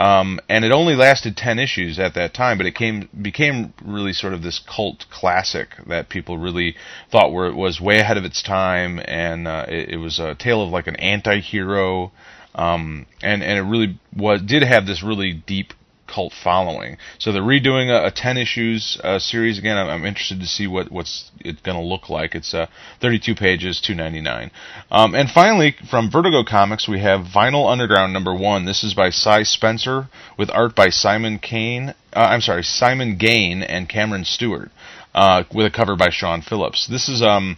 um, 0.00 0.40
and 0.48 0.64
it 0.64 0.72
only 0.72 0.94
lasted 0.96 1.36
10 1.36 1.58
issues 1.58 1.98
at 1.98 2.14
that 2.14 2.32
time, 2.32 2.56
but 2.56 2.64
it 2.64 2.74
came 2.74 3.10
became 3.20 3.74
really 3.84 4.14
sort 4.14 4.32
of 4.32 4.42
this 4.42 4.58
cult 4.58 5.04
classic 5.10 5.76
that 5.86 6.08
people 6.08 6.38
really 6.38 6.74
thought 7.12 7.32
were 7.32 7.54
was 7.54 7.82
way 7.82 8.00
ahead 8.00 8.16
of 8.16 8.24
its 8.24 8.42
time, 8.42 8.98
and 9.04 9.46
uh, 9.46 9.66
it, 9.68 9.90
it, 9.90 9.96
was 9.98 10.18
a 10.18 10.34
tale 10.34 10.62
of 10.62 10.70
like 10.70 10.86
an 10.86 10.96
anti-hero, 10.96 12.12
um, 12.54 13.04
and 13.22 13.42
and 13.42 13.58
it 13.58 13.70
really 13.70 14.00
was 14.16 14.40
did 14.40 14.62
have 14.62 14.86
this 14.86 15.02
really 15.02 15.34
deep 15.34 15.74
cult 16.12 16.32
following. 16.32 16.96
So 17.18 17.32
they're 17.32 17.42
redoing 17.42 17.88
a, 17.90 18.06
a 18.06 18.10
10 18.10 18.36
issues 18.36 18.98
uh, 19.02 19.18
series 19.18 19.58
again. 19.58 19.76
I'm, 19.76 19.88
I'm, 19.88 20.04
interested 20.04 20.40
to 20.40 20.46
see 20.46 20.66
what 20.66 20.90
what's 20.90 21.30
it 21.40 21.62
going 21.62 21.78
to 21.78 21.84
look 21.84 22.08
like. 22.08 22.34
It's 22.34 22.52
uh, 22.52 22.66
32 23.00 23.34
pages, 23.34 23.80
2.99. 23.86 24.50
Um, 24.90 25.14
and 25.14 25.30
finally, 25.30 25.76
from 25.88 26.10
Vertigo 26.10 26.42
Comics, 26.44 26.88
we 26.88 27.00
have 27.00 27.26
Vinyl 27.26 27.70
Underground 27.70 28.12
number 28.12 28.34
one. 28.34 28.64
This 28.64 28.82
is 28.82 28.94
by 28.94 29.10
Si 29.10 29.44
Spencer 29.44 30.08
with 30.36 30.50
art 30.50 30.74
by 30.74 30.88
Simon 30.88 31.38
Kane. 31.38 31.94
Uh, 32.12 32.28
I'm 32.30 32.40
sorry, 32.40 32.64
Simon 32.64 33.16
Gane 33.16 33.62
and 33.62 33.88
Cameron 33.88 34.24
Stewart, 34.24 34.70
uh, 35.14 35.44
with 35.54 35.66
a 35.66 35.70
cover 35.70 35.96
by 35.96 36.10
Sean 36.10 36.42
Phillips. 36.42 36.88
This 36.88 37.08
is 37.08 37.22
um 37.22 37.56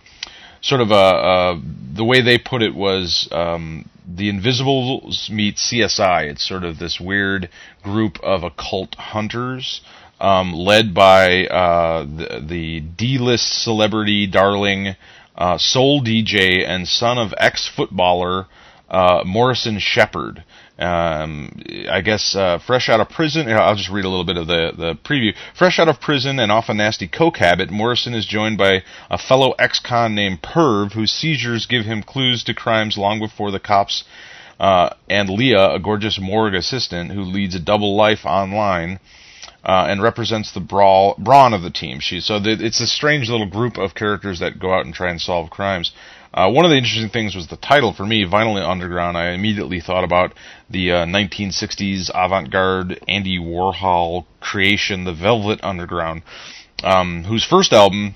sort 0.63 0.81
of 0.81 0.91
a, 0.91 0.95
a 0.95 1.63
the 1.95 2.05
way 2.05 2.23
they 2.23 2.39
put 2.39 2.63
it 2.63 2.75
was 2.75 3.29
um, 3.33 3.89
the 4.07 4.29
Invisibles 4.29 5.29
meet 5.31 5.57
CSI. 5.57 6.31
It's 6.31 6.49
sort 6.49 6.65
of 6.65 6.79
this 6.79 6.99
weird 6.99 7.51
group 7.83 8.19
of 8.23 8.43
occult 8.43 8.95
hunters. 8.95 9.83
Um, 10.21 10.53
led 10.53 10.95
by 10.95 11.47
uh, 11.47 12.05
the, 12.05 12.45
the 12.47 12.81
D-list 12.81 13.65
celebrity 13.65 14.29
darling, 14.29 14.95
uh, 15.37 15.59
soul 15.59 16.01
DJ 16.01 16.65
and 16.65 16.87
son 16.87 17.19
of 17.19 17.35
ex-footballer 17.39 18.47
uh, 18.89 19.25
Morrison 19.27 19.81
Shepard. 19.81 20.45
Um, 20.83 21.63
I 21.89 22.01
guess 22.01 22.35
uh, 22.35 22.59
fresh 22.59 22.89
out 22.89 23.01
of 23.01 23.09
prison. 23.09 23.49
I'll 23.49 23.77
just 23.77 23.89
read 23.91 24.05
a 24.05 24.09
little 24.09 24.25
bit 24.25 24.37
of 24.37 24.49
the 24.49 24.73
the 24.77 24.95
preview. 24.95 25.35
Fresh 25.57 25.79
out 25.79 25.89
of 25.89 26.01
prison 26.01 26.41
and 26.41 26.51
off 26.51 26.69
a 26.69 26.75
nasty 26.75 27.07
coke 27.07 27.37
habit, 27.37 27.71
Morrison 27.71 28.15
is 28.15 28.27
joined 28.27 28.59
by 28.59 28.83
a 29.09 29.17
fellow 29.17 29.53
ex-con 29.53 30.15
named 30.15 30.43
Perv, 30.43 30.93
whose 30.93 31.13
seizures 31.13 31.67
give 31.67 31.85
him 31.85 32.03
clues 32.03 32.43
to 32.45 32.55
crimes 32.55 32.99
long 32.99 33.21
before 33.21 33.53
the 33.53 33.61
cops. 33.61 34.05
Uh, 34.59 34.91
and 35.09 35.31
Leah, 35.31 35.75
a 35.75 35.79
gorgeous 35.79 36.19
morgue 36.21 36.55
assistant 36.55 37.13
who 37.13 37.23
leads 37.23 37.55
a 37.55 37.61
double 37.61 37.97
life 37.97 38.25
online. 38.25 38.99
Uh, 39.65 39.87
and 39.89 40.03
represents 40.03 40.51
the 40.51 40.61
brawl, 40.61 41.15
brawn 41.19 41.55
of 41.55 41.63
the 41.63 41.71
team. 41.71 42.01
She 42.01 42.19
so 42.19 42.41
the, 42.41 42.51
it's 42.51 42.81
a 42.81 42.87
strange 42.87 43.31
little 43.31 43.47
group 43.49 43.79
of 43.79 43.95
characters 43.95 44.41
that 44.41 44.59
go 44.59 44.75
out 44.75 44.85
and 44.85 44.93
try 44.93 45.09
and 45.09 45.21
solve 45.21 45.51
crimes. 45.51 45.93
Uh, 46.35 46.51
one 46.51 46.65
of 46.65 46.71
the 46.71 46.77
interesting 46.77 47.11
things 47.11 47.35
was 47.35 47.49
the 47.49 47.57
title 47.57 47.93
for 47.93 48.07
me, 48.07 48.25
Vinyl 48.25 48.67
Underground. 48.67 49.19
I 49.19 49.33
immediately 49.33 49.81
thought 49.81 50.03
about 50.03 50.33
the 50.71 50.93
uh, 50.93 51.05
1960s 51.05 52.11
avant-garde 52.15 53.01
Andy 53.07 53.39
Warhol 53.39 54.25
creation, 54.41 55.05
the 55.05 55.13
Velvet 55.13 55.61
Underground, 55.63 56.23
um, 56.83 57.25
whose 57.25 57.45
first 57.45 57.75
album 57.75 58.15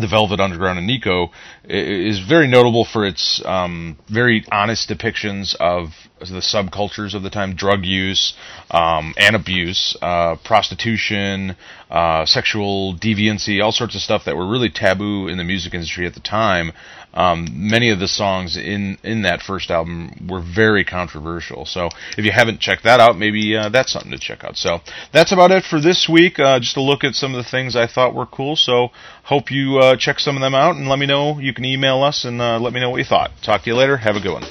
the 0.00 0.08
Velvet 0.08 0.40
Underground 0.40 0.78
and 0.78 0.86
Nico 0.86 1.30
is 1.64 2.20
very 2.20 2.48
notable 2.48 2.84
for 2.84 3.04
its 3.06 3.42
um, 3.44 3.98
very 4.08 4.44
honest 4.50 4.88
depictions 4.88 5.54
of 5.56 5.90
the 6.18 6.40
subcultures 6.40 7.14
of 7.14 7.22
the 7.22 7.30
time: 7.30 7.54
drug 7.54 7.84
use 7.84 8.34
um, 8.70 9.14
and 9.18 9.36
abuse, 9.36 9.96
uh, 10.00 10.36
prostitution, 10.36 11.56
uh, 11.90 12.24
sexual 12.24 12.94
deviancy, 12.94 13.62
all 13.62 13.72
sorts 13.72 13.94
of 13.94 14.00
stuff 14.00 14.24
that 14.24 14.36
were 14.36 14.46
really 14.46 14.70
taboo 14.70 15.28
in 15.28 15.38
the 15.38 15.44
music 15.44 15.74
industry 15.74 16.06
at 16.06 16.14
the 16.14 16.20
time. 16.20 16.72
Um, 17.12 17.48
many 17.52 17.90
of 17.90 17.98
the 17.98 18.06
songs 18.06 18.56
in 18.56 18.96
in 19.02 19.22
that 19.22 19.42
first 19.42 19.70
album 19.70 20.28
were 20.28 20.40
very 20.40 20.84
controversial. 20.84 21.66
So 21.66 21.88
if 22.16 22.24
you 22.24 22.30
haven't 22.30 22.60
checked 22.60 22.84
that 22.84 23.00
out, 23.00 23.18
maybe 23.18 23.56
uh, 23.56 23.68
that's 23.68 23.92
something 23.92 24.12
to 24.12 24.18
check 24.18 24.44
out. 24.44 24.56
So 24.56 24.78
that's 25.12 25.32
about 25.32 25.50
it 25.50 25.64
for 25.64 25.80
this 25.80 26.08
week. 26.08 26.38
Uh, 26.38 26.60
just 26.60 26.76
a 26.76 26.80
look 26.80 27.02
at 27.02 27.14
some 27.14 27.34
of 27.34 27.44
the 27.44 27.50
things 27.50 27.74
I 27.74 27.88
thought 27.88 28.14
were 28.14 28.26
cool. 28.26 28.54
So 28.54 28.90
hope 29.24 29.50
you 29.50 29.78
uh, 29.78 29.96
check 29.96 30.20
some 30.20 30.36
of 30.36 30.40
them 30.40 30.54
out 30.54 30.76
and 30.76 30.88
let 30.88 30.98
me 30.98 31.06
know. 31.06 31.40
You 31.40 31.52
can 31.52 31.64
email 31.64 32.02
us 32.02 32.24
and 32.24 32.40
uh, 32.40 32.60
let 32.60 32.72
me 32.72 32.80
know 32.80 32.90
what 32.90 32.98
you 32.98 33.04
thought. 33.04 33.32
Talk 33.42 33.62
to 33.62 33.70
you 33.70 33.76
later. 33.76 33.96
Have 33.96 34.14
a 34.14 34.20
good 34.20 34.32
one. 34.32 34.44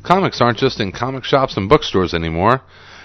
Comics 0.02 0.40
aren't 0.40 0.58
just 0.58 0.80
in 0.80 0.92
comic 0.92 1.24
shops 1.24 1.56
and 1.56 1.68
bookstores 1.68 2.14
anymore. 2.14 2.62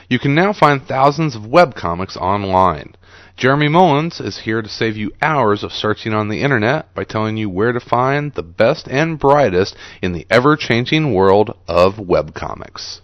You 0.07 0.19
can 0.19 0.35
now 0.35 0.53
find 0.53 0.81
thousands 0.81 1.35
of 1.35 1.47
web 1.47 1.75
comics 1.75 2.15
online. 2.15 2.95
Jeremy 3.35 3.67
Mullins 3.67 4.21
is 4.21 4.39
here 4.39 4.61
to 4.61 4.69
save 4.69 4.95
you 4.95 5.11
hours 5.21 5.63
of 5.63 5.73
searching 5.73 6.13
on 6.13 6.29
the 6.29 6.41
internet 6.41 6.93
by 6.93 7.03
telling 7.03 7.35
you 7.35 7.49
where 7.49 7.73
to 7.73 7.79
find 7.79 8.33
the 8.33 8.43
best 8.43 8.87
and 8.87 9.19
brightest 9.19 9.75
in 10.01 10.13
the 10.13 10.25
ever 10.29 10.55
changing 10.55 11.13
world 11.13 11.57
of 11.67 11.95
webcomics. 11.95 13.01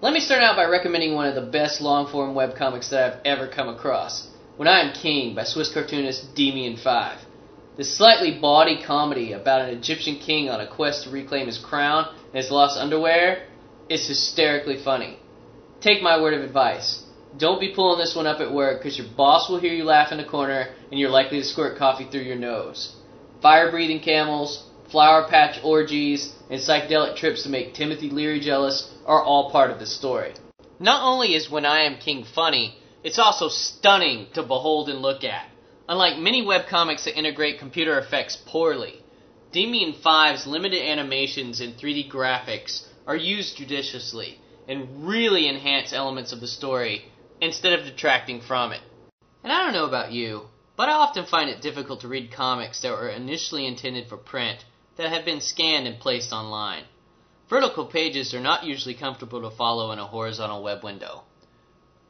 Let 0.00 0.14
me 0.14 0.20
start 0.20 0.42
out 0.42 0.56
by 0.56 0.64
recommending 0.64 1.14
one 1.14 1.26
of 1.26 1.34
the 1.34 1.50
best 1.50 1.80
long 1.80 2.10
form 2.10 2.34
webcomics 2.34 2.88
that 2.90 3.12
I've 3.12 3.20
ever 3.24 3.48
come 3.48 3.68
across 3.68 4.28
When 4.56 4.68
I 4.68 4.80
Am 4.80 4.94
King 4.94 5.34
by 5.34 5.44
Swiss 5.44 5.72
cartoonist 5.72 6.34
Demian5. 6.34 7.18
This 7.76 7.94
slightly 7.94 8.38
bawdy 8.40 8.82
comedy 8.82 9.32
about 9.32 9.60
an 9.60 9.76
Egyptian 9.76 10.16
king 10.16 10.48
on 10.48 10.62
a 10.62 10.66
quest 10.66 11.04
to 11.04 11.10
reclaim 11.10 11.46
his 11.46 11.58
crown 11.58 12.08
and 12.32 12.42
his 12.42 12.50
lost 12.50 12.78
underwear 12.78 13.46
is 13.90 14.08
hysterically 14.08 14.78
funny. 14.82 15.18
Take 15.82 16.02
my 16.02 16.18
word 16.20 16.32
of 16.32 16.42
advice. 16.42 17.02
Don't 17.36 17.60
be 17.60 17.74
pulling 17.74 17.98
this 17.98 18.16
one 18.16 18.26
up 18.26 18.40
at 18.40 18.50
work 18.50 18.80
because 18.80 18.96
your 18.96 19.08
boss 19.14 19.50
will 19.50 19.60
hear 19.60 19.74
you 19.74 19.84
laugh 19.84 20.10
in 20.10 20.16
the 20.16 20.24
corner 20.24 20.68
and 20.90 20.98
you're 20.98 21.10
likely 21.10 21.40
to 21.40 21.44
squirt 21.44 21.76
coffee 21.76 22.08
through 22.10 22.22
your 22.22 22.36
nose. 22.36 22.96
Fire 23.42 23.70
breathing 23.70 24.00
camels, 24.00 24.64
flower 24.90 25.28
patch 25.28 25.60
orgies, 25.62 26.32
and 26.48 26.60
psychedelic 26.60 27.16
trips 27.16 27.42
to 27.42 27.50
make 27.50 27.74
Timothy 27.74 28.08
Leary 28.08 28.40
jealous 28.40 28.90
are 29.04 29.22
all 29.22 29.50
part 29.50 29.70
of 29.70 29.78
the 29.78 29.86
story. 29.86 30.32
Not 30.80 31.02
only 31.02 31.34
is 31.34 31.50
When 31.50 31.66
I 31.66 31.80
Am 31.80 31.98
King 31.98 32.24
funny, 32.24 32.78
it's 33.04 33.18
also 33.18 33.48
stunning 33.48 34.28
to 34.32 34.42
behold 34.42 34.88
and 34.88 35.02
look 35.02 35.24
at. 35.24 35.46
Unlike 35.88 36.18
many 36.18 36.42
webcomics 36.42 37.04
that 37.04 37.16
integrate 37.16 37.60
computer 37.60 37.96
effects 37.98 38.36
poorly, 38.44 39.04
Demian 39.52 39.94
5's 39.94 40.44
limited 40.46 40.82
animations 40.82 41.60
and 41.60 41.76
3D 41.76 42.10
graphics 42.10 42.82
are 43.06 43.14
used 43.14 43.56
judiciously 43.56 44.40
and 44.66 45.06
really 45.06 45.48
enhance 45.48 45.92
elements 45.92 46.32
of 46.32 46.40
the 46.40 46.48
story 46.48 47.04
instead 47.40 47.78
of 47.78 47.84
detracting 47.84 48.40
from 48.40 48.72
it. 48.72 48.80
And 49.44 49.52
I 49.52 49.62
don't 49.62 49.74
know 49.74 49.86
about 49.86 50.10
you, 50.10 50.48
but 50.74 50.88
I 50.88 50.94
often 50.94 51.24
find 51.24 51.48
it 51.48 51.62
difficult 51.62 52.00
to 52.00 52.08
read 52.08 52.32
comics 52.32 52.80
that 52.80 52.90
were 52.90 53.08
initially 53.08 53.64
intended 53.64 54.08
for 54.08 54.16
print 54.16 54.64
that 54.96 55.10
have 55.10 55.24
been 55.24 55.40
scanned 55.40 55.86
and 55.86 56.00
placed 56.00 56.32
online. 56.32 56.82
Vertical 57.48 57.86
pages 57.86 58.34
are 58.34 58.40
not 58.40 58.64
usually 58.64 58.94
comfortable 58.94 59.48
to 59.48 59.56
follow 59.56 59.92
in 59.92 60.00
a 60.00 60.06
horizontal 60.06 60.64
web 60.64 60.82
window. 60.82 61.22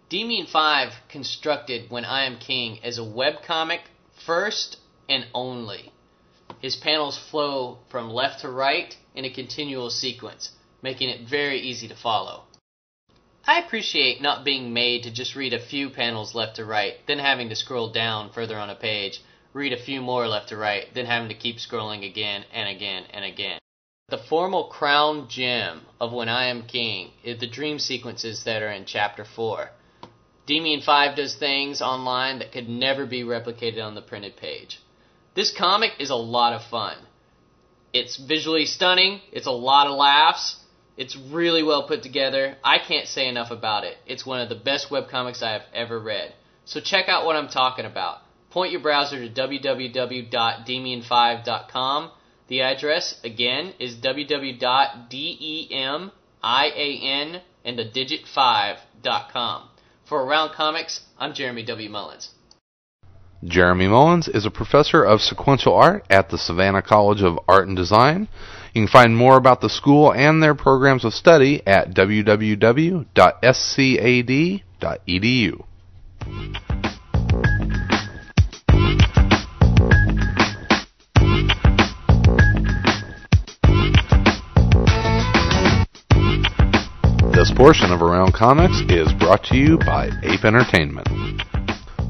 Demian 0.08 0.48
5 0.48 0.92
constructed 1.08 1.90
When 1.90 2.04
I 2.04 2.26
Am 2.26 2.38
King 2.38 2.78
as 2.84 2.96
a 2.96 3.02
webcomic 3.02 3.80
first 4.24 4.76
and 5.08 5.26
only. 5.34 5.90
His 6.60 6.76
panels 6.76 7.18
flow 7.18 7.78
from 7.88 8.10
left 8.10 8.42
to 8.42 8.48
right 8.48 8.96
in 9.16 9.24
a 9.24 9.30
continual 9.30 9.90
sequence, 9.90 10.52
making 10.80 11.08
it 11.08 11.28
very 11.28 11.58
easy 11.58 11.88
to 11.88 11.96
follow. 11.96 12.44
I 13.48 13.58
appreciate 13.58 14.22
not 14.22 14.44
being 14.44 14.72
made 14.72 15.02
to 15.02 15.10
just 15.10 15.34
read 15.34 15.52
a 15.52 15.58
few 15.58 15.90
panels 15.90 16.36
left 16.36 16.54
to 16.56 16.64
right, 16.64 17.04
then 17.08 17.18
having 17.18 17.48
to 17.48 17.56
scroll 17.56 17.90
down 17.90 18.30
further 18.30 18.58
on 18.58 18.70
a 18.70 18.76
page, 18.76 19.20
read 19.52 19.72
a 19.72 19.84
few 19.84 20.00
more 20.00 20.28
left 20.28 20.50
to 20.50 20.56
right, 20.56 20.86
then 20.94 21.06
having 21.06 21.30
to 21.30 21.34
keep 21.34 21.56
scrolling 21.56 22.08
again 22.08 22.44
and 22.52 22.68
again 22.68 23.06
and 23.10 23.24
again. 23.24 23.58
The 24.08 24.18
formal 24.18 24.68
crown 24.68 25.26
gem 25.28 25.80
of 26.00 26.12
When 26.12 26.28
I 26.28 26.46
Am 26.46 26.62
King 26.62 27.10
is 27.24 27.40
the 27.40 27.48
dream 27.48 27.80
sequences 27.80 28.44
that 28.44 28.62
are 28.62 28.70
in 28.70 28.84
Chapter 28.84 29.24
4. 29.24 29.70
Demian 30.46 30.82
5 30.82 31.16
does 31.16 31.34
things 31.34 31.82
online 31.82 32.38
that 32.38 32.52
could 32.52 32.68
never 32.68 33.06
be 33.06 33.22
replicated 33.22 33.82
on 33.82 33.94
the 33.94 34.02
printed 34.02 34.36
page. 34.36 34.80
This 35.34 35.50
comic 35.50 35.92
is 35.98 36.10
a 36.10 36.14
lot 36.14 36.52
of 36.52 36.64
fun. 36.64 36.96
It's 37.92 38.16
visually 38.16 38.66
stunning, 38.66 39.20
it's 39.32 39.46
a 39.46 39.50
lot 39.50 39.86
of 39.86 39.96
laughs, 39.96 40.56
it's 40.96 41.16
really 41.16 41.62
well 41.62 41.86
put 41.86 42.02
together. 42.02 42.56
I 42.64 42.78
can't 42.78 43.06
say 43.06 43.28
enough 43.28 43.50
about 43.50 43.84
it. 43.84 43.98
It's 44.06 44.24
one 44.24 44.40
of 44.40 44.48
the 44.48 44.54
best 44.54 44.88
webcomics 44.88 45.42
I 45.42 45.52
have 45.52 45.66
ever 45.74 46.00
read. 46.00 46.32
So 46.64 46.80
check 46.80 47.08
out 47.08 47.26
what 47.26 47.36
I'm 47.36 47.48
talking 47.48 47.84
about. 47.84 48.20
Point 48.50 48.72
your 48.72 48.80
browser 48.80 49.18
to 49.18 49.28
www.demian5.com. 49.28 52.10
The 52.48 52.62
address, 52.62 53.20
again, 53.24 53.74
is 53.78 53.96
www.demian 53.96 56.10
and 56.42 57.78
the 57.78 57.84
digit 57.84 58.20
5.com. 58.34 59.68
For 60.08 60.22
Around 60.22 60.54
Comics, 60.54 61.00
I'm 61.18 61.34
Jeremy 61.34 61.64
W. 61.64 61.90
Mullins. 61.90 62.30
Jeremy 63.42 63.88
Mullins 63.88 64.28
is 64.28 64.46
a 64.46 64.52
professor 64.52 65.02
of 65.02 65.20
sequential 65.20 65.74
art 65.74 66.06
at 66.08 66.28
the 66.28 66.38
Savannah 66.38 66.80
College 66.80 67.22
of 67.22 67.40
Art 67.48 67.66
and 67.66 67.76
Design. 67.76 68.28
You 68.72 68.82
can 68.82 68.88
find 68.88 69.16
more 69.16 69.36
about 69.36 69.60
the 69.60 69.68
school 69.68 70.12
and 70.12 70.40
their 70.40 70.54
programs 70.54 71.04
of 71.04 71.12
study 71.12 71.60
at 71.66 71.92
www.scad.edu. 71.92 73.04
portion 87.56 87.90
of 87.90 88.02
Around 88.02 88.34
Comics 88.34 88.82
is 88.90 89.10
brought 89.14 89.42
to 89.44 89.56
you 89.56 89.78
by 89.78 90.10
Ape 90.24 90.44
Entertainment. 90.44 91.08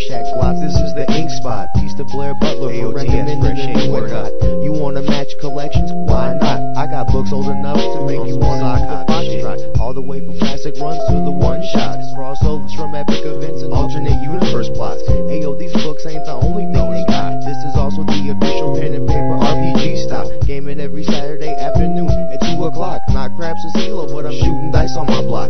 Rorschach 0.05 0.35
blocks, 0.37 0.61
this 0.61 0.77
is 0.77 0.93
the 0.93 1.09
ink 1.17 1.31
spot. 1.31 1.69
Peace 1.77 1.95
to 1.97 2.05
Blair 2.05 2.35
Butler 2.37 2.69
for 2.77 2.93
recommending 2.93 3.41
the 3.41 3.57
new 3.57 3.89
boycott. 3.89 4.33
You 4.61 4.73
wanna 4.73 5.01
match 5.01 5.33
collections? 5.41 5.93
Why 5.93 6.37
not? 6.37 6.61
I 6.77 6.85
got 6.87 7.09
books 7.09 7.33
old 7.33 7.49
enough 7.49 7.81
to 7.81 8.05
make 8.05 8.21
you 8.29 8.37
wanna 8.37 8.69
hop 8.69 9.07
the 9.07 9.13
foxtrot. 9.13 9.81
All 9.81 9.95
the 9.95 10.05
way 10.05 10.21
from 10.21 10.37
classic 10.39 10.77
runs 10.77 11.01
to 11.09 11.25
the 11.25 11.33
one 11.33 11.65
shots. 11.73 12.05
Crossovers 12.13 12.77
from 12.77 12.95
epic 12.95 13.25
events 13.25 13.63
and 13.63 13.73
alternate 13.73 14.21
universe 14.21 14.69
plots. 14.77 15.01
Ayo, 15.09 15.57
these 15.57 15.73
books 15.73 16.05
ain't 16.05 16.25
the 16.29 16.37
only 16.37 16.69
thing 16.69 16.85
they 16.93 17.05
got. 17.09 17.41
This 17.41 17.57
is 17.65 17.75
also 17.77 18.05
the 18.05 18.37
official 18.37 18.77
pen 18.77 18.93
and 18.93 19.09
paper 19.09 19.41
RPG 19.41 20.05
stop. 20.05 20.29
Gaming 20.45 20.81
every 20.81 21.05
Saturday 21.05 21.55
afternoon 21.57 22.13
at 22.29 22.45
2 22.53 22.61
o'clock. 22.65 23.01
Not 23.09 23.33
craps 23.37 23.65
and 23.65 23.73
CeeLo, 23.81 24.13
but 24.13 24.27
I'm 24.29 24.37
shooting 24.37 24.69
dice 24.69 24.97
on 25.01 25.07
my 25.07 25.23
block. 25.25 25.49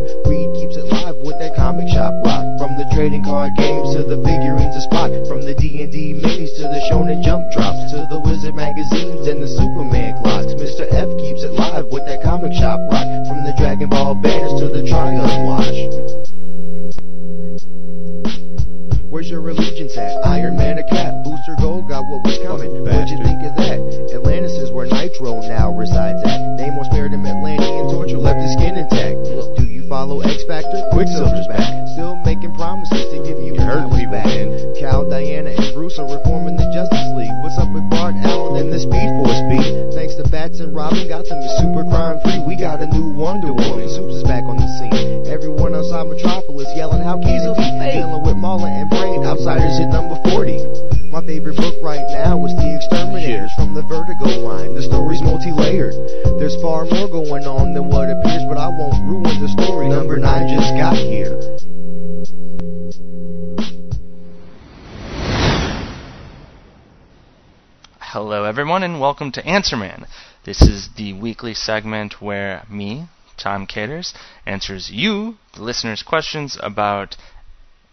To 69.35 69.45
Answer 69.45 69.76
Man. 69.76 70.07
This 70.45 70.62
is 70.62 70.91
the 70.97 71.12
weekly 71.12 71.55
segment 71.55 72.22
where 72.22 72.64
me, 72.70 73.09
Tom 73.37 73.66
Katers, 73.66 74.14
answers 74.47 74.93
you, 74.93 75.39
the 75.55 75.62
listeners' 75.64 76.05
questions 76.05 76.57
about 76.62 77.16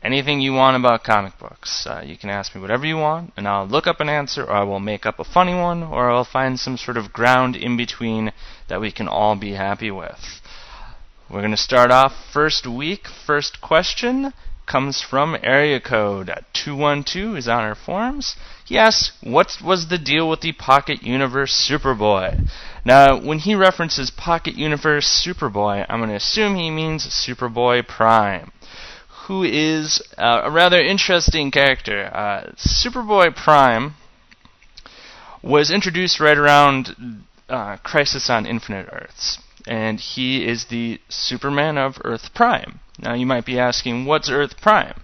anything 0.03 0.39
you 0.39 0.53
want 0.53 0.77
about 0.77 1.03
comic 1.03 1.39
books. 1.39 1.87
Uh, 1.87 2.03
you 2.05 2.15
can 2.15 2.29
ask 2.29 2.53
me 2.53 2.61
whatever 2.61 2.85
you 2.85 2.97
want, 2.97 3.33
and 3.35 3.47
I'll 3.47 3.65
look 3.65 3.87
up 3.87 3.99
an 3.99 4.07
answer, 4.07 4.43
or 4.43 4.51
I 4.51 4.63
will 4.63 4.79
make 4.79 5.07
up 5.07 5.17
a 5.17 5.23
funny 5.23 5.55
one, 5.55 5.81
or 5.81 6.11
I'll 6.11 6.23
find 6.23 6.59
some 6.59 6.77
sort 6.77 6.95
of 6.95 7.11
ground 7.11 7.55
in 7.55 7.75
between 7.75 8.33
that 8.67 8.79
we 8.79 8.91
can 8.91 9.07
all 9.07 9.35
be 9.35 9.53
happy 9.53 9.89
with. 9.89 10.41
We're 11.27 11.41
going 11.41 11.49
to 11.49 11.57
start 11.57 11.89
off 11.89 12.13
first 12.31 12.67
week. 12.67 13.07
First 13.07 13.61
question 13.61 14.31
comes 14.67 15.01
from 15.01 15.35
area 15.41 15.81
code 15.81 16.31
212 16.53 17.35
is 17.35 17.47
on 17.47 17.63
our 17.63 17.75
forums. 17.75 18.35
Asks, 18.77 19.11
what 19.21 19.57
was 19.63 19.87
the 19.87 19.97
deal 19.97 20.29
with 20.29 20.41
the 20.41 20.53
Pocket 20.53 21.03
Universe 21.03 21.53
Superboy? 21.53 22.49
Now, 22.85 23.19
when 23.19 23.39
he 23.39 23.53
references 23.55 24.11
Pocket 24.11 24.55
Universe 24.55 25.07
Superboy, 25.07 25.85
I'm 25.87 25.99
going 25.99 26.09
to 26.09 26.15
assume 26.15 26.55
he 26.55 26.71
means 26.71 27.05
Superboy 27.05 27.87
Prime, 27.87 28.51
who 29.25 29.43
is 29.43 30.01
uh, 30.17 30.41
a 30.45 30.51
rather 30.51 30.79
interesting 30.81 31.51
character. 31.51 32.05
Uh, 32.13 32.51
Superboy 32.57 33.35
Prime 33.35 33.95
was 35.43 35.71
introduced 35.71 36.19
right 36.19 36.37
around 36.37 36.95
uh, 37.49 37.77
Crisis 37.77 38.29
on 38.29 38.45
Infinite 38.45 38.87
Earths, 38.91 39.39
and 39.67 39.99
he 39.99 40.47
is 40.47 40.65
the 40.65 40.99
Superman 41.09 41.77
of 41.77 41.99
Earth 42.03 42.33
Prime. 42.33 42.79
Now, 42.99 43.13
you 43.13 43.25
might 43.25 43.45
be 43.45 43.59
asking, 43.59 44.05
what's 44.05 44.29
Earth 44.29 44.59
Prime? 44.61 45.01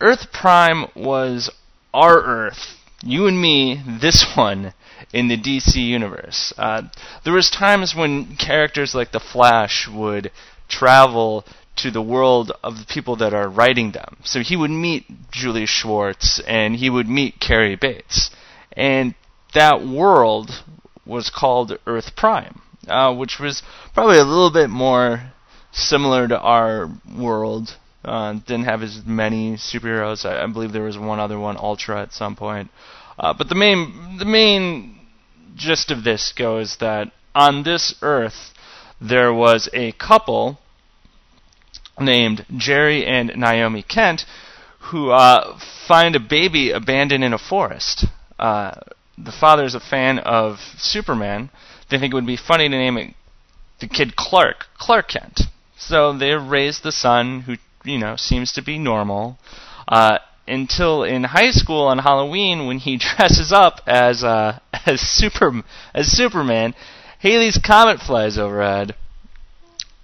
Earth 0.00 0.32
Prime 0.32 0.86
was 0.94 1.50
our 1.92 2.22
Earth, 2.22 2.76
you 3.02 3.26
and 3.26 3.40
me, 3.40 3.82
this 4.00 4.24
one, 4.36 4.74
in 5.12 5.28
the 5.28 5.36
DC 5.36 5.76
universe. 5.76 6.52
Uh, 6.56 6.82
there 7.24 7.32
was 7.32 7.50
times 7.50 7.94
when 7.94 8.36
characters 8.36 8.94
like 8.94 9.12
the 9.12 9.20
Flash 9.20 9.88
would 9.88 10.30
travel 10.68 11.44
to 11.76 11.90
the 11.90 12.02
world 12.02 12.52
of 12.62 12.78
the 12.78 12.84
people 12.86 13.16
that 13.16 13.32
are 13.32 13.48
writing 13.48 13.92
them. 13.92 14.16
So 14.22 14.40
he 14.40 14.56
would 14.56 14.70
meet 14.70 15.06
Julius 15.30 15.70
Schwartz 15.70 16.40
and 16.46 16.76
he 16.76 16.90
would 16.90 17.08
meet 17.08 17.40
Cary 17.40 17.76
Bates, 17.76 18.30
and 18.72 19.14
that 19.54 19.82
world 19.82 20.62
was 21.06 21.30
called 21.30 21.78
Earth 21.86 22.14
Prime, 22.14 22.60
uh, 22.86 23.14
which 23.14 23.38
was 23.40 23.62
probably 23.94 24.18
a 24.18 24.24
little 24.24 24.52
bit 24.52 24.70
more 24.70 25.32
similar 25.72 26.28
to 26.28 26.38
our 26.38 26.90
world. 27.18 27.76
Uh, 28.04 28.32
didn't 28.32 28.64
have 28.64 28.82
as 28.82 29.02
many 29.04 29.56
superheroes. 29.56 30.24
I, 30.24 30.42
I, 30.42 30.46
believe 30.46 30.72
there 30.72 30.82
was 30.82 30.96
one 30.96 31.20
other 31.20 31.38
one, 31.38 31.58
Ultra, 31.58 32.00
at 32.00 32.12
some 32.12 32.34
point. 32.34 32.70
Uh, 33.18 33.34
but 33.34 33.48
the 33.50 33.54
main 33.54 34.16
the 34.18 34.24
main 34.24 34.98
gist 35.54 35.90
of 35.90 36.02
this 36.02 36.32
goes 36.32 36.78
that 36.80 37.12
on 37.34 37.62
this 37.62 37.94
Earth 38.00 38.54
there 39.00 39.32
was 39.34 39.68
a 39.74 39.92
couple 39.92 40.58
named 42.00 42.46
Jerry 42.56 43.04
and 43.04 43.32
Naomi 43.36 43.82
Kent 43.82 44.24
who 44.90 45.10
uh, 45.10 45.58
find 45.86 46.16
a 46.16 46.20
baby 46.20 46.70
abandoned 46.70 47.22
in 47.22 47.34
a 47.34 47.38
forest. 47.38 48.06
Uh, 48.38 48.74
the 49.18 49.62
is 49.62 49.74
a 49.74 49.80
fan 49.80 50.18
of 50.20 50.58
Superman. 50.78 51.50
They 51.90 51.98
think 51.98 52.12
it 52.12 52.16
would 52.16 52.26
be 52.26 52.38
funny 52.38 52.68
to 52.68 52.76
name 52.76 52.96
it 52.96 53.14
the 53.80 53.88
kid 53.88 54.14
Clark, 54.14 54.66
Clark 54.78 55.08
Kent. 55.08 55.40
So 55.76 56.16
they 56.16 56.32
raise 56.34 56.80
the 56.80 56.92
son, 56.92 57.42
who 57.42 57.56
you 57.84 57.98
know 57.98 58.16
seems 58.16 58.52
to 58.52 58.62
be 58.62 58.78
normal, 58.78 59.38
uh, 59.88 60.18
until 60.46 61.04
in 61.04 61.24
high 61.24 61.50
school 61.50 61.86
on 61.86 61.98
Halloween 61.98 62.66
when 62.66 62.78
he 62.78 62.96
dresses 63.16 63.52
up 63.52 63.80
as 63.86 64.22
uh, 64.24 64.58
as 64.86 65.00
super 65.00 65.62
as 65.94 66.08
Superman. 66.08 66.74
Halley's 67.20 67.58
comet 67.58 68.00
flies 68.00 68.38
overhead, 68.38 68.94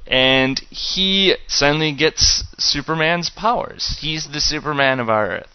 and 0.06 0.58
he 0.70 1.34
suddenly 1.46 1.92
gets 1.92 2.44
Superman's 2.58 3.30
powers. 3.30 3.98
He's 4.00 4.28
the 4.28 4.40
Superman 4.40 5.00
of 5.00 5.08
our 5.08 5.30
Earth, 5.30 5.54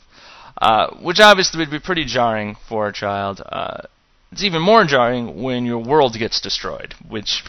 uh, 0.59 0.87
which 0.95 1.19
obviously 1.19 1.59
would 1.59 1.69
be 1.69 1.79
pretty 1.79 2.03
jarring 2.03 2.55
for 2.67 2.87
a 2.87 2.93
child. 2.93 3.41
Uh, 3.45 3.81
it's 4.31 4.43
even 4.43 4.61
more 4.61 4.85
jarring 4.85 5.43
when 5.43 5.65
your 5.65 5.83
world 5.83 6.17
gets 6.17 6.41
destroyed, 6.41 6.95
which 7.07 7.43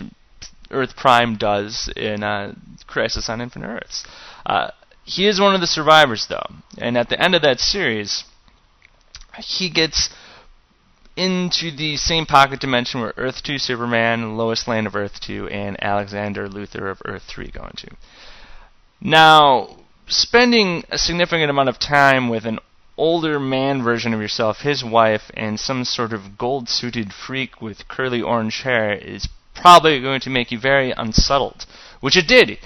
Earth 0.70 0.96
Prime 0.96 1.36
does 1.36 1.90
in 1.96 2.22
uh, 2.22 2.54
Crisis 2.86 3.28
on 3.28 3.40
Infinite 3.40 3.68
Earths. 3.68 4.04
Uh, 4.44 4.70
he 5.04 5.26
is 5.26 5.40
one 5.40 5.54
of 5.54 5.60
the 5.60 5.66
survivors, 5.66 6.26
though, 6.28 6.46
and 6.78 6.96
at 6.96 7.08
the 7.08 7.20
end 7.20 7.34
of 7.34 7.42
that 7.42 7.60
series, 7.60 8.24
he 9.38 9.68
gets 9.68 10.10
into 11.16 11.70
the 11.70 11.96
same 11.96 12.24
pocket 12.24 12.60
dimension 12.60 13.00
where 13.00 13.12
Earth 13.16 13.42
2 13.42 13.58
Superman, 13.58 14.36
Lois 14.36 14.66
Lane 14.66 14.86
of 14.86 14.96
Earth 14.96 15.20
2, 15.20 15.48
and 15.48 15.82
Alexander 15.82 16.48
Luthor 16.48 16.90
of 16.90 17.02
Earth 17.04 17.24
3 17.26 17.50
go 17.50 17.64
into. 17.64 17.88
Now, 19.00 19.76
spending 20.06 20.84
a 20.90 20.98
significant 20.98 21.50
amount 21.50 21.68
of 21.68 21.78
time 21.78 22.28
with 22.28 22.46
an 22.46 22.58
older 22.96 23.40
man 23.40 23.82
version 23.82 24.14
of 24.14 24.20
yourself, 24.20 24.60
his 24.60 24.84
wife, 24.84 25.30
and 25.34 25.58
some 25.58 25.84
sort 25.84 26.12
of 26.12 26.38
gold 26.38 26.68
suited 26.68 27.12
freak 27.12 27.60
with 27.60 27.88
curly 27.88 28.22
orange 28.22 28.62
hair 28.62 28.92
is 28.92 29.28
probably 29.54 30.00
going 30.00 30.20
to 30.20 30.30
make 30.30 30.50
you 30.50 30.58
very 30.58 30.92
unsettled, 30.92 31.66
which 32.00 32.16
it 32.16 32.26
did. 32.26 32.58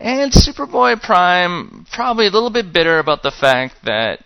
And 0.00 0.32
Superboy 0.32 1.02
Prime 1.02 1.86
probably 1.92 2.26
a 2.26 2.30
little 2.30 2.50
bit 2.50 2.72
bitter 2.72 2.98
about 2.98 3.22
the 3.22 3.30
fact 3.30 3.84
that 3.84 4.24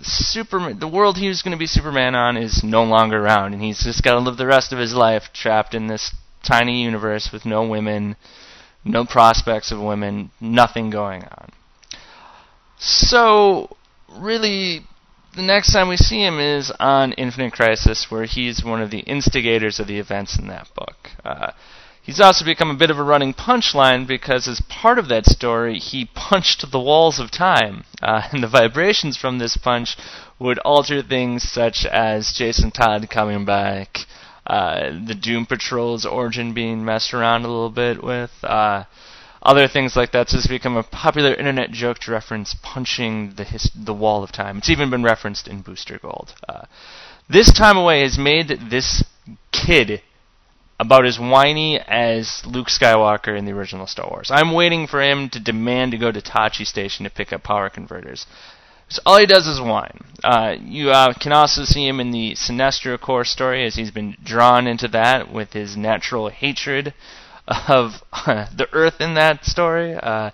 Superman, 0.00 0.78
the 0.78 0.88
world 0.88 1.18
he 1.18 1.28
was 1.28 1.42
going 1.42 1.52
to 1.52 1.58
be 1.58 1.66
Superman 1.66 2.14
on, 2.14 2.38
is 2.38 2.64
no 2.64 2.84
longer 2.84 3.22
around, 3.22 3.52
and 3.52 3.62
he's 3.62 3.84
just 3.84 4.02
got 4.02 4.14
to 4.14 4.18
live 4.18 4.38
the 4.38 4.46
rest 4.46 4.72
of 4.72 4.78
his 4.78 4.94
life 4.94 5.24
trapped 5.34 5.74
in 5.74 5.88
this 5.88 6.14
tiny 6.42 6.82
universe 6.82 7.28
with 7.30 7.44
no 7.44 7.68
women, 7.68 8.16
no 8.82 9.04
prospects 9.04 9.70
of 9.70 9.78
women, 9.78 10.30
nothing 10.40 10.88
going 10.88 11.24
on. 11.24 11.50
So, 12.78 13.76
really, 14.08 14.86
the 15.36 15.42
next 15.42 15.74
time 15.74 15.88
we 15.88 15.98
see 15.98 16.24
him 16.24 16.40
is 16.40 16.72
on 16.80 17.12
Infinite 17.12 17.52
Crisis, 17.52 18.06
where 18.08 18.24
he's 18.24 18.64
one 18.64 18.80
of 18.80 18.90
the 18.90 19.00
instigators 19.00 19.78
of 19.78 19.86
the 19.86 19.98
events 19.98 20.38
in 20.38 20.48
that 20.48 20.68
book. 20.74 21.10
Uh, 21.22 21.52
he's 22.02 22.20
also 22.20 22.44
become 22.44 22.70
a 22.70 22.76
bit 22.76 22.90
of 22.90 22.98
a 22.98 23.02
running 23.02 23.34
punchline 23.34 24.06
because, 24.06 24.48
as 24.48 24.60
part 24.68 24.98
of 24.98 25.08
that 25.08 25.26
story, 25.26 25.78
he 25.78 26.04
punched 26.14 26.70
the 26.70 26.80
walls 26.80 27.18
of 27.18 27.30
time, 27.30 27.84
uh, 28.02 28.22
and 28.32 28.42
the 28.42 28.48
vibrations 28.48 29.16
from 29.16 29.38
this 29.38 29.56
punch 29.56 29.96
would 30.38 30.58
alter 30.60 31.02
things 31.02 31.48
such 31.48 31.84
as 31.86 32.32
Jason 32.32 32.70
Todd 32.70 33.08
coming 33.10 33.44
back, 33.44 34.06
uh, 34.46 34.90
the 35.06 35.14
Doom 35.14 35.46
Patrol's 35.46 36.06
origin 36.06 36.54
being 36.54 36.84
messed 36.84 37.12
around 37.12 37.44
a 37.44 37.48
little 37.48 37.70
bit 37.70 38.02
with. 38.02 38.32
Uh, 38.42 38.84
other 39.42 39.66
things 39.66 39.96
like 39.96 40.12
that. 40.12 40.28
So 40.28 40.36
it's 40.38 40.46
become 40.46 40.76
a 40.76 40.82
popular 40.82 41.32
internet 41.34 41.70
joke 41.70 41.98
to 42.00 42.12
reference 42.12 42.54
punching 42.62 43.34
the 43.36 43.44
his- 43.44 43.70
the 43.74 43.94
wall 43.94 44.22
of 44.22 44.32
time. 44.32 44.58
It's 44.58 44.68
even 44.68 44.90
been 44.90 45.02
referenced 45.02 45.48
in 45.48 45.62
Booster 45.62 45.98
Gold. 45.98 46.34
Uh, 46.48 46.66
this 47.28 47.52
time 47.52 47.76
away 47.76 48.02
has 48.02 48.18
made 48.18 48.48
this 48.48 49.02
kid 49.52 50.02
about 50.80 51.04
as 51.04 51.20
whiny 51.20 51.78
as 51.78 52.42
Luke 52.46 52.68
Skywalker 52.68 53.36
in 53.36 53.44
the 53.44 53.52
original 53.52 53.86
Star 53.86 54.08
Wars. 54.08 54.30
I'm 54.32 54.52
waiting 54.52 54.86
for 54.86 55.02
him 55.02 55.28
to 55.28 55.38
demand 55.38 55.92
to 55.92 55.98
go 55.98 56.10
to 56.10 56.22
Tosche 56.22 56.66
Station 56.66 57.04
to 57.04 57.10
pick 57.10 57.34
up 57.34 57.42
power 57.42 57.68
converters. 57.68 58.26
So 58.88 59.02
all 59.04 59.18
he 59.20 59.26
does 59.26 59.46
is 59.46 59.60
whine. 59.60 60.00
Uh, 60.24 60.56
you 60.58 60.90
uh, 60.90 61.12
can 61.12 61.32
also 61.32 61.64
see 61.64 61.86
him 61.86 62.00
in 62.00 62.12
the 62.12 62.32
Sinestro 62.32 62.98
Corps 62.98 63.26
story 63.26 63.66
as 63.66 63.74
he's 63.74 63.90
been 63.90 64.16
drawn 64.24 64.66
into 64.66 64.88
that 64.88 65.30
with 65.30 65.52
his 65.52 65.76
natural 65.76 66.30
hatred 66.30 66.94
of 67.46 68.02
the 68.26 68.66
Earth 68.72 69.02
in 69.02 69.12
that 69.14 69.44
story. 69.44 69.94
Uh, 69.94 70.30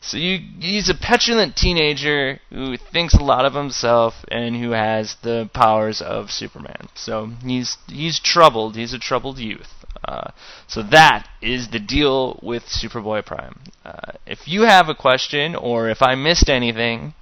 so 0.00 0.18
you, 0.18 0.38
he's 0.60 0.90
a 0.90 0.94
petulant 0.94 1.56
teenager 1.56 2.40
who 2.50 2.76
thinks 2.76 3.14
a 3.14 3.22
lot 3.22 3.46
of 3.46 3.54
himself 3.54 4.24
and 4.28 4.56
who 4.56 4.72
has 4.72 5.16
the 5.22 5.48
powers 5.54 6.02
of 6.02 6.30
Superman. 6.30 6.88
So 6.94 7.30
he's 7.42 7.78
he's 7.86 8.20
troubled. 8.20 8.76
He's 8.76 8.92
a 8.92 8.98
troubled 8.98 9.38
youth. 9.38 9.83
Uh, 10.06 10.30
so 10.66 10.82
that 10.82 11.28
is 11.40 11.68
the 11.68 11.78
deal 11.78 12.38
with 12.42 12.64
Superboy 12.64 13.24
Prime. 13.24 13.60
Uh, 13.84 14.12
if 14.26 14.46
you 14.46 14.62
have 14.62 14.88
a 14.88 14.94
question 14.94 15.54
or 15.54 15.88
if 15.88 16.02
I 16.02 16.14
missed 16.14 16.48
anything, 16.48 17.14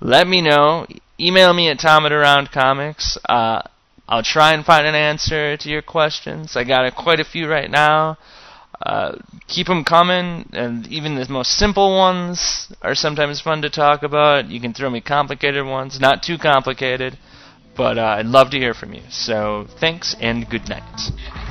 let 0.00 0.26
me 0.26 0.40
know. 0.40 0.86
Email 1.18 1.52
me 1.52 1.68
at 1.68 1.80
Tom 1.80 2.06
at 2.06 2.12
Around 2.12 2.50
Comics. 2.52 3.18
Uh, 3.28 3.62
I'll 4.08 4.22
try 4.22 4.52
and 4.52 4.64
find 4.64 4.86
an 4.86 4.94
answer 4.94 5.56
to 5.56 5.68
your 5.68 5.82
questions. 5.82 6.56
I 6.56 6.64
got 6.64 6.94
quite 6.94 7.20
a 7.20 7.24
few 7.24 7.48
right 7.48 7.70
now. 7.70 8.18
Uh, 8.84 9.16
keep 9.46 9.66
them 9.66 9.84
coming, 9.84 10.48
and 10.52 10.86
even 10.88 11.14
the 11.14 11.26
most 11.30 11.52
simple 11.52 11.96
ones 11.96 12.72
are 12.82 12.94
sometimes 12.94 13.40
fun 13.40 13.62
to 13.62 13.70
talk 13.70 14.02
about. 14.02 14.50
You 14.50 14.60
can 14.60 14.74
throw 14.74 14.90
me 14.90 15.00
complicated 15.00 15.64
ones, 15.64 15.98
not 16.00 16.22
too 16.22 16.36
complicated, 16.36 17.16
but 17.76 17.96
uh, 17.96 18.16
I'd 18.18 18.26
love 18.26 18.50
to 18.50 18.58
hear 18.58 18.74
from 18.74 18.92
you. 18.92 19.02
So 19.10 19.66
thanks 19.80 20.14
and 20.20 20.48
good 20.50 20.68
night. 20.68 21.43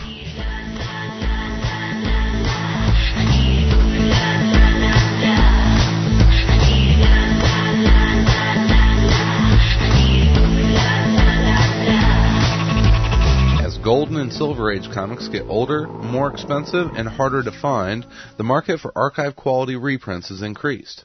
Golden 13.83 14.15
and 14.15 14.31
Silver 14.31 14.71
Age 14.71 14.89
comics 14.93 15.27
get 15.27 15.43
older, 15.45 15.91
more 15.99 16.29
expensive, 16.29 16.91
and 16.95 17.05
harder 17.05 17.43
to 17.43 17.51
find, 17.51 18.05
the 18.37 18.43
market 18.43 18.79
for 18.79 18.97
archive 18.97 19.35
quality 19.35 19.75
reprints 19.75 20.29
has 20.29 20.41
increased. 20.41 21.03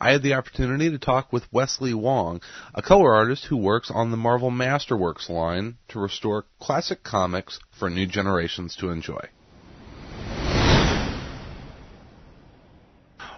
I 0.00 0.12
had 0.12 0.22
the 0.22 0.34
opportunity 0.34 0.88
to 0.90 0.98
talk 0.98 1.32
with 1.32 1.52
Wesley 1.52 1.92
Wong, 1.92 2.40
a 2.72 2.82
color 2.82 3.12
artist 3.12 3.46
who 3.46 3.56
works 3.56 3.90
on 3.92 4.12
the 4.12 4.16
Marvel 4.16 4.52
Masterworks 4.52 5.28
line 5.28 5.78
to 5.88 5.98
restore 5.98 6.44
classic 6.60 7.02
comics 7.02 7.58
for 7.76 7.90
new 7.90 8.06
generations 8.06 8.76
to 8.76 8.90
enjoy. 8.90 9.26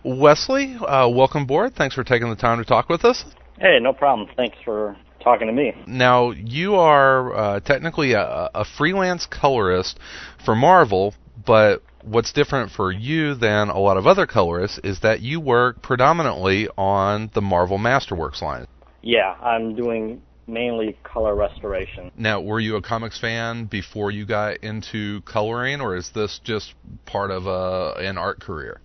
Wesley, 0.04 0.76
uh, 0.76 1.08
welcome 1.08 1.44
aboard. 1.44 1.74
Thanks 1.74 1.94
for 1.94 2.04
taking 2.04 2.28
the 2.28 2.36
time 2.36 2.58
to 2.58 2.64
talk 2.66 2.90
with 2.90 3.06
us. 3.06 3.24
Hey, 3.58 3.78
no 3.80 3.94
problem. 3.94 4.28
Thanks 4.36 4.58
for 4.62 4.98
talking 5.22 5.46
to 5.46 5.52
me. 5.52 5.74
Now, 5.86 6.30
you 6.30 6.76
are 6.76 7.34
uh, 7.34 7.60
technically 7.60 8.12
a, 8.12 8.50
a 8.54 8.64
freelance 8.64 9.26
colorist 9.26 9.98
for 10.44 10.54
Marvel, 10.54 11.14
but 11.44 11.82
what's 12.02 12.32
different 12.32 12.70
for 12.70 12.90
you 12.92 13.34
than 13.34 13.68
a 13.68 13.78
lot 13.78 13.96
of 13.96 14.06
other 14.06 14.26
colorists 14.26 14.78
is 14.82 15.00
that 15.00 15.20
you 15.20 15.40
work 15.40 15.82
predominantly 15.82 16.68
on 16.76 17.30
the 17.34 17.40
Marvel 17.40 17.78
Masterworks 17.78 18.42
line. 18.42 18.66
Yeah, 19.02 19.34
I'm 19.40 19.74
doing 19.74 20.22
mainly 20.46 20.96
color 21.04 21.34
restoration. 21.34 22.10
Now, 22.16 22.40
were 22.40 22.60
you 22.60 22.76
a 22.76 22.82
comics 22.82 23.20
fan 23.20 23.66
before 23.66 24.10
you 24.10 24.26
got 24.26 24.58
into 24.58 25.22
coloring, 25.22 25.80
or 25.80 25.96
is 25.96 26.10
this 26.14 26.40
just 26.42 26.74
part 27.06 27.30
of 27.30 27.46
a, 27.46 27.94
an 27.98 28.18
art 28.18 28.40
career? 28.40 28.80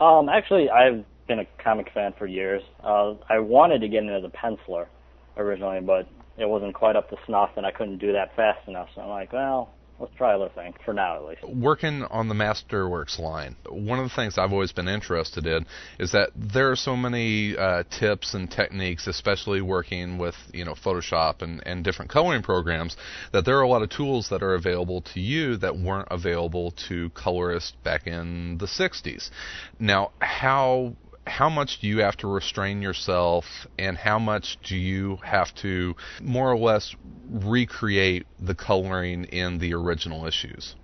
Um, 0.00 0.28
actually, 0.28 0.70
I've 0.70 1.04
been 1.26 1.38
a 1.38 1.46
comic 1.62 1.90
fan 1.92 2.14
for 2.18 2.26
years. 2.26 2.62
Uh, 2.82 3.14
I 3.28 3.38
wanted 3.38 3.80
to 3.80 3.88
get 3.88 4.02
into 4.02 4.20
the 4.20 4.30
penciler 4.30 4.86
originally, 5.36 5.80
but 5.80 6.08
it 6.36 6.48
wasn't 6.48 6.74
quite 6.74 6.96
up 6.96 7.10
to 7.10 7.16
snuff, 7.26 7.50
and 7.56 7.64
I 7.66 7.70
couldn't 7.70 7.98
do 7.98 8.12
that 8.12 8.34
fast 8.36 8.66
enough. 8.68 8.88
So 8.94 9.02
I'm 9.02 9.08
like, 9.08 9.32
well, 9.32 9.70
let's 10.00 10.12
try 10.16 10.34
other 10.34 10.50
things 10.54 10.74
for 10.84 10.92
now, 10.92 11.16
at 11.16 11.24
least. 11.24 11.42
Working 11.44 12.02
on 12.10 12.28
the 12.28 12.34
Masterworks 12.34 13.18
line, 13.18 13.56
one 13.68 13.98
of 13.98 14.08
the 14.08 14.14
things 14.14 14.36
I've 14.36 14.52
always 14.52 14.72
been 14.72 14.88
interested 14.88 15.46
in 15.46 15.66
is 15.98 16.12
that 16.12 16.30
there 16.34 16.70
are 16.70 16.76
so 16.76 16.96
many 16.96 17.56
uh, 17.56 17.84
tips 17.98 18.34
and 18.34 18.50
techniques, 18.50 19.06
especially 19.06 19.60
working 19.60 20.18
with 20.18 20.34
you 20.52 20.64
know 20.64 20.74
Photoshop 20.74 21.42
and, 21.42 21.62
and 21.66 21.84
different 21.84 22.10
coloring 22.10 22.42
programs, 22.42 22.96
that 23.32 23.44
there 23.44 23.58
are 23.58 23.62
a 23.62 23.68
lot 23.68 23.82
of 23.82 23.90
tools 23.90 24.28
that 24.30 24.42
are 24.42 24.54
available 24.54 25.02
to 25.14 25.20
you 25.20 25.56
that 25.58 25.76
weren't 25.76 26.08
available 26.10 26.72
to 26.88 27.10
colorists 27.10 27.72
back 27.84 28.06
in 28.06 28.58
the 28.58 28.66
60s. 28.66 29.30
Now, 29.78 30.10
how 30.18 30.94
how 31.26 31.48
much 31.48 31.80
do 31.80 31.86
you 31.86 31.98
have 31.98 32.16
to 32.18 32.26
restrain 32.26 32.82
yourself 32.82 33.44
and 33.78 33.96
how 33.96 34.18
much 34.18 34.58
do 34.62 34.76
you 34.76 35.18
have 35.24 35.54
to 35.56 35.94
more 36.20 36.50
or 36.50 36.58
less 36.58 36.94
recreate 37.30 38.26
the 38.38 38.54
coloring 38.54 39.24
in 39.24 39.58
the 39.58 39.74
original 39.74 40.26
issues? 40.26 40.76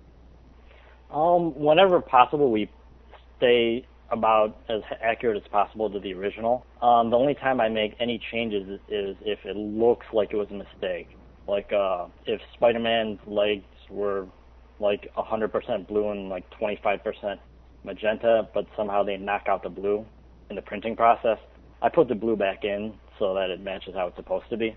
Um, 1.11 1.53
whenever 1.59 1.99
possible, 2.01 2.51
we 2.51 2.69
stay 3.37 3.85
about 4.09 4.57
as 4.67 4.81
accurate 5.01 5.41
as 5.41 5.47
possible 5.49 5.89
to 5.89 5.99
the 5.99 6.13
original. 6.13 6.65
Um, 6.81 7.11
the 7.11 7.17
only 7.17 7.35
time 7.35 7.61
I 7.61 7.69
make 7.69 7.95
any 7.99 8.21
changes 8.31 8.79
is, 8.89 9.15
if 9.21 9.39
it 9.45 9.55
looks 9.55 10.05
like 10.11 10.33
it 10.33 10.37
was 10.37 10.47
a 10.49 10.55
mistake. 10.55 11.07
Like 11.47 11.71
uh, 11.71 12.07
if 12.25 12.41
Spider-Man's 12.55 13.19
legs 13.27 13.65
were 13.89 14.27
like 14.79 15.09
100% 15.15 15.87
blue 15.87 16.09
and 16.09 16.29
like 16.29 16.45
25% 16.59 17.37
magenta, 17.83 18.47
but 18.53 18.65
somehow 18.75 19.03
they 19.03 19.17
knock 19.17 19.43
out 19.47 19.63
the 19.63 19.69
blue 19.69 20.05
in 20.51 20.55
the 20.55 20.61
printing 20.61 20.95
process. 20.95 21.39
I 21.81 21.89
put 21.89 22.07
the 22.07 22.15
blue 22.15 22.35
back 22.35 22.63
in 22.63 22.93
so 23.17 23.33
that 23.33 23.49
it 23.49 23.59
matches 23.59 23.95
how 23.95 24.07
it's 24.07 24.17
supposed 24.17 24.49
to 24.51 24.57
be. 24.57 24.75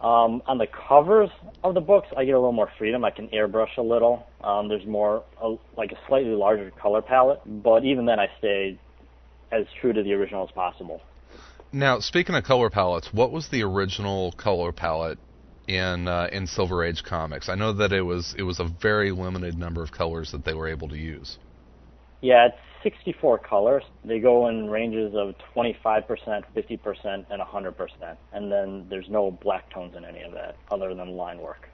Um, 0.00 0.42
on 0.46 0.58
the 0.58 0.66
covers 0.66 1.30
of 1.62 1.74
the 1.74 1.80
books, 1.80 2.08
I 2.16 2.24
get 2.24 2.32
a 2.32 2.38
little 2.38 2.50
more 2.50 2.70
freedom. 2.76 3.04
I 3.04 3.12
can 3.12 3.28
airbrush 3.28 3.76
a 3.78 3.82
little. 3.82 4.26
Um, 4.42 4.68
there's 4.68 4.84
more, 4.84 5.22
uh, 5.40 5.50
like 5.76 5.92
a 5.92 5.98
slightly 6.08 6.32
larger 6.32 6.72
color 6.72 7.02
palette, 7.02 7.40
but 7.62 7.84
even 7.84 8.06
then, 8.06 8.18
I 8.18 8.26
stay 8.38 8.80
as 9.52 9.66
true 9.80 9.92
to 9.92 10.02
the 10.02 10.12
original 10.14 10.44
as 10.44 10.50
possible. 10.50 11.00
Now, 11.72 12.00
speaking 12.00 12.34
of 12.34 12.42
color 12.42 12.68
palettes, 12.68 13.10
what 13.12 13.30
was 13.30 13.48
the 13.48 13.62
original 13.62 14.32
color 14.32 14.72
palette 14.72 15.18
in 15.68 16.08
uh, 16.08 16.28
in 16.32 16.48
Silver 16.48 16.84
Age 16.84 17.04
comics? 17.04 17.48
I 17.48 17.54
know 17.54 17.72
that 17.74 17.92
it 17.92 18.02
was 18.02 18.34
it 18.36 18.42
was 18.42 18.58
a 18.58 18.64
very 18.64 19.12
limited 19.12 19.56
number 19.56 19.84
of 19.84 19.92
colors 19.92 20.32
that 20.32 20.44
they 20.44 20.54
were 20.54 20.66
able 20.66 20.88
to 20.88 20.98
use. 20.98 21.38
Yeah, 22.20 22.46
it's 22.46 22.56
64 22.82 23.38
colors. 23.38 23.82
They 24.04 24.18
go 24.18 24.48
in 24.48 24.68
ranges 24.68 25.14
of 25.14 25.34
25%, 25.54 25.84
50%, 26.04 27.26
and 27.30 27.42
100%. 27.42 28.16
And 28.32 28.52
then 28.52 28.86
there's 28.88 29.08
no 29.08 29.30
black 29.30 29.72
tones 29.72 29.94
in 29.96 30.04
any 30.04 30.22
of 30.22 30.32
that 30.32 30.56
other 30.70 30.94
than 30.94 31.16
line 31.16 31.38
work. 31.38 31.68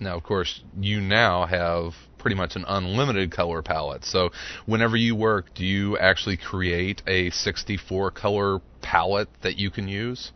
Now, 0.00 0.16
of 0.16 0.24
course, 0.24 0.62
you 0.78 1.00
now 1.00 1.46
have 1.46 1.94
pretty 2.18 2.34
much 2.34 2.56
an 2.56 2.64
unlimited 2.66 3.30
color 3.30 3.62
palette. 3.62 4.04
So, 4.04 4.30
whenever 4.66 4.96
you 4.96 5.14
work, 5.14 5.54
do 5.54 5.64
you 5.64 5.96
actually 5.98 6.36
create 6.36 7.02
a 7.06 7.30
64 7.30 8.10
color 8.10 8.60
palette 8.82 9.28
that 9.42 9.56
you 9.56 9.70
can 9.70 9.86
use? 9.86 10.32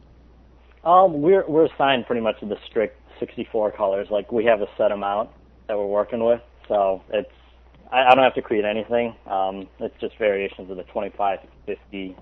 Um, 0.85 1.21
we're 1.21 1.45
we're 1.49 1.67
assigned 1.67 2.07
pretty 2.07 2.23
much 2.23 2.39
to 2.41 2.47
the 2.47 2.57
strict 2.67 2.97
64 3.19 3.73
colors. 3.73 4.09
Like 4.11 4.31
we 4.31 4.45
have 4.45 4.61
a 4.61 4.69
set 4.77 4.93
amount 4.93 5.31
that 5.67 5.77
we're 5.77 5.87
working 5.87 6.25
with, 6.25 6.41
so 6.69 7.03
it's 7.11 7.29
I, 7.91 8.07
I 8.07 8.15
don't 8.15 8.25
have 8.25 8.35
to 8.35 8.43
create 8.43 8.65
anything. 8.65 9.15
Um, 9.27 9.69
it's 9.81 9.95
just 10.01 10.17
variations 10.19 10.71
of 10.71 10.77
the 10.77 10.85
25, 10.85 11.39
50, 11.67 12.17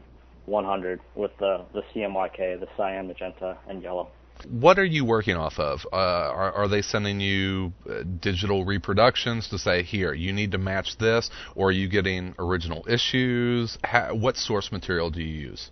100 0.46 1.00
with 1.14 1.32
the 1.38 1.64
the 1.72 1.82
CMYK, 1.94 2.60
the 2.60 2.68
cyan, 2.76 3.08
magenta, 3.08 3.58
and 3.68 3.82
yellow. 3.82 4.10
What 4.50 4.78
are 4.78 4.84
you 4.84 5.04
working 5.04 5.34
off 5.34 5.58
of? 5.58 5.86
Uh, 5.90 5.96
are, 5.96 6.52
are 6.52 6.68
they 6.68 6.82
sending 6.82 7.20
you 7.20 7.72
uh, 7.88 8.02
digital 8.20 8.66
reproductions 8.66 9.48
to 9.48 9.58
say, 9.58 9.82
here, 9.82 10.12
you 10.12 10.32
need 10.32 10.52
to 10.52 10.58
match 10.58 10.98
this, 10.98 11.30
or 11.54 11.68
are 11.68 11.72
you 11.72 11.88
getting 11.88 12.34
original 12.38 12.84
issues? 12.86 13.78
How, 13.82 14.14
what 14.14 14.36
source 14.36 14.70
material 14.70 15.10
do 15.10 15.22
you 15.22 15.48
use? 15.48 15.70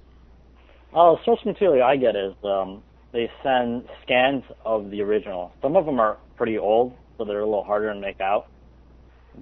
Uh, 0.94 1.16
source 1.24 1.40
material 1.44 1.84
I 1.84 1.96
get 1.96 2.16
is 2.16 2.32
um, 2.42 2.82
they 3.12 3.30
send 3.42 3.86
scans 4.02 4.44
of 4.64 4.90
the 4.90 5.02
original. 5.02 5.52
Some 5.60 5.76
of 5.76 5.84
them 5.84 6.00
are 6.00 6.16
pretty 6.36 6.56
old, 6.56 6.94
so 7.18 7.24
they're 7.24 7.40
a 7.40 7.46
little 7.46 7.64
harder 7.64 7.92
to 7.92 8.00
make 8.00 8.20
out. 8.20 8.46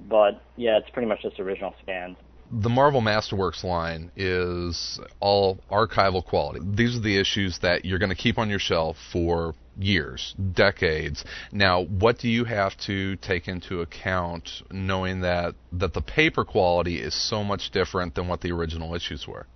But 0.09 0.43
yeah, 0.57 0.78
it's 0.78 0.90
pretty 0.90 1.09
much 1.09 1.22
just 1.22 1.38
original 1.40 1.74
scans 1.82 2.16
the 2.53 2.68
Marvel 2.68 3.01
Masterworks 3.01 3.64
line 3.64 4.12
is 4.14 5.01
all 5.20 5.59
archival 5.70 6.22
quality. 6.24 6.61
These 6.62 6.97
are 6.97 7.01
the 7.01 7.18
issues 7.18 7.59
that 7.61 7.86
you're 7.86 7.99
going 7.99 8.11
to 8.11 8.14
keep 8.14 8.38
on 8.38 8.51
your 8.51 8.59
shelf 8.59 8.99
for 9.11 9.55
years, 9.78 10.34
decades. 10.53 11.24
Now, 11.51 11.84
what 11.84 12.18
do 12.18 12.28
you 12.28 12.45
have 12.45 12.76
to 12.80 13.16
take 13.16 13.49
into 13.49 13.80
account 13.80 14.62
knowing 14.70 15.22
that 15.22 15.55
that 15.72 15.95
the 15.95 16.03
paper 16.03 16.45
quality 16.45 17.01
is 17.01 17.14
so 17.14 17.43
much 17.43 17.70
different 17.70 18.14
than 18.14 18.28
what 18.28 18.43
the 18.43 18.53
original 18.53 18.95
issues 18.95 19.26
were? 19.26 19.47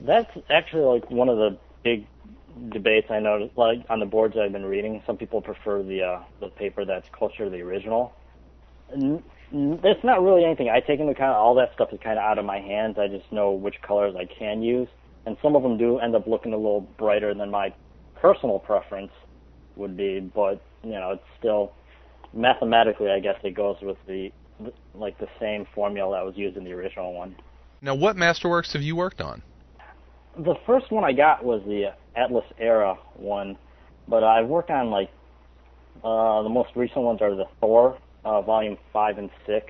That's 0.00 0.30
actually 0.48 1.00
like 1.00 1.10
one 1.10 1.28
of 1.28 1.36
the 1.36 1.58
big 1.84 2.06
debates 2.70 3.08
I 3.10 3.20
know 3.20 3.50
like 3.56 3.84
on 3.90 4.00
the 4.00 4.06
boards 4.06 4.36
I've 4.38 4.52
been 4.52 4.64
reading. 4.64 5.02
Some 5.06 5.18
people 5.18 5.42
prefer 5.42 5.82
the 5.82 6.02
uh, 6.02 6.22
the 6.40 6.48
paper 6.48 6.86
that's 6.86 7.08
closer 7.10 7.44
to 7.44 7.50
the 7.50 7.60
original 7.60 8.14
it's 8.92 10.04
not 10.04 10.22
really 10.22 10.44
anything 10.44 10.68
I 10.68 10.80
take 10.80 11.00
into 11.00 11.12
account. 11.12 11.36
All 11.36 11.54
that 11.56 11.72
stuff 11.74 11.92
is 11.92 12.00
kind 12.02 12.18
of 12.18 12.24
out 12.24 12.38
of 12.38 12.44
my 12.44 12.58
hands. 12.58 12.96
I 12.98 13.08
just 13.08 13.30
know 13.32 13.52
which 13.52 13.80
colors 13.82 14.14
I 14.16 14.26
can 14.26 14.62
use, 14.62 14.88
and 15.26 15.36
some 15.42 15.56
of 15.56 15.62
them 15.62 15.78
do 15.78 15.98
end 15.98 16.14
up 16.14 16.26
looking 16.26 16.52
a 16.52 16.56
little 16.56 16.82
brighter 16.98 17.34
than 17.34 17.50
my 17.50 17.72
personal 18.20 18.58
preference 18.58 19.12
would 19.76 19.96
be. 19.96 20.20
But 20.20 20.62
you 20.82 20.90
know, 20.90 21.12
it's 21.12 21.24
still 21.38 21.72
mathematically, 22.32 23.10
I 23.10 23.20
guess 23.20 23.36
it 23.42 23.54
goes 23.54 23.76
with 23.80 23.96
the 24.06 24.30
like 24.94 25.18
the 25.18 25.28
same 25.40 25.66
formula 25.74 26.18
that 26.18 26.24
was 26.24 26.36
used 26.36 26.56
in 26.56 26.64
the 26.64 26.72
original 26.72 27.14
one. 27.14 27.36
Now, 27.80 27.94
what 27.94 28.16
Masterworks 28.16 28.72
have 28.72 28.82
you 28.82 28.96
worked 28.96 29.20
on? 29.20 29.42
The 30.36 30.56
first 30.66 30.90
one 30.90 31.04
I 31.04 31.12
got 31.12 31.44
was 31.44 31.62
the 31.64 31.94
Atlas 32.16 32.44
era 32.58 32.96
one, 33.14 33.56
but 34.08 34.24
I've 34.24 34.46
worked 34.46 34.70
on 34.70 34.90
like 34.90 35.10
uh, 36.04 36.42
the 36.42 36.48
most 36.48 36.70
recent 36.74 37.00
ones 37.00 37.22
are 37.22 37.34
the 37.34 37.46
Thor 37.60 37.98
uh, 38.28 38.42
volume 38.42 38.76
five 38.92 39.18
and 39.18 39.30
six, 39.46 39.66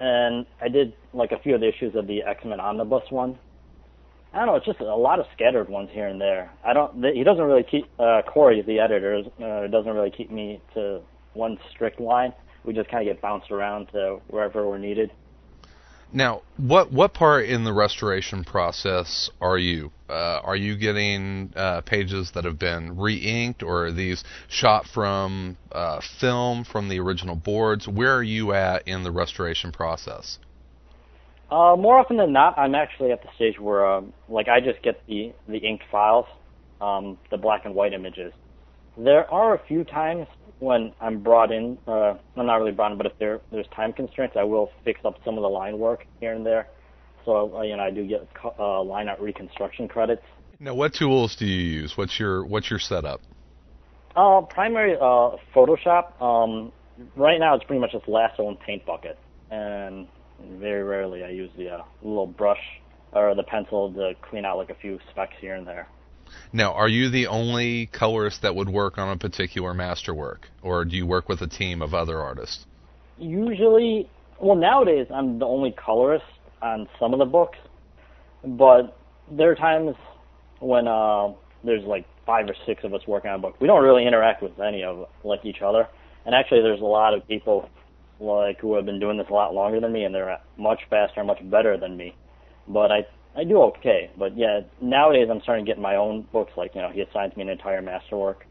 and 0.00 0.46
I 0.60 0.68
did 0.68 0.94
like 1.12 1.32
a 1.32 1.38
few 1.38 1.54
of 1.54 1.60
the 1.60 1.68
issues 1.68 1.94
of 1.94 2.06
the 2.06 2.22
X 2.22 2.44
Men 2.44 2.60
Omnibus 2.60 3.10
one. 3.10 3.38
I 4.32 4.38
don't 4.38 4.46
know, 4.46 4.54
it's 4.56 4.66
just 4.66 4.80
a 4.80 4.84
lot 4.94 5.18
of 5.18 5.26
scattered 5.34 5.68
ones 5.68 5.90
here 5.92 6.06
and 6.06 6.20
there. 6.20 6.50
I 6.64 6.72
don't. 6.72 7.04
He 7.14 7.24
doesn't 7.24 7.42
really 7.42 7.64
keep 7.68 7.84
uh, 7.98 8.22
Corey, 8.26 8.62
the 8.62 8.78
editor, 8.78 9.22
uh, 9.42 9.66
doesn't 9.66 9.92
really 9.92 10.10
keep 10.10 10.30
me 10.30 10.60
to 10.74 11.00
one 11.34 11.58
strict 11.70 12.00
line. 12.00 12.32
We 12.64 12.72
just 12.72 12.90
kind 12.90 13.06
of 13.06 13.14
get 13.14 13.20
bounced 13.20 13.50
around 13.50 13.86
to 13.92 14.20
wherever 14.28 14.66
we're 14.68 14.78
needed. 14.78 15.10
Now, 16.12 16.42
what 16.56 16.92
what 16.92 17.14
part 17.14 17.46
in 17.46 17.62
the 17.62 17.72
restoration 17.72 18.42
process 18.42 19.30
are 19.40 19.58
you? 19.58 19.92
Uh, 20.08 20.40
are 20.42 20.56
you 20.56 20.76
getting 20.76 21.52
uh, 21.54 21.82
pages 21.82 22.32
that 22.32 22.44
have 22.44 22.58
been 22.58 22.98
re-inked, 22.98 23.62
or 23.62 23.86
are 23.86 23.92
these 23.92 24.24
shot 24.48 24.86
from 24.86 25.56
uh, 25.70 26.00
film 26.00 26.64
from 26.64 26.88
the 26.88 26.98
original 26.98 27.36
boards? 27.36 27.86
Where 27.86 28.16
are 28.16 28.24
you 28.24 28.52
at 28.52 28.88
in 28.88 29.04
the 29.04 29.12
restoration 29.12 29.70
process? 29.70 30.38
Uh, 31.48 31.76
more 31.76 31.98
often 31.98 32.16
than 32.16 32.32
not, 32.32 32.58
I'm 32.58 32.74
actually 32.74 33.12
at 33.12 33.22
the 33.22 33.28
stage 33.34 33.58
where, 33.58 33.84
um, 33.84 34.12
like, 34.28 34.48
I 34.48 34.60
just 34.60 34.82
get 34.82 35.06
the 35.06 35.32
the 35.48 35.58
inked 35.58 35.84
files, 35.92 36.26
um, 36.80 37.18
the 37.30 37.36
black 37.36 37.64
and 37.64 37.74
white 37.74 37.92
images. 37.92 38.32
There 38.96 39.32
are 39.32 39.54
a 39.54 39.58
few 39.66 39.84
times 39.84 40.26
when 40.60 40.92
I'm 41.00 41.22
brought 41.22 41.50
in, 41.50 41.78
uh, 41.88 42.14
I'm 42.36 42.46
not 42.46 42.56
really 42.56 42.72
brought 42.72 42.92
in, 42.92 42.98
but 42.98 43.06
if 43.06 43.18
there 43.18 43.40
there's 43.50 43.66
time 43.74 43.92
constraints, 43.92 44.36
I 44.38 44.44
will 44.44 44.70
fix 44.84 45.00
up 45.04 45.18
some 45.24 45.36
of 45.36 45.42
the 45.42 45.48
line 45.48 45.78
work 45.78 46.06
here 46.20 46.34
and 46.34 46.46
there. 46.46 46.68
So 47.24 47.56
uh, 47.56 47.62
you 47.62 47.76
know, 47.76 47.82
I 47.82 47.90
do 47.90 48.06
get 48.06 48.28
uh, 48.58 48.82
line 48.82 49.08
art 49.08 49.20
reconstruction 49.20 49.88
credits. 49.88 50.22
Now, 50.60 50.74
what 50.74 50.92
tools 50.92 51.36
do 51.36 51.46
you 51.46 51.80
use? 51.80 51.96
What's 51.96 52.20
your 52.20 52.44
what's 52.44 52.70
your 52.70 52.78
setup? 52.78 53.22
Uh, 54.14 54.42
primary 54.42 54.94
uh, 54.96 55.36
Photoshop. 55.54 56.20
Um, 56.20 56.72
right 57.16 57.38
now, 57.38 57.54
it's 57.54 57.64
pretty 57.64 57.80
much 57.80 57.92
just 57.92 58.06
lasso 58.06 58.48
and 58.48 58.60
paint 58.60 58.84
bucket, 58.84 59.18
and 59.50 60.06
very 60.58 60.82
rarely 60.82 61.24
I 61.24 61.30
use 61.30 61.50
the 61.56 61.70
uh, 61.70 61.82
little 62.02 62.26
brush 62.26 62.80
or 63.12 63.34
the 63.34 63.42
pencil 63.42 63.92
to 63.92 64.12
clean 64.28 64.44
out 64.44 64.58
like 64.58 64.70
a 64.70 64.74
few 64.74 64.98
specks 65.10 65.34
here 65.40 65.54
and 65.54 65.66
there. 65.66 65.88
Now, 66.52 66.72
are 66.72 66.88
you 66.88 67.10
the 67.10 67.26
only 67.26 67.86
colorist 67.86 68.42
that 68.42 68.54
would 68.54 68.68
work 68.68 68.98
on 68.98 69.08
a 69.08 69.16
particular 69.16 69.74
masterwork, 69.74 70.48
or 70.62 70.84
do 70.84 70.96
you 70.96 71.06
work 71.06 71.28
with 71.28 71.40
a 71.42 71.46
team 71.46 71.82
of 71.82 71.94
other 71.94 72.18
artists? 72.20 72.66
Usually, 73.18 74.08
well, 74.40 74.56
nowadays 74.56 75.06
I'm 75.12 75.38
the 75.38 75.46
only 75.46 75.72
colorist 75.72 76.24
on 76.62 76.88
some 76.98 77.12
of 77.12 77.18
the 77.18 77.24
books, 77.24 77.58
but 78.44 78.96
there 79.30 79.50
are 79.50 79.54
times 79.54 79.94
when 80.60 80.88
uh, 80.88 81.32
there's 81.64 81.84
like 81.84 82.06
five 82.26 82.46
or 82.48 82.54
six 82.66 82.84
of 82.84 82.94
us 82.94 83.02
working 83.06 83.30
on 83.30 83.38
a 83.38 83.42
book. 83.42 83.60
We 83.60 83.66
don't 83.66 83.82
really 83.82 84.06
interact 84.06 84.42
with 84.42 84.58
any 84.60 84.82
of 84.82 85.08
like 85.24 85.44
each 85.44 85.62
other, 85.62 85.88
and 86.26 86.34
actually, 86.34 86.62
there's 86.62 86.80
a 86.80 86.84
lot 86.84 87.14
of 87.14 87.26
people 87.28 87.68
like 88.18 88.60
who 88.60 88.74
have 88.76 88.84
been 88.84 89.00
doing 89.00 89.16
this 89.16 89.28
a 89.30 89.32
lot 89.32 89.54
longer 89.54 89.80
than 89.80 89.92
me, 89.92 90.04
and 90.04 90.14
they're 90.14 90.38
much 90.56 90.80
faster, 90.90 91.20
and 91.20 91.26
much 91.26 91.40
better 91.50 91.76
than 91.78 91.96
me. 91.96 92.14
But 92.68 92.92
I 92.92 93.06
I 93.36 93.44
do 93.44 93.62
okay, 93.62 94.10
but 94.18 94.36
yeah, 94.36 94.60
nowadays 94.80 95.28
I'm 95.30 95.40
starting 95.42 95.64
to 95.64 95.70
get 95.70 95.78
my 95.78 95.96
own 95.96 96.26
books. 96.32 96.52
Like 96.56 96.74
you 96.74 96.82
know, 96.82 96.90
he 96.90 97.00
assigns 97.00 97.36
me 97.36 97.42
an 97.42 97.48
entire 97.48 97.80
masterwork, 97.80 98.44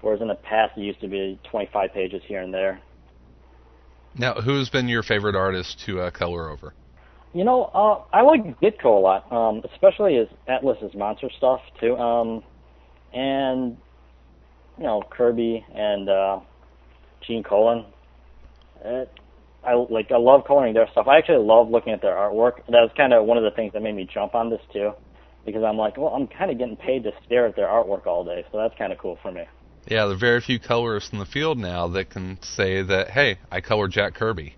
whereas 0.00 0.20
in 0.20 0.28
the 0.28 0.36
past 0.36 0.76
it 0.76 0.82
used 0.82 1.00
to 1.00 1.08
be 1.08 1.38
25 1.50 1.92
pages 1.92 2.22
here 2.26 2.40
and 2.40 2.54
there. 2.54 2.80
Now, 4.16 4.34
who's 4.34 4.70
been 4.70 4.88
your 4.88 5.02
favorite 5.02 5.36
artist 5.36 5.80
to 5.86 6.00
uh, 6.00 6.10
color 6.10 6.48
over? 6.48 6.74
You 7.32 7.44
know, 7.44 7.64
uh, 7.74 8.02
I 8.12 8.22
like 8.22 8.60
Ditko 8.60 8.84
a 8.84 8.88
lot, 8.88 9.32
um, 9.32 9.62
especially 9.72 10.16
his 10.16 10.28
Atlas's 10.48 10.94
monster 10.94 11.30
stuff 11.36 11.60
too, 11.80 11.96
um, 11.96 12.42
and 13.12 13.76
you 14.78 14.84
know 14.84 15.02
Kirby 15.10 15.64
and 15.72 16.08
uh, 16.08 16.40
Gene 17.26 17.42
Colan. 17.42 17.84
It, 18.84 19.10
I 19.64 19.74
like 19.74 20.10
I 20.10 20.16
love 20.16 20.44
coloring 20.46 20.74
their 20.74 20.88
stuff. 20.90 21.06
I 21.06 21.18
actually 21.18 21.44
love 21.44 21.68
looking 21.68 21.92
at 21.92 22.00
their 22.00 22.14
artwork. 22.14 22.64
That 22.66 22.80
was 22.80 22.90
kind 22.96 23.12
of 23.12 23.26
one 23.26 23.36
of 23.36 23.44
the 23.44 23.50
things 23.50 23.72
that 23.74 23.82
made 23.82 23.94
me 23.94 24.08
jump 24.12 24.34
on 24.34 24.48
this 24.50 24.60
too, 24.72 24.92
because 25.44 25.62
I'm 25.62 25.76
like, 25.76 25.96
well, 25.96 26.08
I'm 26.08 26.26
kind 26.26 26.50
of 26.50 26.58
getting 26.58 26.76
paid 26.76 27.04
to 27.04 27.10
stare 27.26 27.46
at 27.46 27.56
their 27.56 27.66
artwork 27.66 28.06
all 28.06 28.24
day, 28.24 28.44
so 28.50 28.58
that's 28.58 28.74
kind 28.78 28.92
of 28.92 28.98
cool 28.98 29.18
for 29.22 29.30
me. 29.30 29.42
Yeah, 29.86 30.06
there 30.06 30.14
are 30.14 30.18
very 30.18 30.40
few 30.40 30.58
colorists 30.58 31.12
in 31.12 31.18
the 31.18 31.26
field 31.26 31.58
now 31.58 31.88
that 31.88 32.10
can 32.10 32.38
say 32.42 32.82
that, 32.82 33.10
hey, 33.10 33.38
I 33.50 33.60
colored 33.60 33.92
Jack 33.92 34.14
Kirby. 34.14 34.54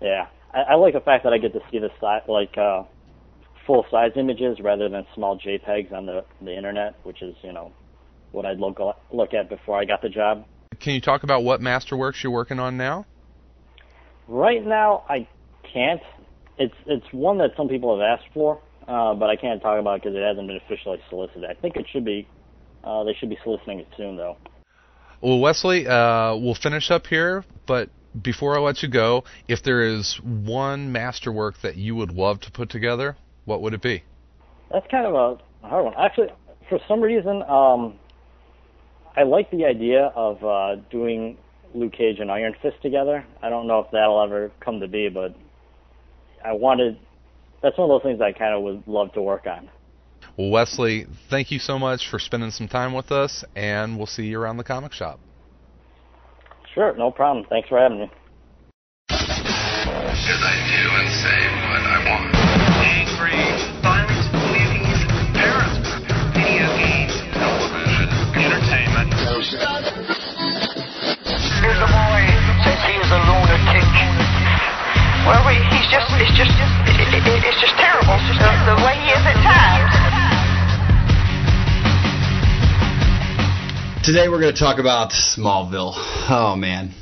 Yeah, 0.00 0.26
I, 0.52 0.72
I 0.72 0.74
like 0.74 0.94
the 0.94 1.00
fact 1.00 1.24
that 1.24 1.32
I 1.32 1.38
get 1.38 1.52
to 1.52 1.60
see 1.70 1.78
the 1.78 1.90
si- 2.00 2.32
like 2.32 2.56
uh, 2.56 2.84
full 3.66 3.84
size 3.90 4.12
images 4.16 4.58
rather 4.60 4.88
than 4.88 5.06
small 5.14 5.38
JPEGs 5.38 5.92
on 5.92 6.06
the 6.06 6.24
the 6.40 6.56
internet, 6.56 6.94
which 7.02 7.22
is 7.22 7.34
you 7.42 7.52
know 7.52 7.72
what 8.32 8.46
I'd 8.46 8.60
look 8.60 8.78
look 9.12 9.34
at 9.34 9.48
before 9.48 9.78
I 9.78 9.84
got 9.84 10.00
the 10.02 10.08
job. 10.08 10.44
Can 10.80 10.94
you 10.94 11.00
talk 11.00 11.22
about 11.22 11.42
what 11.42 11.60
masterworks 11.60 12.22
you're 12.22 12.32
working 12.32 12.58
on 12.58 12.76
now? 12.76 13.06
Right 14.28 14.64
now, 14.64 15.04
I 15.08 15.28
can't. 15.72 16.00
It's 16.58 16.74
it's 16.86 17.06
one 17.12 17.38
that 17.38 17.50
some 17.56 17.68
people 17.68 17.98
have 17.98 18.18
asked 18.18 18.32
for, 18.32 18.60
uh, 18.88 19.14
but 19.14 19.28
I 19.28 19.36
can't 19.36 19.60
talk 19.62 19.78
about 19.78 20.02
because 20.02 20.16
it, 20.16 20.20
it 20.20 20.26
hasn't 20.26 20.46
been 20.48 20.56
officially 20.56 21.00
solicited. 21.08 21.44
I 21.44 21.54
think 21.54 21.76
it 21.76 21.86
should 21.92 22.04
be. 22.04 22.26
Uh, 22.82 23.04
they 23.04 23.14
should 23.14 23.28
be 23.28 23.38
soliciting 23.42 23.80
it 23.80 23.88
soon, 23.96 24.16
though. 24.16 24.36
Well, 25.20 25.40
Wesley, 25.40 25.86
uh, 25.86 26.36
we'll 26.36 26.54
finish 26.54 26.90
up 26.90 27.06
here, 27.06 27.44
but 27.66 27.90
before 28.22 28.56
I 28.56 28.60
let 28.60 28.82
you 28.82 28.88
go, 28.88 29.24
if 29.48 29.62
there 29.62 29.82
is 29.82 30.20
one 30.22 30.92
masterwork 30.92 31.60
that 31.62 31.76
you 31.76 31.96
would 31.96 32.12
love 32.12 32.40
to 32.40 32.50
put 32.50 32.70
together, 32.70 33.16
what 33.44 33.60
would 33.62 33.74
it 33.74 33.82
be? 33.82 34.04
That's 34.70 34.86
kind 34.90 35.06
of 35.06 35.14
a 35.14 35.66
hard 35.66 35.84
one. 35.84 35.94
Actually, 35.98 36.28
for 36.68 36.78
some 36.88 37.00
reason, 37.00 37.42
um, 37.42 37.98
I 39.16 39.22
like 39.22 39.50
the 39.50 39.64
idea 39.64 40.12
of 40.14 40.44
uh, 40.44 40.76
doing 40.90 41.38
Luke 41.74 41.92
Cage 41.92 42.18
and 42.20 42.30
Iron 42.30 42.54
Fist 42.62 42.76
together. 42.82 43.24
I 43.42 43.50
don't 43.50 43.66
know 43.66 43.80
if 43.80 43.90
that'll 43.92 44.22
ever 44.22 44.50
come 44.60 44.80
to 44.80 44.88
be, 44.88 45.08
but 45.08 45.34
I 46.44 46.52
wanted 46.52 46.98
that's 47.62 47.76
one 47.78 47.90
of 47.90 48.00
those 48.00 48.08
things 48.08 48.20
I 48.20 48.32
kind 48.32 48.54
of 48.54 48.62
would 48.62 48.86
love 48.86 49.12
to 49.14 49.22
work 49.22 49.46
on. 49.46 49.68
Well, 50.36 50.50
Wesley, 50.50 51.06
thank 51.30 51.50
you 51.50 51.58
so 51.58 51.78
much 51.78 52.08
for 52.10 52.18
spending 52.18 52.50
some 52.50 52.68
time 52.68 52.92
with 52.92 53.10
us, 53.10 53.44
and 53.54 53.96
we'll 53.96 54.06
see 54.06 54.26
you 54.26 54.40
around 54.40 54.58
the 54.58 54.64
comic 54.64 54.92
shop. 54.92 55.18
Sure, 56.74 56.94
no 56.96 57.10
problem. 57.10 57.46
Thanks 57.48 57.68
for 57.68 57.78
having 57.78 58.00
me. 58.00 58.10
Because 59.08 60.42
I 60.42 60.54
do 60.68 60.82
and 60.92 61.08
say 61.22 61.38
what 61.70 61.82
I 61.82 62.04
want. 62.10 62.25
Well, 75.26 75.42
we, 75.44 75.54
he's 75.54 75.90
just, 75.90 76.06
it's 76.22 76.38
just, 76.38 76.54
it, 76.86 77.02
it, 77.02 77.26
it, 77.26 77.42
it's 77.42 77.60
just 77.60 77.74
terrible 77.74 78.14
the, 78.14 78.46
the 78.62 78.76
way 78.86 78.94
he 78.94 79.10
is 79.10 79.26
at 79.26 79.34
times. 79.42 79.90
Today 84.04 84.28
we're 84.28 84.38
going 84.38 84.54
to 84.54 84.60
talk 84.60 84.78
about 84.78 85.10
Smallville. 85.10 85.94
Oh 86.30 86.54
man. 86.54 86.94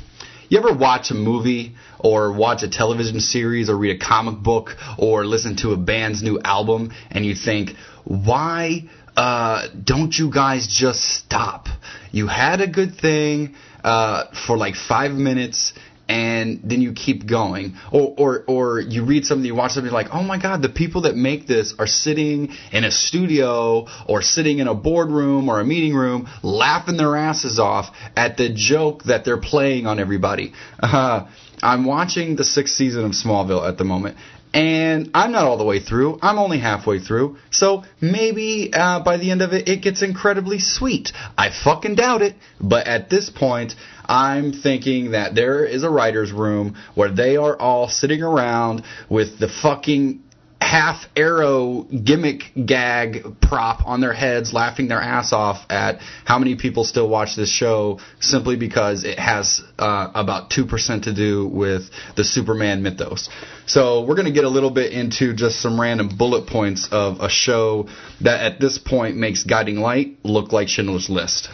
You 0.49 0.57
ever 0.57 0.73
watch 0.75 1.11
a 1.11 1.13
movie 1.13 1.75
or 1.99 2.33
watch 2.33 2.63
a 2.63 2.67
television 2.67 3.19
series 3.19 3.69
or 3.69 3.77
read 3.77 4.01
a 4.01 4.03
comic 4.03 4.41
book 4.41 4.71
or 4.97 5.23
listen 5.23 5.57
to 5.57 5.73
a 5.73 5.77
band's 5.77 6.23
new 6.23 6.39
album 6.43 6.91
and 7.11 7.23
you 7.23 7.35
think, 7.35 7.75
why 8.05 8.89
uh, 9.15 9.67
don't 9.83 10.17
you 10.17 10.31
guys 10.31 10.65
just 10.67 11.03
stop? 11.03 11.67
You 12.11 12.25
had 12.25 12.59
a 12.59 12.67
good 12.67 12.95
thing 12.97 13.53
uh, 13.83 14.23
for 14.47 14.57
like 14.57 14.73
five 14.73 15.11
minutes 15.11 15.73
and 16.07 16.61
then 16.63 16.81
you 16.81 16.93
keep 16.93 17.27
going. 17.27 17.75
Or, 17.91 18.13
or, 18.17 18.43
or 18.47 18.79
you 18.79 19.05
read 19.05 19.25
something, 19.25 19.45
you 19.45 19.55
watch 19.55 19.71
something, 19.71 19.91
like, 19.91 20.07
oh 20.13 20.23
my 20.23 20.39
god, 20.39 20.61
the 20.61 20.69
people 20.69 21.01
that 21.01 21.15
make 21.15 21.47
this 21.47 21.73
are 21.79 21.87
sitting 21.87 22.53
in 22.71 22.83
a 22.83 22.91
studio 22.91 23.87
or 24.07 24.21
sitting 24.21 24.59
in 24.59 24.67
a 24.67 24.75
boardroom 24.75 25.49
or 25.49 25.59
a 25.59 25.65
meeting 25.65 25.95
room 25.95 26.27
laughing 26.43 26.97
their 26.97 27.15
asses 27.15 27.59
off 27.59 27.95
at 28.15 28.37
the 28.37 28.53
joke 28.53 29.03
that 29.05 29.25
they're 29.25 29.41
playing 29.41 29.87
on 29.87 29.99
everybody. 29.99 30.53
Uh, 30.79 31.27
I'm 31.63 31.85
watching 31.85 32.35
the 32.35 32.43
sixth 32.43 32.75
season 32.75 33.05
of 33.05 33.11
Smallville 33.11 33.67
at 33.67 33.77
the 33.77 33.83
moment. 33.83 34.17
And 34.53 35.11
I'm 35.13 35.33
not 35.33 35.43
all 35.43 35.57
the 35.57 35.65
way 35.65 35.81
through. 35.81 36.17
I'm 36.21 36.39
only 36.39 36.59
halfway 36.59 36.99
through. 36.99 37.37
So 37.51 37.83
maybe 37.99 38.71
uh, 38.73 39.03
by 39.03 39.17
the 39.17 39.29
end 39.31 39.41
of 39.41 39.51
it, 39.51 39.67
it 39.67 39.81
gets 39.81 40.01
incredibly 40.01 40.59
sweet. 40.59 41.11
I 41.37 41.49
fucking 41.49 41.95
doubt 41.95 42.21
it. 42.21 42.35
But 42.61 42.87
at 42.87 43.09
this 43.09 43.29
point, 43.29 43.75
I'm 44.07 44.53
thinking 44.53 45.11
that 45.11 45.35
there 45.35 45.65
is 45.65 45.83
a 45.83 45.89
writer's 45.89 46.31
room 46.31 46.75
where 46.93 47.11
they 47.11 47.37
are 47.37 47.55
all 47.59 47.87
sitting 47.89 48.21
around 48.21 48.83
with 49.09 49.39
the 49.39 49.47
fucking 49.47 50.21
half 50.65 51.05
arrow 51.15 51.83
gimmick 51.83 52.51
gag 52.65 53.23
prop 53.39 53.85
on 53.85 54.01
their 54.01 54.13
heads 54.13 54.51
laughing 54.51 54.87
their 54.87 54.99
ass 54.99 55.31
off 55.31 55.63
at 55.69 55.99
how 56.25 56.39
many 56.39 56.55
people 56.55 56.83
still 56.83 57.07
watch 57.07 57.35
this 57.35 57.49
show 57.49 57.99
simply 58.19 58.55
because 58.55 59.03
it 59.03 59.19
has 59.19 59.61
uh, 59.77 60.09
about 60.15 60.49
2% 60.49 61.03
to 61.03 61.13
do 61.13 61.47
with 61.47 61.83
the 62.15 62.23
Superman 62.23 62.81
mythos. 62.81 63.29
So 63.67 64.05
we're 64.05 64.15
going 64.15 64.25
to 64.25 64.33
get 64.33 64.43
a 64.43 64.49
little 64.49 64.71
bit 64.71 64.91
into 64.91 65.33
just 65.33 65.61
some 65.61 65.79
random 65.79 66.09
bullet 66.17 66.47
points 66.47 66.87
of 66.91 67.19
a 67.19 67.29
show 67.29 67.87
that 68.21 68.41
at 68.41 68.59
this 68.59 68.79
point 68.79 69.17
makes 69.17 69.43
Guiding 69.43 69.77
Light 69.77 70.17
look 70.23 70.51
like 70.51 70.67
Schindler's 70.67 71.09
List. 71.09 71.49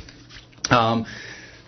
Um, 0.69 1.05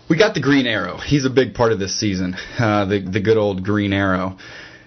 we 0.08 0.18
got 0.18 0.34
the 0.34 0.40
Green 0.40 0.66
Arrow. 0.66 0.98
He's 0.98 1.24
a 1.24 1.30
big 1.30 1.54
part 1.54 1.72
of 1.72 1.78
this 1.78 1.98
season. 1.98 2.36
Uh, 2.58 2.84
the 2.84 3.00
the 3.00 3.20
good 3.20 3.36
old 3.36 3.64
Green 3.64 3.92
Arrow, 3.92 4.38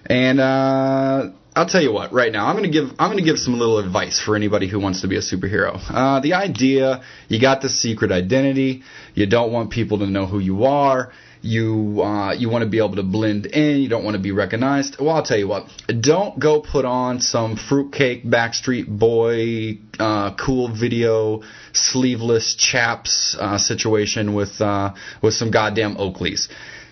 and 0.06 0.40
uh, 0.40 1.30
I'll 1.54 1.66
tell 1.66 1.82
you 1.82 1.92
what. 1.92 2.12
Right 2.12 2.32
now, 2.32 2.46
I'm 2.46 2.56
gonna 2.56 2.70
give 2.70 2.90
I'm 2.98 3.10
gonna 3.10 3.22
give 3.22 3.38
some 3.38 3.58
little 3.58 3.78
advice 3.78 4.20
for 4.24 4.36
anybody 4.36 4.68
who 4.68 4.78
wants 4.78 5.02
to 5.02 5.08
be 5.08 5.16
a 5.16 5.20
superhero. 5.20 5.80
Uh, 5.88 6.20
the 6.20 6.34
idea 6.34 7.02
you 7.28 7.40
got 7.40 7.62
the 7.62 7.68
secret 7.68 8.12
identity. 8.12 8.82
You 9.14 9.26
don't 9.26 9.52
want 9.52 9.70
people 9.70 9.98
to 9.98 10.06
know 10.06 10.26
who 10.26 10.38
you 10.38 10.64
are. 10.64 11.12
You 11.42 12.02
uh, 12.02 12.32
you 12.32 12.48
want 12.48 12.64
to 12.64 12.70
be 12.70 12.78
able 12.78 12.96
to 12.96 13.02
blend 13.02 13.46
in. 13.46 13.80
You 13.80 13.88
don't 13.88 14.04
want 14.04 14.16
to 14.16 14.22
be 14.22 14.32
recognized. 14.32 15.00
Well, 15.00 15.10
I'll 15.10 15.22
tell 15.22 15.38
you 15.38 15.48
what. 15.48 15.66
Don't 15.86 16.38
go 16.38 16.60
put 16.60 16.84
on 16.84 17.20
some 17.20 17.56
fruitcake 17.56 18.24
Backstreet 18.24 18.86
Boy 18.88 19.78
uh, 19.98 20.34
cool 20.34 20.68
video 20.68 21.42
sleeveless 21.72 22.54
chaps 22.54 23.36
uh, 23.38 23.58
situation 23.58 24.34
with 24.34 24.60
uh, 24.60 24.94
with 25.22 25.34
some 25.34 25.50
goddamn 25.50 25.96
Oakleys. 25.96 26.48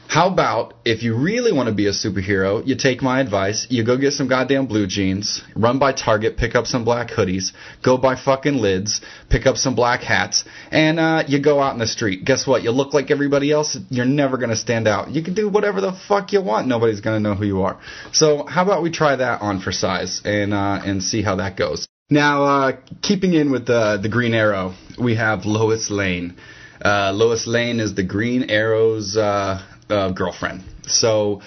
How 0.08 0.28
about 0.28 0.74
if 0.84 1.02
you 1.02 1.16
really 1.16 1.52
want 1.52 1.68
to 1.68 1.74
be 1.74 1.86
a 1.86 1.90
superhero, 1.90 2.66
you 2.66 2.76
take 2.76 3.02
my 3.02 3.20
advice, 3.20 3.66
you 3.70 3.84
go 3.84 3.96
get 3.96 4.12
some 4.12 4.28
goddamn 4.28 4.66
blue 4.66 4.86
jeans, 4.86 5.42
run 5.54 5.78
by 5.78 5.92
Target, 5.92 6.36
pick 6.36 6.54
up 6.54 6.66
some 6.66 6.84
black 6.84 7.10
hoodies, 7.10 7.52
go 7.82 7.98
buy 7.98 8.14
fucking 8.16 8.54
lids, 8.54 9.00
pick 9.28 9.46
up 9.46 9.56
some 9.56 9.74
black 9.74 10.00
hats, 10.00 10.44
and 10.70 11.00
uh, 11.00 11.24
you 11.26 11.42
go 11.42 11.60
out 11.60 11.72
in 11.72 11.80
the 11.80 11.86
street. 11.86 12.24
Guess 12.24 12.46
what? 12.46 12.62
You 12.62 12.70
look 12.70 12.94
like 12.94 13.10
everybody 13.10 13.50
else. 13.50 13.76
You're 13.90 14.06
never 14.06 14.38
gonna 14.38 14.56
stand 14.56 14.86
out. 14.86 15.10
You 15.10 15.22
can 15.22 15.34
do 15.34 15.48
whatever 15.48 15.80
the 15.80 15.92
fuck 16.08 16.32
you 16.32 16.40
want. 16.40 16.68
Nobody's 16.68 17.00
gonna 17.00 17.20
know 17.20 17.34
who 17.34 17.44
you 17.44 17.62
are. 17.62 17.80
So 18.12 18.46
how 18.46 18.62
about 18.62 18.82
we 18.82 18.90
try 18.90 19.16
that 19.16 19.42
on 19.42 19.60
for 19.60 19.72
size 19.72 20.22
and 20.24 20.54
uh, 20.54 20.80
and 20.84 21.02
see 21.02 21.22
how 21.22 21.36
that 21.36 21.56
goes. 21.56 21.86
Now, 22.08 22.44
uh, 22.44 22.72
keeping 23.02 23.34
in 23.34 23.50
with 23.50 23.66
the 23.66 23.98
the 24.00 24.08
Green 24.08 24.34
Arrow, 24.34 24.74
we 24.98 25.16
have 25.16 25.44
Lois 25.44 25.90
Lane. 25.90 26.36
Uh, 26.80 27.10
Lois 27.12 27.46
Lane 27.46 27.80
is 27.80 27.94
the 27.94 28.04
Green 28.04 28.50
Arrow's 28.50 29.16
uh, 29.16 29.60
uh, 29.90 30.10
girlfriend. 30.10 30.62
So 30.86 31.42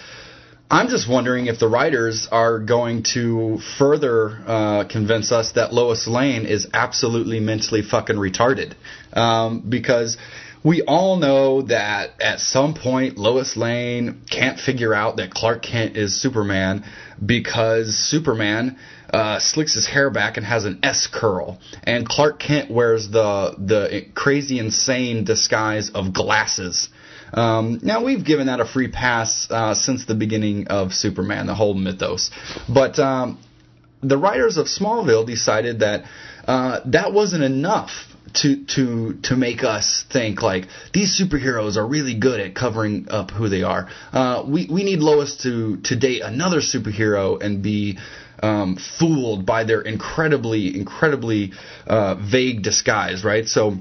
I'm 0.72 0.88
just 0.88 1.10
wondering 1.10 1.48
if 1.48 1.60
the 1.60 1.68
writers 1.68 2.28
are 2.32 2.60
going 2.60 3.04
to 3.14 3.60
further 3.80 4.40
uh, 4.46 4.84
convince 4.88 5.32
us 5.32 5.54
that 5.54 5.74
Lois 5.74 6.08
Lane 6.08 6.46
is 6.46 6.68
absolutely 6.74 7.40
mentally 7.40 7.82
fucking 7.82 8.18
retarded. 8.18 8.76
Um, 9.12 9.64
because 9.68 10.18
we 10.64 10.84
all 10.84 11.16
know 11.16 11.64
that 11.64 12.22
at 12.22 12.40
some 12.40 12.76
point 12.76 13.18
Lois 13.18 13.58
Lane 13.58 14.22
can't 14.30 14.60
figure 14.60 14.94
out 14.94 15.18
that 15.18 15.32
Clark 15.32 15.64
Kent 15.64 15.98
is 15.98 16.22
Superman 16.22 16.84
because 17.26 17.96
Superman 17.96 18.78
uh, 19.14 19.40
slicks 19.40 19.74
his 19.74 19.88
hair 19.88 20.10
back 20.10 20.38
and 20.38 20.46
has 20.46 20.66
an 20.66 20.80
S 20.84 21.08
curl, 21.12 21.60
and 21.84 22.08
Clark 22.08 22.40
Kent 22.40 22.72
wears 22.72 23.10
the 23.10 23.56
the 23.58 24.06
crazy 24.14 24.60
insane 24.60 25.24
disguise 25.24 25.90
of 25.90 26.14
glasses. 26.14 26.90
Um, 27.34 27.80
now 27.84 28.04
we've 28.04 28.26
given 28.26 28.48
that 28.48 28.60
a 28.60 28.66
free 28.66 28.88
pass 28.88 29.48
uh, 29.50 29.76
since 29.76 30.06
the 30.06 30.16
beginning 30.16 30.68
of 30.68 30.94
Superman, 30.94 31.46
the 31.48 31.56
whole 31.56 31.74
mythos, 31.74 32.32
but 32.68 32.98
um, 33.00 33.40
the 34.02 34.18
writers 34.18 34.58
of 34.58 34.68
Smallville 34.68 35.26
decided 35.26 35.80
that 35.80 36.06
uh, 36.48 36.80
that 36.86 37.14
wasn't 37.14 37.44
enough 37.44 37.92
to 38.34 38.66
to 38.66 39.14
to 39.24 39.36
make 39.36 39.64
us 39.64 40.06
think 40.12 40.42
like 40.42 40.66
these 40.94 41.20
superheroes 41.20 41.78
are 41.78 41.88
really 41.88 42.18
good 42.18 42.40
at 42.40 42.56
covering 42.56 43.08
up 43.10 43.32
who 43.32 43.50
they 43.50 43.64
are. 43.64 43.90
Uh, 44.12 44.44
we 44.48 44.68
we 44.72 44.84
need 44.84 45.00
Lois 45.00 45.38
to 45.44 45.78
to 45.82 45.96
date 45.96 46.22
another 46.22 46.60
superhero 46.60 47.42
and 47.42 47.64
be 47.64 47.98
um, 48.42 48.78
fooled 49.00 49.46
by 49.46 49.64
their 49.64 49.82
incredibly 49.82 50.78
incredibly 50.78 51.54
uh, 51.88 52.16
vague 52.16 52.64
disguise, 52.64 53.24
right? 53.24 53.46
So 53.48 53.78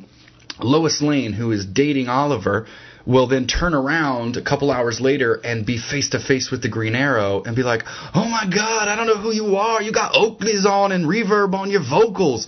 Lois 0.61 1.00
Lane, 1.00 1.32
who 1.32 1.52
is 1.52 1.66
dating 1.66 2.09
Oliver, 2.09 2.66
will 3.09 3.26
then 3.26 3.46
turn 3.46 3.74
around 3.74 4.36
a 4.36 4.42
couple 4.42 4.70
hours 4.70 5.00
later 5.00 5.34
and 5.42 5.64
be 5.64 5.78
face 5.78 6.11
to 6.11 6.20
face 6.20 6.50
with 6.50 6.61
the 6.61 6.68
Green 6.68 6.94
Arrow 6.94 7.42
and 7.42 7.56
be 7.56 7.62
like, 7.62 7.84
"Oh 8.14 8.26
my 8.26 8.44
God, 8.44 8.86
I 8.86 8.96
don't 8.96 9.06
know 9.06 9.16
who 9.16 9.32
you 9.32 9.56
are. 9.56 9.80
You 9.82 9.92
got 9.92 10.12
Oakleys 10.12 10.66
on 10.66 10.92
and 10.92 11.06
reverb 11.06 11.54
on 11.54 11.70
your 11.70 11.80
vocals. 11.80 12.46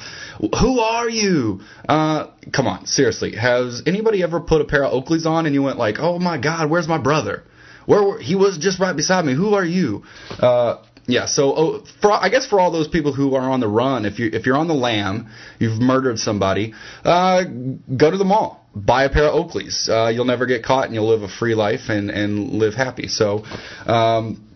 Who 0.60 0.80
are 0.80 1.08
you?" 1.08 1.60
Uh, 1.88 2.26
come 2.52 2.66
on, 2.66 2.86
seriously. 2.86 3.34
Has 3.36 3.82
anybody 3.86 4.22
ever 4.22 4.40
put 4.40 4.60
a 4.60 4.64
pair 4.64 4.84
of 4.84 4.92
Oakleys 4.92 5.24
on 5.24 5.46
and 5.46 5.54
you 5.54 5.62
went 5.62 5.78
like, 5.78 5.98
"Oh 5.98 6.18
my 6.18 6.36
God, 6.36 6.68
where's 6.68 6.88
my 6.88 6.98
brother? 6.98 7.44
Where 7.86 8.02
were, 8.02 8.18
he 8.18 8.34
was 8.34 8.58
just 8.58 8.78
right 8.78 8.94
beside 8.94 9.24
me. 9.24 9.34
Who 9.34 9.54
are 9.54 9.64
you?" 9.64 10.04
Uh, 10.38 10.76
yeah, 11.06 11.26
so 11.26 11.54
oh, 11.56 11.84
for, 12.00 12.12
I 12.12 12.28
guess 12.28 12.46
for 12.46 12.60
all 12.60 12.70
those 12.70 12.88
people 12.88 13.12
who 13.12 13.34
are 13.34 13.50
on 13.50 13.60
the 13.60 13.68
run, 13.68 14.04
if 14.04 14.18
you 14.18 14.30
if 14.32 14.46
you're 14.46 14.56
on 14.56 14.68
the 14.68 14.74
lam, 14.74 15.28
you've 15.58 15.80
murdered 15.80 16.18
somebody, 16.18 16.74
uh, 17.04 17.42
go 17.44 18.10
to 18.10 18.16
the 18.16 18.24
mall, 18.24 18.64
buy 18.74 19.04
a 19.04 19.10
pair 19.10 19.24
of 19.24 19.34
Oakleys. 19.34 19.88
Uh, 19.88 20.08
you'll 20.08 20.24
never 20.24 20.46
get 20.46 20.64
caught, 20.64 20.86
and 20.86 20.94
you'll 20.94 21.08
live 21.08 21.22
a 21.22 21.28
free 21.28 21.54
life 21.54 21.88
and 21.88 22.10
and 22.10 22.52
live 22.52 22.74
happy. 22.74 23.08
So. 23.08 23.44
Um, 23.86 24.46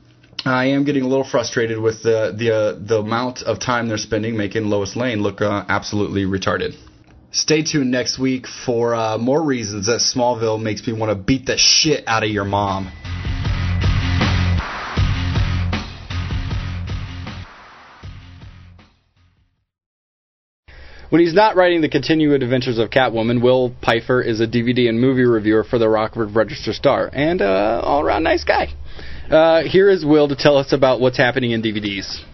I 0.47 0.67
am 0.67 0.85
getting 0.85 1.05
a 1.05 1.09
little 1.09 1.25
frustrated 1.25 1.79
with 1.79 2.03
the 2.03 2.35
the 2.37 2.55
uh, 2.55 2.79
the 2.79 2.99
amount 2.99 3.43
of 3.45 3.61
time 3.61 3.89
they're 3.89 3.97
spending 3.97 4.37
making 4.37 4.67
Lois 4.67 4.95
Lane 4.95 5.23
look 5.23 5.41
uh, 5.41 5.65
absolutely 5.71 6.25
retarded. 6.25 6.77
Stay 7.31 7.63
tuned 7.63 7.91
next 7.91 8.19
week 8.19 8.47
for 8.47 8.95
uh, 8.95 9.17
more 9.17 9.43
reasons 9.43 9.87
that 9.87 10.01
Smallville 10.01 10.63
makes 10.63 10.87
me 10.87 10.93
want 10.93 11.11
to 11.11 11.17
beat 11.17 11.47
the 11.47 11.57
shit 11.57 12.05
out 12.07 12.23
of 12.23 12.29
your 12.29 12.45
mom. 12.45 12.93
When 21.15 21.21
he's 21.21 21.33
not 21.33 21.55
writing 21.55 21.81
the 21.81 21.89
continued 21.89 22.43
adventures 22.43 22.77
of 22.77 22.91
Catwoman, 22.91 23.41
Will 23.41 23.73
Pfeiffer 23.85 24.21
is 24.21 24.41
a 24.41 24.49
DVD 24.49 24.89
and 24.89 25.01
movie 25.01 25.23
reviewer 25.23 25.63
for 25.63 25.79
the 25.79 25.89
Rockford 25.89 26.35
Register 26.35 26.73
Star 26.73 27.09
and 27.13 27.41
uh, 27.41 27.81
all 27.85 28.03
around 28.03 28.25
nice 28.25 28.43
guy. 28.43 28.75
Uh, 29.31 29.63
here 29.63 29.89
is 29.89 30.05
Will 30.05 30.27
to 30.27 30.35
tell 30.35 30.57
us 30.57 30.73
about 30.73 30.99
what's 30.99 31.17
happening 31.17 31.53
in 31.53 31.63
DVDs. 31.63 32.25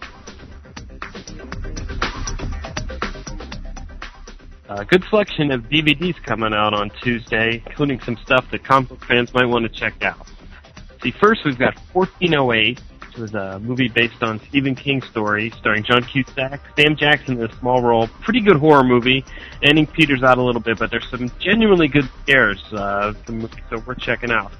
A 4.67 4.83
good 4.83 5.03
selection 5.11 5.51
of 5.51 5.61
DVDs 5.65 6.15
coming 6.25 6.51
out 6.51 6.73
on 6.73 6.89
Tuesday, 7.03 7.61
including 7.67 7.99
some 7.99 8.17
stuff 8.25 8.45
that 8.51 8.63
comic 8.65 8.89
book 8.89 9.05
fans 9.07 9.31
might 9.35 9.45
want 9.45 9.71
to 9.71 9.79
check 9.79 9.93
out. 10.01 10.25
See, 11.03 11.13
first 11.21 11.41
we've 11.45 11.59
got 11.59 11.75
1408, 11.93 12.81
which 13.11 13.19
was 13.19 13.33
a 13.33 13.59
movie 13.59 13.89
based 13.89 14.23
on 14.23 14.39
Stephen 14.47 14.73
King's 14.73 15.05
story, 15.07 15.51
starring 15.57 15.83
John 15.83 16.03
Cusack, 16.03 16.61
Sam 16.77 16.95
Jackson 16.95 17.39
in 17.39 17.43
a 17.43 17.55
small 17.59 17.81
role. 17.81 18.07
Pretty 18.21 18.39
good 18.39 18.55
horror 18.55 18.83
movie, 18.83 19.25
ending 19.63 19.85
Peters 19.85 20.23
out 20.23 20.37
a 20.37 20.41
little 20.41 20.61
bit, 20.61 20.79
but 20.79 20.91
there's 20.91 21.09
some 21.09 21.29
genuinely 21.39 21.87
good 21.87 22.09
scares. 22.23 22.61
Uh, 22.71 23.13
so 23.27 23.83
we're 23.85 23.95
checking 23.95 24.31
out. 24.31 24.51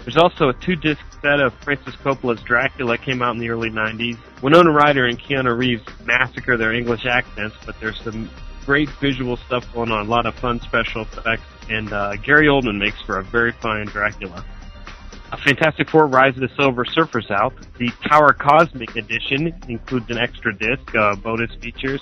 There's 0.00 0.16
also 0.18 0.50
a 0.50 0.54
two-disc 0.54 1.00
set 1.22 1.40
of 1.40 1.54
Francis 1.64 1.96
Coppola's 1.96 2.40
Dracula 2.42 2.98
came 2.98 3.22
out 3.22 3.34
in 3.34 3.40
the 3.40 3.48
early 3.48 3.70
90s. 3.70 4.18
Winona 4.42 4.70
Ryder 4.70 5.06
and 5.06 5.18
Keanu 5.18 5.56
Reeves 5.56 5.82
massacre 6.04 6.56
their 6.56 6.72
English 6.72 7.06
accents, 7.06 7.56
but 7.64 7.80
there's 7.80 8.00
some 8.02 8.30
great 8.66 8.90
visual 9.00 9.36
stuff 9.36 9.64
going 9.72 9.90
on, 9.90 10.06
a 10.06 10.08
lot 10.08 10.26
of 10.26 10.34
fun 10.34 10.60
special 10.60 11.02
effects, 11.02 11.42
and 11.70 11.92
uh, 11.92 12.14
Gary 12.16 12.46
Oldman 12.46 12.78
makes 12.78 13.00
for 13.02 13.18
a 13.18 13.24
very 13.24 13.52
fine 13.52 13.86
Dracula. 13.86 14.44
A 15.32 15.36
Fantastic 15.38 15.90
Four 15.90 16.06
Rise 16.06 16.34
of 16.34 16.40
the 16.40 16.48
Silver 16.56 16.84
Surfer's 16.84 17.28
out. 17.30 17.52
The 17.78 17.90
Power 18.02 18.32
Cosmic 18.32 18.94
Edition 18.94 19.52
includes 19.68 20.08
an 20.08 20.18
extra 20.18 20.56
disc, 20.56 20.94
uh, 20.94 21.16
bonus 21.16 21.52
features. 21.56 22.00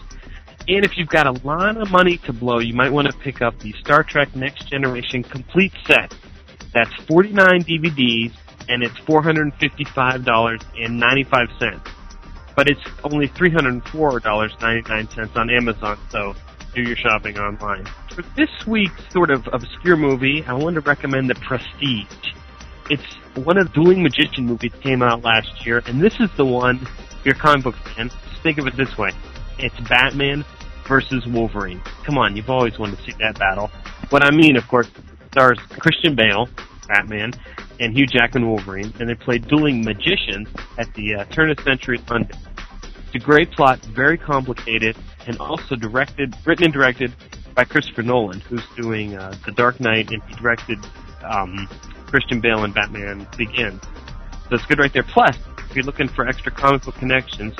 And 0.69 0.85
if 0.85 0.99
you've 0.99 1.09
got 1.09 1.27
a 1.27 1.33
lot 1.47 1.79
of 1.79 1.91
money 1.91 2.19
to 2.19 2.35
blow, 2.35 2.59
you 2.59 2.75
might 2.75 2.93
want 2.93 3.07
to 3.07 3.15
pick 3.19 3.41
up 3.41 3.59
the 3.61 3.73
Star 3.81 4.03
Trek 4.03 4.37
Next 4.37 4.69
Generation 4.69 5.23
complete 5.23 5.73
set. 5.87 6.15
That's 6.75 6.93
49 7.05 7.65
DVDs, 7.65 8.33
and 8.69 8.83
it's 8.83 8.99
$455.95. 9.01 11.81
But 12.57 12.69
it's 12.69 12.81
only 13.05 13.29
$304.99 13.29 15.37
on 15.37 15.51
Amazon, 15.51 15.99
so 16.11 16.35
do 16.75 16.83
your 16.83 16.97
shopping 16.97 17.39
online. 17.39 17.87
For 18.15 18.23
this 18.37 18.51
week's 18.67 19.11
sort 19.13 19.31
of 19.31 19.49
obscure 19.53 19.97
movie, 19.97 20.45
I 20.47 20.53
want 20.55 20.75
to 20.75 20.81
recommend 20.81 21.31
The 21.31 21.37
Prestige. 21.37 22.35
It's 22.91 23.03
one 23.35 23.57
of 23.57 23.69
the 23.69 23.73
Dueling 23.73 24.03
Magician 24.03 24.45
movies 24.45 24.73
came 24.83 25.03
out 25.03 25.23
last 25.23 25.65
year, 25.65 25.83
and 25.87 26.03
this 26.03 26.15
is 26.21 26.29
the 26.37 26.45
one, 26.45 26.77
if 26.83 27.25
you're 27.25 27.35
a 27.35 27.39
comic 27.39 27.65
book 27.65 27.77
fan, 27.77 28.11
just 28.29 28.43
think 28.43 28.59
of 28.59 28.67
it 28.67 28.77
this 28.77 28.99
way. 28.99 29.11
It's 29.59 29.79
Batman 29.89 30.45
versus 30.87 31.27
Wolverine. 31.27 31.81
Come 32.05 32.19
on, 32.19 32.37
you've 32.37 32.51
always 32.51 32.79
wanted 32.79 32.99
to 32.99 33.05
see 33.05 33.13
that 33.21 33.39
battle. 33.39 33.71
What 34.11 34.23
I 34.23 34.31
mean, 34.31 34.57
of 34.57 34.69
course, 34.69 34.91
stars 35.31 35.59
Christian 35.79 36.15
Bale, 36.15 36.47
Batman, 36.87 37.33
and 37.81 37.97
Hugh 37.97 38.07
Jackman 38.07 38.47
Wolverine, 38.47 38.93
and 39.01 39.09
they 39.09 39.15
play 39.15 39.39
dueling 39.39 39.83
magicians 39.83 40.49
at 40.77 40.93
the 40.95 41.15
uh, 41.15 41.25
turn 41.27 41.51
of 41.51 41.59
century 41.61 41.99
London. 42.11 42.39
It's 43.07 43.15
a 43.15 43.19
great 43.19 43.51
plot, 43.53 43.83
very 43.87 44.19
complicated, 44.19 44.97
and 45.27 45.39
also 45.39 45.75
directed, 45.75 46.35
written 46.45 46.65
and 46.65 46.73
directed 46.73 47.15
by 47.55 47.65
Christopher 47.65 48.03
Nolan, 48.03 48.41
who's 48.41 48.65
doing 48.77 49.17
uh, 49.17 49.35
The 49.47 49.53
Dark 49.53 49.81
Knight, 49.81 50.11
and 50.11 50.23
he 50.25 50.35
directed 50.35 50.79
um, 51.25 51.67
Christian 52.15 52.41
Bale 52.41 52.63
and 52.63 52.73
Batman 52.73 53.27
Begins. 53.37 53.83
So 54.49 54.55
it's 54.55 54.65
good 54.67 54.79
right 54.79 54.93
there. 54.93 55.03
Plus, 55.03 55.37
if 55.69 55.75
you're 55.75 55.85
looking 55.85 56.07
for 56.07 56.29
extra 56.29 56.53
comic 56.53 56.83
book 56.83 56.95
connections, 56.95 57.57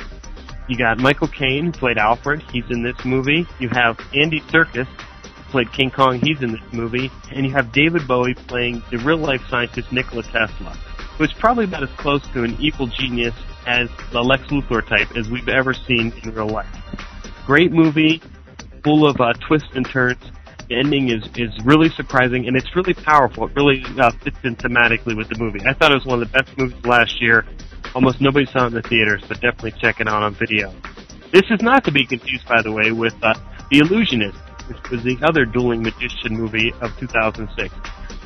you 0.69 0.77
got 0.77 0.97
Michael 0.97 1.27
Caine, 1.27 1.65
who 1.65 1.71
played 1.73 1.97
Alfred. 1.97 2.41
He's 2.53 2.63
in 2.69 2.81
this 2.81 2.95
movie. 3.03 3.45
You 3.59 3.67
have 3.73 3.99
Andy 4.13 4.39
Serkis, 4.39 4.87
played 5.49 5.73
King 5.73 5.91
Kong. 5.91 6.21
He's 6.21 6.41
in 6.41 6.53
this 6.53 6.61
movie. 6.71 7.11
And 7.33 7.45
you 7.45 7.51
have 7.51 7.73
David 7.73 8.07
Bowie 8.07 8.33
playing 8.33 8.81
the 8.91 8.97
real-life 8.99 9.41
scientist 9.49 9.91
Nikola 9.91 10.23
Tesla, 10.23 10.71
who's 11.17 11.33
probably 11.33 11.65
about 11.65 11.83
as 11.83 11.89
close 11.97 12.25
to 12.29 12.45
an 12.45 12.55
evil 12.57 12.87
genius 12.87 13.35
as 13.67 13.89
the 14.13 14.21
Lex 14.21 14.43
Luthor 14.43 14.87
type 14.87 15.17
as 15.17 15.29
we've 15.29 15.49
ever 15.49 15.73
seen 15.73 16.13
in 16.23 16.33
real 16.33 16.47
life. 16.47 16.73
Great 17.45 17.73
movie, 17.73 18.21
full 18.85 19.05
of 19.05 19.19
uh, 19.19 19.33
twists 19.33 19.67
and 19.75 19.85
turns. 19.85 20.23
Ending 20.69 21.09
is 21.09 21.23
is 21.35 21.51
really 21.63 21.89
surprising 21.89 22.47
and 22.47 22.57
it's 22.57 22.75
really 22.75 22.93
powerful. 22.93 23.45
It 23.47 23.55
really 23.55 23.83
uh, 23.99 24.11
fits 24.11 24.37
in 24.43 24.55
thematically 24.55 25.15
with 25.15 25.29
the 25.29 25.37
movie. 25.37 25.61
I 25.65 25.73
thought 25.73 25.91
it 25.91 25.95
was 25.95 26.05
one 26.05 26.21
of 26.21 26.31
the 26.31 26.37
best 26.37 26.57
movies 26.57 26.85
last 26.85 27.21
year. 27.21 27.45
Almost 27.93 28.19
nobody 28.19 28.45
saw 28.47 28.63
it 28.63 28.67
in 28.67 28.73
the 28.73 28.81
theaters, 28.81 29.23
but 29.27 29.39
definitely 29.41 29.73
check 29.79 30.01
it 30.01 30.07
out 30.07 30.23
on 30.23 30.33
video. 30.33 30.73
This 31.31 31.43
is 31.49 31.61
not 31.61 31.83
to 31.85 31.91
be 31.91 32.05
confused, 32.05 32.47
by 32.47 32.61
the 32.61 32.71
way, 32.71 32.91
with 32.91 33.13
uh, 33.21 33.33
The 33.69 33.79
Illusionist, 33.79 34.37
which 34.67 34.89
was 34.89 35.03
the 35.03 35.17
other 35.23 35.45
dueling 35.45 35.83
magician 35.83 36.35
movie 36.35 36.73
of 36.81 36.97
2006. 36.97 37.73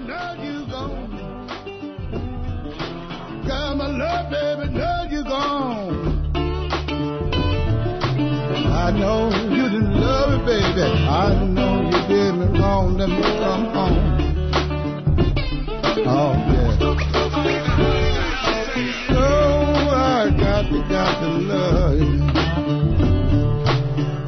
I 8.92 9.00
know 9.00 9.30
you 9.30 9.70
didn't 9.70 10.02
love 10.02 10.34
it, 10.34 10.46
baby. 10.46 10.82
I 10.84 11.46
know 11.46 11.82
you 11.82 12.00
did 12.10 12.36
me 12.36 12.60
wrong. 12.60 12.98
Let 12.98 13.08
me 13.08 13.22
come 13.40 13.66
home. 13.72 13.98
Oh, 16.06 16.34
yeah. 16.52 16.76
So 19.08 19.24
I 19.96 20.30
got 20.38 20.64
to, 20.68 20.80
got 20.90 21.20
to 21.22 21.28
love 21.30 22.00
you. 22.00 22.20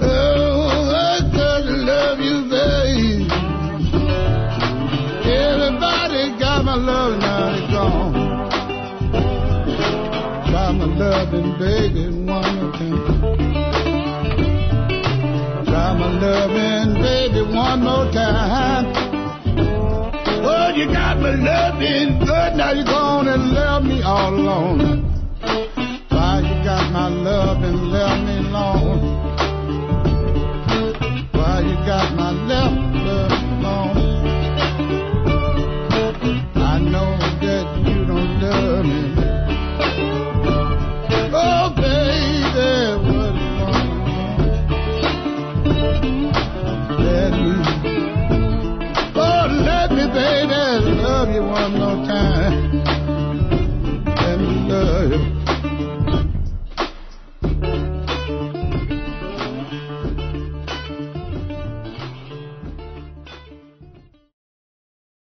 Oh, 0.02 0.96
I 0.96 1.20
got 1.36 1.60
to 1.68 1.76
love 1.84 2.20
you, 2.24 2.38
baby. 2.50 3.28
Everybody 5.30 6.40
got 6.40 6.64
my 6.64 6.76
love, 6.76 7.20
now 7.20 7.54
it's 7.54 7.68
gone. 7.70 8.14
My 10.54 10.86
loving, 10.86 11.52
baby, 11.60 12.13
you 20.84 20.92
got 20.92 21.18
my 21.18 21.34
loving 21.36 22.20
good, 22.20 22.56
now 22.58 22.72
you're 22.72 22.84
gonna 22.84 23.38
love 23.38 23.84
me 23.86 24.02
all 24.02 24.34
alone. 24.34 25.04
Why 26.10 26.42
you 26.42 26.64
got 26.64 26.92
my 26.92 27.08
love 27.08 27.64
and 27.64 27.90
left 27.90 28.22
me 28.24 28.38
alone? 28.48 29.00
Why 31.32 31.62
you 31.62 31.76
got 31.86 32.16
my 32.16 32.32
love 32.32 32.93
you 51.34 51.42
one 51.44 51.72
more 51.74 52.06
time. 52.06 52.63